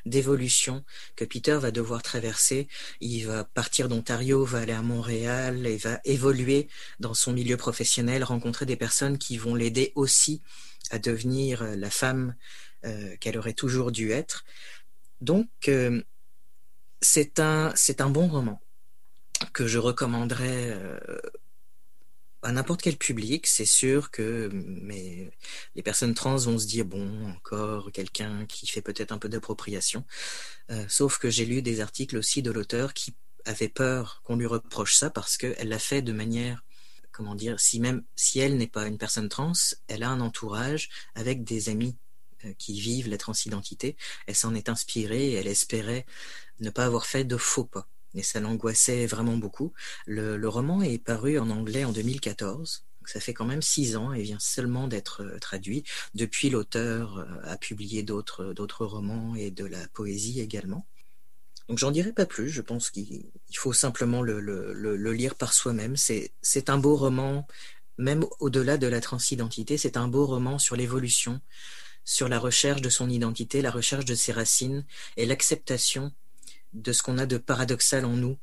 [0.04, 2.66] d'évolution que Peter va devoir traverser.
[3.00, 6.66] Il va partir d'Ontario, va aller à Montréal et va évoluer
[6.98, 10.42] dans son milieu professionnel, rencontrer des personnes qui vont l'aider aussi
[10.90, 12.34] à devenir la femme
[12.84, 14.44] euh, qu'elle aurait toujours dû être.
[15.20, 16.02] Donc, euh,
[17.00, 18.60] c'est un, c'est un bon roman
[19.52, 20.76] que je recommanderais
[22.42, 25.30] à n'importe quel public, c'est sûr que mais
[25.74, 30.04] les personnes trans vont se dire bon encore quelqu'un qui fait peut-être un peu d'appropriation.
[30.70, 34.46] Euh, sauf que j'ai lu des articles aussi de l'auteur qui avait peur qu'on lui
[34.46, 36.64] reproche ça parce qu'elle l'a fait de manière
[37.12, 39.52] comment dire si même si elle n'est pas une personne trans,
[39.88, 41.96] elle a un entourage avec des amis
[42.46, 43.96] euh, qui vivent la transidentité.
[44.26, 46.06] Elle s'en est inspirée et elle espérait
[46.60, 49.72] ne pas avoir fait de faux pas et ça l'angoissait vraiment beaucoup.
[50.06, 52.84] Le, roman est paru en anglais en 2014.
[53.06, 55.84] ça fait quand même six ans et vient seulement d'être euh, traduit.
[56.14, 60.86] Depuis, l'auteur euh, a publié d'autres romans et de la poésie également.
[61.68, 62.50] Donc j'en dirai pas plus.
[62.50, 65.96] Je pense qu'il faut simplement le, le lire par soi-même.
[65.96, 67.46] C'est un beau roman,
[67.96, 69.78] même au-delà de la transidentité.
[69.78, 71.40] C'est un beau roman sur l'évolution,
[72.04, 74.84] sur la recherche de son identité, la recherche de ses racines
[75.16, 76.12] et l'acceptation
[76.72, 78.38] de ce qu'on a de paradoxal en nous,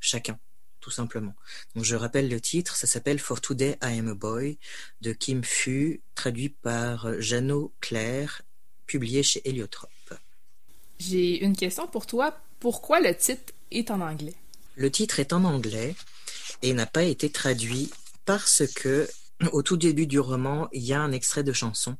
[0.00, 0.38] chacun,
[0.80, 1.34] tout simplement.
[1.74, 4.58] Donc je rappelle le titre, ça s'appelle For Today I Am a Boy
[5.00, 8.42] de Kim Fu, traduit par Jeannot Claire,
[8.86, 9.90] publié chez Héliotrope.
[10.98, 12.38] J'ai une question pour toi.
[12.60, 14.34] Pourquoi le titre est en anglais?
[14.76, 15.94] Le titre est en anglais
[16.62, 17.90] et n'a pas été traduit
[18.24, 19.08] parce que
[19.52, 21.96] au tout début du roman, il y a un extrait de chanson,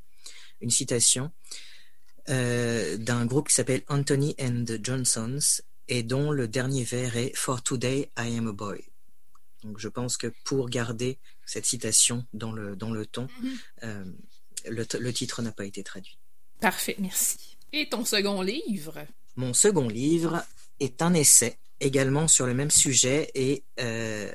[0.61, 1.31] une citation
[2.29, 7.33] euh, d'un groupe qui s'appelle Anthony and the Johnsons et dont le dernier vers est
[7.37, 8.83] For Today I am a boy.
[9.62, 13.59] Donc je pense que pour garder cette citation dans le, dans le ton, mm-hmm.
[13.85, 14.05] euh,
[14.68, 16.18] le, le, titre n'a pas été traduit.
[16.61, 17.57] Parfait, merci.
[17.72, 19.07] Et ton second livre?
[19.37, 20.45] Mon second livre
[20.81, 24.33] est un essai également sur le même sujet et euh,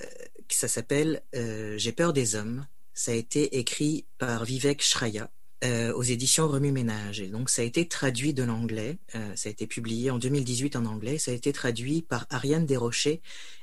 [0.47, 2.65] ça s'appelle J'ai peur des hommes.
[2.93, 5.29] Ça a été écrit par Vivek Shraya
[5.63, 7.19] euh, aux éditions Remue Ménage.
[7.19, 8.97] Et donc, ça a été traduit de l'anglais.
[9.13, 11.19] Euh, ça a été publié en 2018 en anglais.
[11.19, 13.21] Ça a été traduit par Ariane Desrochers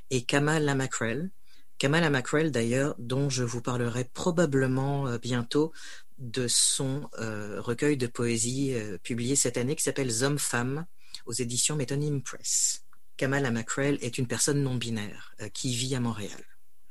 [0.09, 1.29] et Kamal Lamacrel.
[1.77, 5.73] Kamal Lamacrel, d'ailleurs, dont je vous parlerai probablement euh, bientôt
[6.19, 8.73] de son recueil de poésie
[9.03, 10.85] publié cette année qui s'appelle Hommes-Femmes
[11.25, 12.83] aux éditions Métonyme Press.
[13.15, 16.43] Kamal Lamacrel est une personne non binaire qui vit à Montréal.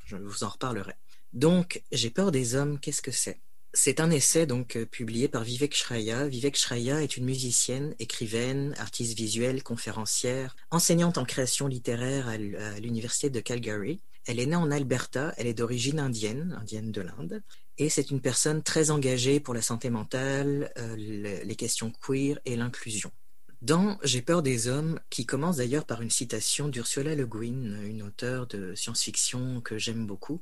[0.06, 0.94] Je vous en reparlerai.
[1.34, 3.38] Donc, j'ai peur des hommes, qu'est-ce que c'est?
[3.80, 6.26] C'est un essai donc euh, publié par Vivek Shraya.
[6.26, 12.36] Vivek Shraya est une musicienne, écrivaine, artiste visuelle, conférencière, enseignante en création littéraire à
[12.80, 14.00] l'université de Calgary.
[14.26, 17.40] Elle est née en Alberta, elle est d'origine indienne, indienne de l'Inde,
[17.78, 22.56] et c'est une personne très engagée pour la santé mentale, euh, les questions queer et
[22.56, 23.12] l'inclusion.
[23.60, 28.02] Dans J'ai peur des hommes, qui commence d'ailleurs par une citation d'Ursula Le Guin, une
[28.02, 30.40] auteure de science-fiction que j'aime beaucoup,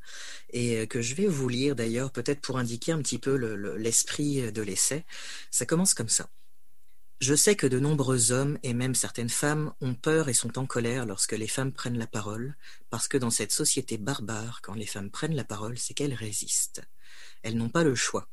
[0.50, 3.36] et que je vais vous lire d'ailleurs peut-être pour indiquer un petit peu
[3.76, 5.06] l'esprit de l'essai.
[5.50, 6.28] Ça commence comme ça.
[7.22, 10.66] Je sais que de nombreux hommes et même certaines femmes ont peur et sont en
[10.66, 12.54] colère lorsque les femmes prennent la parole,
[12.90, 16.82] parce que dans cette société barbare, quand les femmes prennent la parole, c'est qu'elles résistent.
[17.42, 18.28] Elles n'ont pas le choix.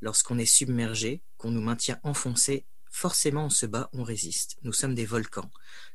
[0.00, 2.64] Lorsqu'on est submergé, qu'on nous maintient enfoncés
[2.96, 4.56] Forcément on se bat, on résiste.
[4.62, 5.50] Nous sommes des volcans.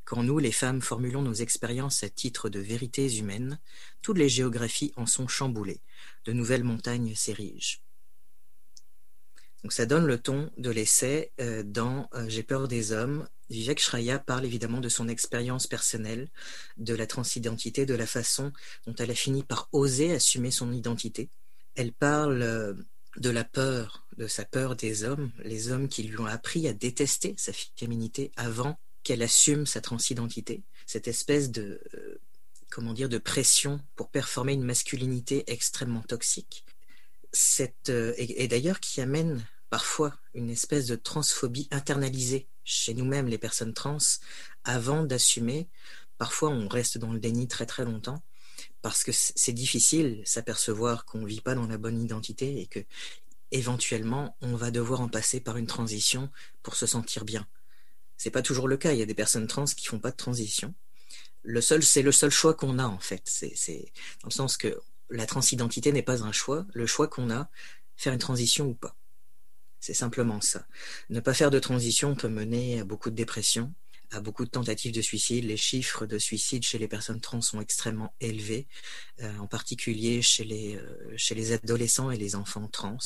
[0.06, 3.60] Quand nous, les femmes, formulons nos expériences à titre de vérités humaines,
[4.04, 5.82] toutes les géographies en sont chamboulées.
[6.26, 7.80] De nouvelles montagnes s'érigent.
[9.64, 13.28] Donc ça donne le ton de l'essai euh, dans euh, J'ai peur des hommes.
[13.50, 16.30] Vivek Shraya parle évidemment de son expérience personnelle,
[16.78, 18.54] de la transidentité, de la façon
[18.86, 21.32] dont elle a fini par oser assumer son identité.
[21.74, 22.76] Elle parle euh,
[23.18, 26.74] de la peur, de sa peur des hommes, les hommes qui lui ont appris à
[26.74, 32.22] détester sa féminité avant qu'elle assume sa transidentité, cette espèce de euh,
[32.70, 36.66] comment dire de pression pour performer une masculinité extrêmement toxique.
[37.34, 43.38] Cette, euh, et d'ailleurs qui amène parfois une espèce de transphobie internalisée chez nous-mêmes, les
[43.38, 43.98] personnes trans,
[44.64, 45.68] avant d'assumer.
[46.18, 48.22] Parfois, on reste dans le déni très très longtemps
[48.82, 52.80] parce que c'est difficile s'apercevoir qu'on ne vit pas dans la bonne identité et que
[53.52, 56.30] éventuellement on va devoir en passer par une transition
[56.64, 57.48] pour se sentir bien.
[58.18, 58.94] C'est pas toujours le cas.
[58.94, 60.74] Il y a des personnes trans qui font pas de transition.
[61.44, 63.24] Le seul, c'est le seul choix qu'on a en fait.
[63.26, 63.92] C'est
[64.22, 64.80] dans le sens que
[65.10, 66.66] la transidentité n'est pas un choix.
[66.74, 67.50] Le choix qu'on a,
[67.98, 68.96] faire une transition ou pas.
[69.80, 70.68] C'est simplement ça.
[71.10, 73.74] Ne pas faire de transition peut mener à beaucoup de dépression,
[74.12, 75.46] à beaucoup de tentatives de suicide.
[75.46, 78.68] Les chiffres de suicide chez les personnes trans sont extrêmement élevés,
[79.22, 82.98] euh, en particulier chez les, euh, chez les adolescents et les enfants trans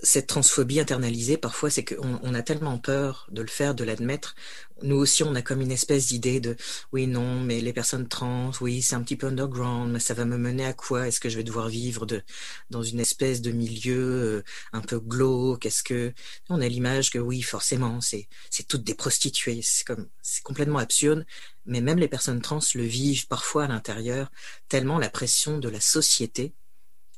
[0.00, 4.34] cette transphobie internalisée, parfois, c'est qu'on on a tellement peur de le faire, de l'admettre.
[4.82, 6.56] Nous aussi, on a comme une espèce d'idée de
[6.92, 10.24] oui, non, mais les personnes trans, oui, c'est un petit peu underground, mais ça va
[10.24, 11.08] me mener à quoi?
[11.08, 12.22] Est-ce que je vais devoir vivre de,
[12.70, 15.64] dans une espèce de milieu euh, un peu glauque?
[15.66, 16.12] Est-ce que
[16.50, 19.60] on a l'image que oui, forcément, c'est c'est toutes des prostituées.
[19.62, 21.24] C'est comme c'est complètement absurde.
[21.66, 24.30] Mais même les personnes trans le vivent parfois à l'intérieur,
[24.68, 26.52] tellement la pression de la société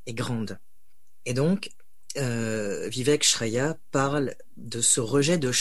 [0.07, 0.59] est grande.
[1.24, 1.70] Et donc,
[2.17, 5.53] euh, Vivek Shraya parle de ce rejet de,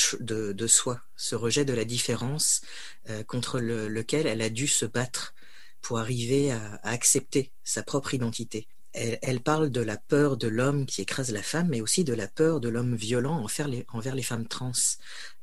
[0.68, 2.62] soi, ce rejet de la différence
[3.10, 5.34] euh, contre lequel elle a dû se battre
[5.82, 8.68] pour arriver à, accepter sa propre identité.
[8.94, 12.30] Elle, parle de la peur de l'homme qui écrase la femme, mais aussi de la
[12.30, 14.72] peur de l'homme violent envers les, envers les femmes trans.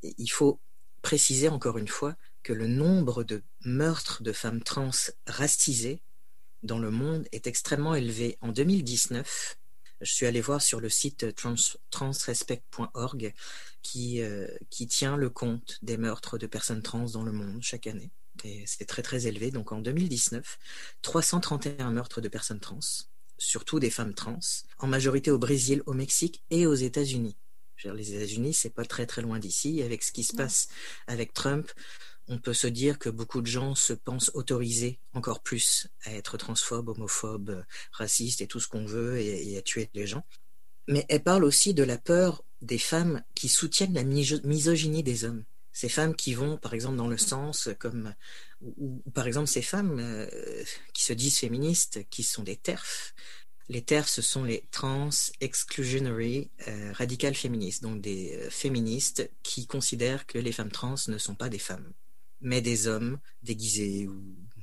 [0.02, 0.58] il faut
[1.02, 4.90] préciser encore une fois que le nombre de meurtres de femmes trans
[5.26, 6.00] racisées
[6.62, 8.38] dans le monde est extrêmement élevé.
[8.40, 9.58] En 2019,
[10.02, 11.26] je suis allé voir sur le site
[11.90, 13.34] transrespect.org
[13.82, 17.86] qui, euh, qui tient le compte des meurtres de personnes trans dans le monde chaque
[17.86, 18.10] année.
[18.44, 19.50] Et c'est très très élevé.
[19.50, 20.58] Donc en 2019,
[21.02, 22.80] 331 meurtres de personnes trans,
[23.38, 24.40] surtout des femmes trans,
[24.78, 27.36] en majorité au Brésil, au Mexique et aux États-Unis.
[27.84, 29.82] Les États-Unis, c'est pas très très loin d'ici.
[29.82, 30.68] Avec ce qui se passe
[31.08, 31.70] avec Trump,
[32.32, 36.38] on peut se dire que beaucoup de gens se pensent autorisés encore plus à être
[36.38, 40.24] transphobes, homophobes, racistes et tout ce qu'on veut et, à tuer les gens.
[40.88, 45.44] Mais elle parle aussi de la peur des femmes qui soutiennent la misogynie des hommes.
[45.74, 48.14] Ces femmes qui vont, par exemple, dans le sens comme,
[48.62, 50.26] ou, par exemple ces femmes euh,
[50.94, 53.14] qui se disent féministes, qui sont des TERF.
[53.68, 55.10] Les TERF, ce sont les Trans
[55.40, 61.18] Exclusionary euh, Radical Feminists, donc des euh, féministes qui considèrent que les femmes trans ne
[61.18, 61.92] sont pas des femmes
[62.42, 64.22] mais des hommes déguisés ou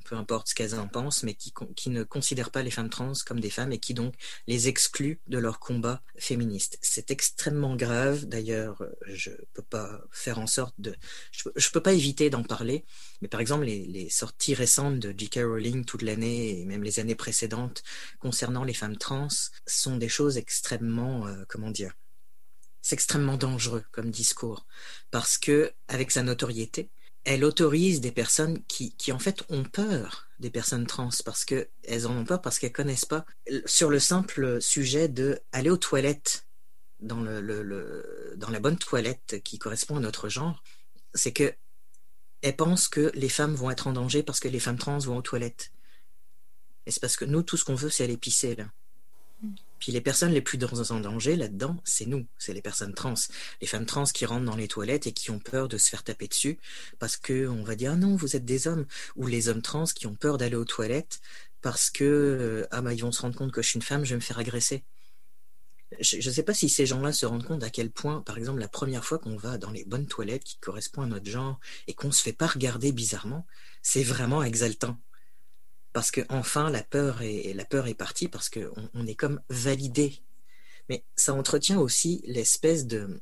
[0.10, 3.14] peu importe ce qu'elles en pensent, mais qui, qui, ne considèrent pas les femmes trans
[3.28, 4.16] comme des femmes et qui donc
[4.48, 6.80] les excluent de leur combat féministe.
[6.82, 8.26] C'est extrêmement grave.
[8.26, 10.96] D'ailleurs, je peux pas faire en sorte de,
[11.32, 12.86] je, je peux pas éviter d'en parler.
[13.22, 15.42] Mais par exemple, les, les sorties récentes de J.K.
[15.44, 17.84] Rowling toute l'année et même les années précédentes
[18.18, 19.28] concernant les femmes trans
[19.68, 21.94] sont des choses extrêmement, euh, comment dire,
[22.82, 24.66] c'est extrêmement dangereux comme discours
[25.12, 26.90] parce que avec sa notoriété,
[27.26, 32.08] elle autorise des personnes qui, qui, en fait ont peur des personnes trans parce qu'elles
[32.08, 33.26] en ont peur parce qu'elles connaissent pas
[33.66, 36.46] sur le simple sujet de aller aux toilettes
[37.02, 40.64] dans le, dans la bonne toilette qui correspond à notre genre
[41.14, 41.54] c'est que
[42.42, 45.18] elles pensent que les femmes vont être en danger parce que les femmes trans vont
[45.18, 45.74] aux toilettes.
[46.86, 48.66] Et c'est parce que nous tout ce qu'on veut c'est aller pisser là
[49.80, 50.60] puis les personnes les plus
[50.92, 53.14] en danger là-dedans, c'est nous, c'est les personnes trans.
[53.62, 56.04] Les femmes trans qui rentrent dans les toilettes et qui ont peur de se faire
[56.04, 56.60] taper dessus
[57.00, 58.86] parce que on va dire ah non, vous êtes des hommes.
[59.16, 61.20] Ou les hommes trans qui ont peur d'aller aux toilettes
[61.62, 64.04] parce que euh, ah bah ils vont se rendre compte que je suis une femme,
[64.06, 64.84] je vais me faire agresser.
[66.00, 68.60] Je ne sais pas si ces gens-là se rendent compte à quel point, par exemple,
[68.60, 71.94] la première fois qu'on va dans les bonnes toilettes qui correspondent à notre genre et
[71.94, 73.48] qu'on se fait pas regarder bizarrement,
[73.82, 75.00] c'est vraiment exaltant
[75.94, 79.42] parce que enfin la peur est la peur est partie parce qu'on on est comme
[79.50, 80.22] validé.
[80.90, 83.22] Mais ça entretient aussi l'espèce de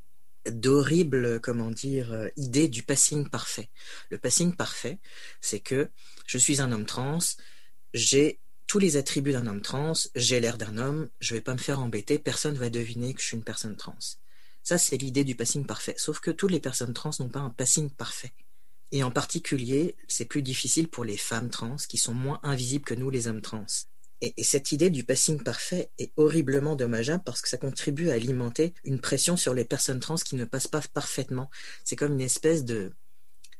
[0.49, 3.69] d'horrible comment dire euh, idée du passing parfait.
[4.09, 4.99] Le passing parfait,
[5.41, 5.89] c'est que
[6.25, 7.19] je suis un homme trans,
[7.93, 11.59] j'ai tous les attributs d'un homme trans, j'ai l'air d'un homme, je vais pas me
[11.59, 13.97] faire embêter, personne va deviner que je suis une personne trans.
[14.63, 15.95] Ça c'est l'idée du passing parfait.
[15.97, 18.33] Sauf que toutes les personnes trans n'ont pas un passing parfait.
[18.91, 22.93] Et en particulier, c'est plus difficile pour les femmes trans qui sont moins invisibles que
[22.93, 23.65] nous, les hommes trans.
[24.21, 28.73] Et, cette idée du passing parfait est horriblement dommageable parce que ça contribue à alimenter
[28.83, 31.49] une pression sur les personnes trans qui ne passent pas parfaitement.
[31.83, 32.93] C'est comme une espèce de,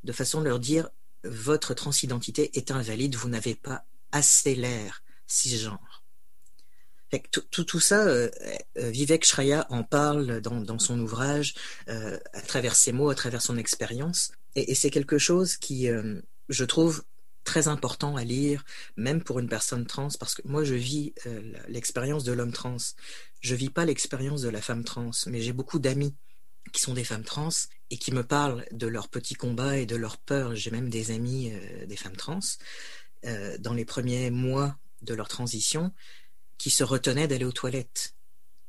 [0.04, 0.90] de façon de leur dire
[1.24, 6.04] votre transidentité est invalide, vous n'avez pas assez l'air cisgenre.
[7.32, 8.30] Tout, tout, tout, ça, euh,
[8.78, 11.54] euh, Vivek Shraya en parle dans, dans son ouvrage,
[11.88, 14.32] euh, à travers ses mots, à travers son expérience.
[14.58, 16.20] Et, c'est quelque chose qui, euh,
[16.50, 17.04] je trouve,
[17.44, 18.66] très important à lire,
[18.98, 22.78] même pour une personne trans, parce que moi, je vis euh, l'expérience de l'homme trans.
[23.40, 26.16] Je vis pas l'expérience de la femme trans, mais j'ai beaucoup d'amis
[26.74, 27.50] qui sont des femmes trans
[27.92, 30.56] et qui me parlent de leurs petits combats et de leurs peurs.
[30.56, 32.40] J'ai même des amis, euh, des femmes trans,
[33.60, 35.92] dans les premiers mois de leur transition,
[36.58, 38.16] qui se retenaient d'aller aux toilettes,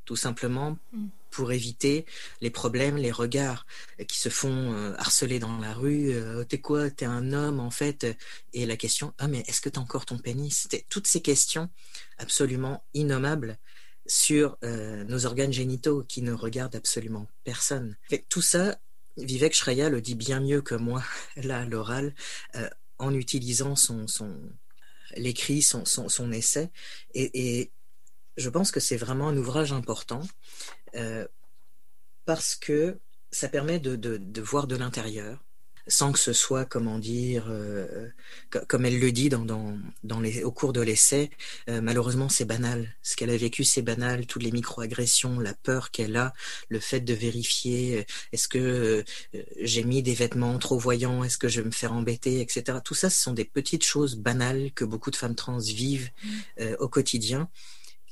[0.05, 1.09] tout simplement mm.
[1.30, 2.06] Pour éviter
[2.40, 3.66] les problèmes, les regards
[4.06, 6.12] qui se font euh, harceler dans la rue.
[6.12, 8.06] Euh, t'es quoi T'es un homme en fait
[8.52, 10.68] Et la question ah mais est-ce que t'as encore ton pénis?
[10.88, 11.68] Toutes ces questions
[12.18, 13.59] absolument innommables
[14.09, 17.96] sur euh, nos organes génitaux qui ne regardent absolument personne.
[18.28, 18.78] Tout ça,
[19.18, 21.05] Vivek Shraya le dit bien mieux que moi
[21.36, 22.14] là à l'oral
[22.56, 22.68] euh,
[22.98, 24.34] en utilisant son, son
[25.16, 26.70] l'écrit, son, son, essai.
[27.14, 27.70] Et
[28.39, 30.23] je pense que c'est vraiment un ouvrage important
[30.94, 31.27] euh,
[32.24, 32.98] parce que
[33.31, 35.44] ça permet de, de, de voir de l'intérieur
[35.89, 38.09] sans que ce soit, comment dire, euh,
[38.69, 41.31] comme elle le dit dans, dans, dans les, au cours de l'essai,
[41.69, 42.94] euh, malheureusement c'est banal.
[43.02, 46.35] Ce qu'elle a vécu c'est banal, toutes les micro-agressions, la peur qu'elle a,
[46.69, 48.59] le fait de vérifier, euh, est-ce que
[49.35, 52.78] euh, j'ai mis des vêtements trop voyants, est-ce que je vais me faire embêter, etc.
[52.85, 56.28] Tout ça, ce sont des petites choses banales que beaucoup de femmes trans vivent mmh.
[56.60, 57.48] euh, au quotidien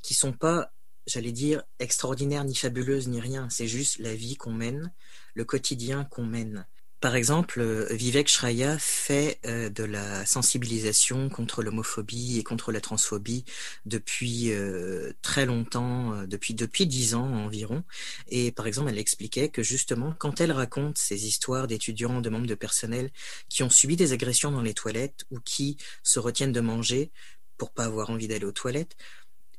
[0.07, 0.73] qui sont pas,
[1.09, 3.49] j'allais dire, extraordinaires ni fabuleuses ni rien.
[3.51, 4.93] C'est juste la vie qu'on mène,
[5.35, 6.65] le quotidien qu'on mène.
[7.01, 12.81] Par exemple, euh, Vivek Shraya fait euh, de la sensibilisation contre l'homophobie et contre la
[12.81, 13.45] transphobie
[13.85, 17.83] depuis euh, très longtemps, depuis depuis dix ans environ.
[18.29, 22.47] Et par exemple, elle expliquait que justement, quand elle raconte ces histoires d'étudiants, de membres
[22.47, 23.11] de personnel
[23.49, 27.11] qui ont subi des agressions dans les toilettes ou qui se retiennent de manger
[27.59, 28.97] pour pas avoir envie d'aller aux toilettes,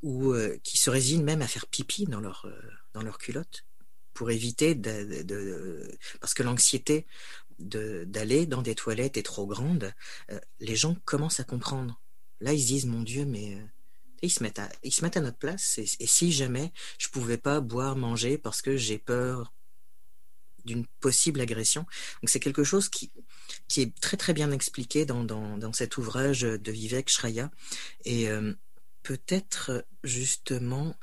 [0.04, 2.62] ou euh, qui se résignent même à faire pipi dans leur, euh,
[2.94, 3.66] dans leur culotte
[4.14, 5.88] pour éviter de,
[6.20, 7.06] parce que l'anxiété
[7.60, 9.94] d'aller dans des toilettes est trop grande,
[10.32, 12.00] euh, les gens commencent à comprendre.
[12.42, 13.64] Là, ils se disent, mon Dieu, mais euh,
[14.24, 15.78] ils se mettent à, ils se mettent à notre place.
[15.78, 19.54] Et, et si jamais je pouvais pas boire, manger parce que j'ai peur
[20.66, 21.82] d'une possible agression.
[22.22, 23.12] Donc c'est quelque chose qui,
[23.68, 27.52] qui est très très bien expliqué dans, dans, dans cet ouvrage de Vivek Shraya.
[28.04, 28.28] Et
[29.08, 30.94] peut-être justement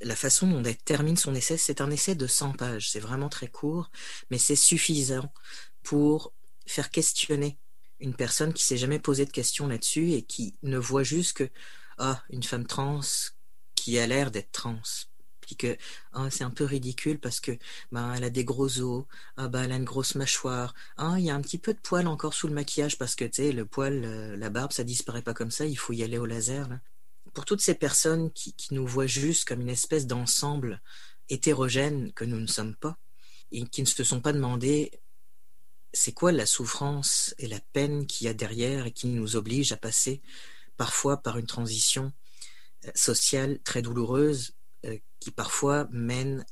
[0.00, 3.28] la façon dont elle termine son essai, c'est un essai de 100 pages, c'est vraiment
[3.28, 3.92] très court,
[4.30, 5.32] mais c'est suffisant
[5.84, 6.32] pour
[6.66, 7.56] faire questionner
[8.00, 11.48] une personne qui s'est jamais posé de questions là-dessus et qui ne voit juste que
[11.98, 13.00] ah une femme trans
[13.76, 14.82] qui a l'air d'être trans
[15.40, 15.78] puis que
[16.14, 17.52] ah, c'est un peu ridicule parce que
[17.92, 19.04] bah elle a des gros os
[19.36, 21.78] ah bah elle a une grosse mâchoire ah il y a un petit peu de
[21.78, 25.32] poil encore sous le maquillage parce que le poil euh, la barbe ça disparaît pas
[25.32, 26.68] comme ça il faut y aller au laser
[27.36, 30.80] pour toutes ces personnes qui, nous voient juste comme une espèce d'ensemble
[31.28, 32.96] hétérogène que nous ne sommes pas,
[33.52, 34.90] et qui ne se sont pas demandé
[35.92, 39.70] c'est quoi la souffrance et la peine qu'il y a derrière et qui nous oblige
[39.72, 40.22] à passer
[40.78, 42.10] parfois par une transition
[42.86, 44.54] euh, sociale très douloureuse
[44.86, 46.46] euh, qui parfois mène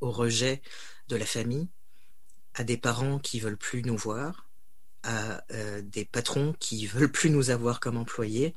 [0.00, 0.62] au rejet
[1.06, 1.68] de la famille,
[2.54, 4.48] à des parents qui veulent plus nous voir,
[5.02, 8.54] à euh, des patrons qui veulent plus nous avoir comme employés,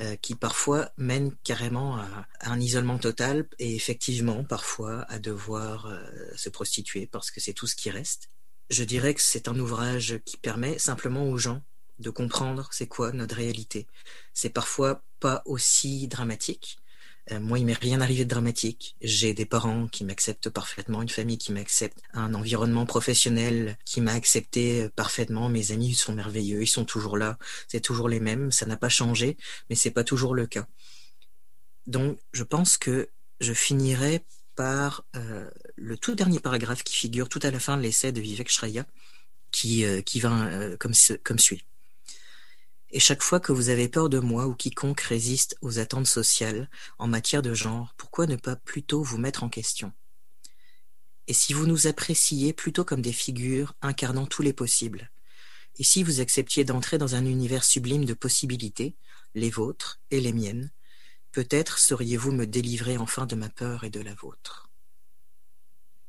[0.00, 6.04] euh, qui parfois mènent carrément à, un isolement total et effectivement parfois à devoir euh,
[6.36, 8.30] se prostituer parce que c'est tout ce qui reste.
[8.70, 11.62] Je dirais que c'est un ouvrage qui permet simplement aux gens
[11.98, 13.86] de comprendre c'est quoi notre réalité.
[14.32, 16.78] C'est parfois pas aussi dramatique,
[17.30, 18.96] moi, il m'est rien arrivé de dramatique.
[19.00, 24.12] J'ai des parents qui m'acceptent parfaitement, une famille qui m'accepte, un environnement professionnel qui m'a
[24.12, 25.48] accepté euh, parfaitement.
[25.48, 27.38] Mes amis sont merveilleux, ils sont toujours là,
[27.68, 29.36] c'est toujours les mêmes, ça n'a pas changé,
[29.70, 30.66] mais c'est pas toujours le cas.
[31.86, 33.08] Donc, je pense que
[33.40, 34.24] je finirai
[34.54, 38.20] par euh, le tout dernier paragraphe qui figure tout à la fin de l'essai de
[38.20, 38.84] Vivek Shraya,
[39.50, 40.92] qui, euh, qui va euh, comme,
[41.22, 41.64] comme suit.
[42.94, 46.68] Et chaque fois que vous avez peur de moi ou quiconque résiste aux attentes sociales
[46.98, 49.92] en matière de genre, pourquoi ne pas plutôt vous mettre en question?
[51.26, 55.10] Et si vous nous appréciez plutôt comme des figures incarnant tous les possibles?
[55.78, 58.94] Et si vous acceptiez d'entrer dans un univers sublime de possibilités,
[59.34, 60.70] les vôtres et les miennes,
[61.30, 64.68] peut-être sauriez-vous me délivrer enfin de ma peur et de la vôtre.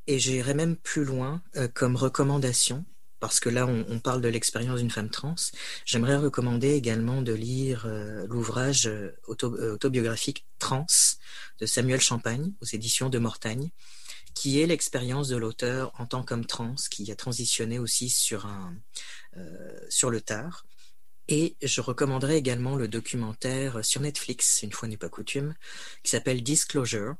[0.07, 2.84] Et j'irai même plus loin euh, comme recommandation
[3.23, 5.35] parce que là, on, parle de l'expérience d'une femme trans,
[5.85, 8.91] j'aimerais recommander également de lire euh, l'ouvrage
[9.27, 10.85] auto, autobiographique Trans
[11.61, 13.69] de Samuel Champagne aux éditions de Mortagne,
[14.33, 18.75] qui est l'expérience de l'auteur en tant qu'homme trans, qui a transitionné aussi sur, un,
[19.37, 20.65] euh, sur le tard.
[21.29, 25.55] Et je recommanderais également le documentaire sur Netflix, une fois n'est pas coutume,
[26.03, 27.15] qui s'appelle Disclosure,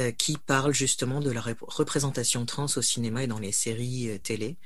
[0.00, 4.18] euh, qui parle justement de la représentation trans au cinéma et dans les séries euh,
[4.18, 4.58] télé,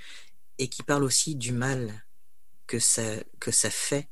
[0.59, 2.05] et qui parle aussi du mal
[2.67, 4.09] que ça, fait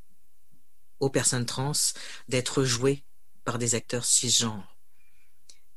[1.00, 1.72] aux personnes trans
[2.28, 3.04] d'être jouées
[3.44, 4.76] par des acteurs cisgenres,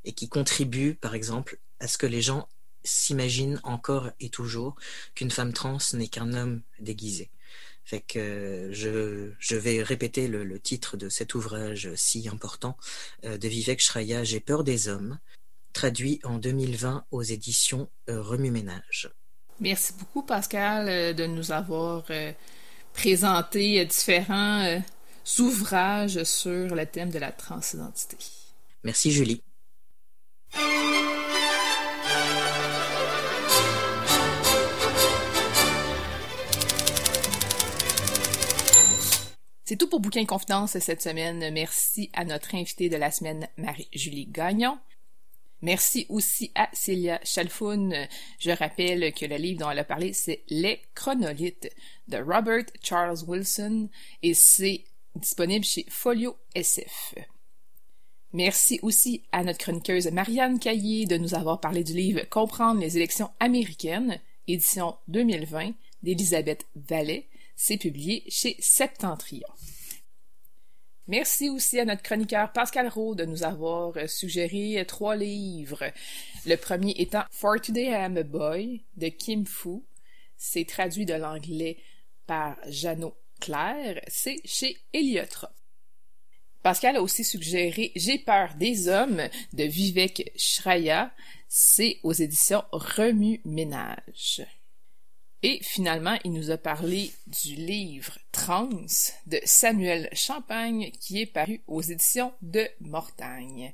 [0.06, 2.48] et qui contribue, par exemple, à ce que les gens
[2.84, 4.76] s'imaginent encore et toujours
[5.14, 7.30] qu'une femme trans n'est qu'un homme déguisé.
[7.84, 12.78] Fait que je, vais répéter le, le, titre de cet ouvrage si important
[13.26, 15.20] euh, de Vivek Shraya, J'ai peur des hommes,
[15.74, 19.12] traduit en 2020 aux éditions euh, Remue Ménage.
[19.60, 22.06] Merci beaucoup Pascal euh, de nous avoir
[22.94, 24.82] présenté différents
[25.40, 28.18] ouvrages sur le thème de la transidentité.
[28.84, 29.42] Merci Julie.
[39.70, 41.54] C'est tout pour Bouquin Confidence cette semaine.
[41.54, 44.80] Merci à notre invitée de la semaine, Marie-Julie Gagnon.
[45.62, 48.08] Merci aussi à Célia Chalfoun.
[48.40, 51.70] Je rappelle que le livre dont elle a parlé, c'est Les Chronolithes
[52.08, 53.90] de Robert Charles Wilson
[54.24, 54.84] et c'est
[55.16, 57.16] disponible chez Folio SF.
[58.32, 62.96] Merci aussi à notre chroniqueuse Marianne Caillé de nous avoir parlé du livre Comprendre les
[62.96, 65.72] élections américaines, édition 2020
[66.04, 67.28] d'Elisabeth Vallée.
[67.56, 69.48] C'est publié chez Septentrion.
[71.10, 75.92] Merci aussi à notre chroniqueur Pascal Rowe de nous avoir suggéré trois livres.
[76.46, 79.82] Le premier étant For Today I Am a Boy de Kim Fu.
[80.38, 81.78] C'est traduit de l'anglais
[82.28, 84.00] par Jeannot Claire.
[84.08, 85.50] C'est chez Eliotrop.
[86.62, 89.24] Pascal a aussi suggéré J'ai peur des hommes
[89.54, 91.12] de Vivek Shraya.
[91.48, 94.46] C'est aux éditions Remue Ménage.
[95.42, 98.70] Et finalement, il nous a parlé du livre Trans
[99.26, 103.74] de Samuel Champagne qui est paru aux éditions de Mortagne.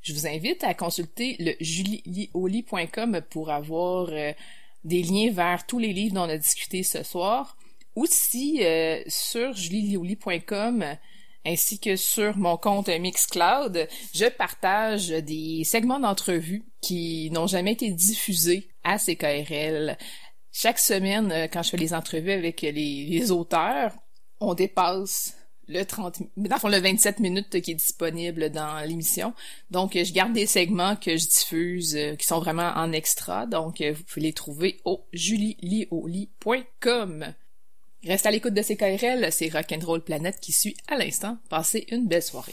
[0.00, 4.32] Je vous invite à consulter le julioli.com pour avoir euh,
[4.82, 7.56] des liens vers tous les livres dont on a discuté ce soir.
[7.94, 10.84] Aussi, euh, sur julioli.com,
[11.44, 17.92] ainsi que sur mon compte Mixcloud, je partage des segments d'entrevues qui n'ont jamais été
[17.92, 19.96] diffusés à CKRL
[20.52, 23.94] chaque semaine, euh, quand je fais les entrevues avec les, auteurs,
[24.38, 25.34] on dépasse
[25.66, 29.32] le 30 dans le le 27 minutes qui est disponible dans l'émission.
[29.70, 33.46] Donc je garde des segments que je diffuse euh, qui sont vraiment en extra.
[33.46, 37.32] Donc euh, vous pouvez les trouver au julielioli.com.
[38.04, 41.38] Reste à l'écoute de CKRL, c'est Rock'n'Roll Planète qui suit à l'instant.
[41.48, 42.52] Passez une belle soirée.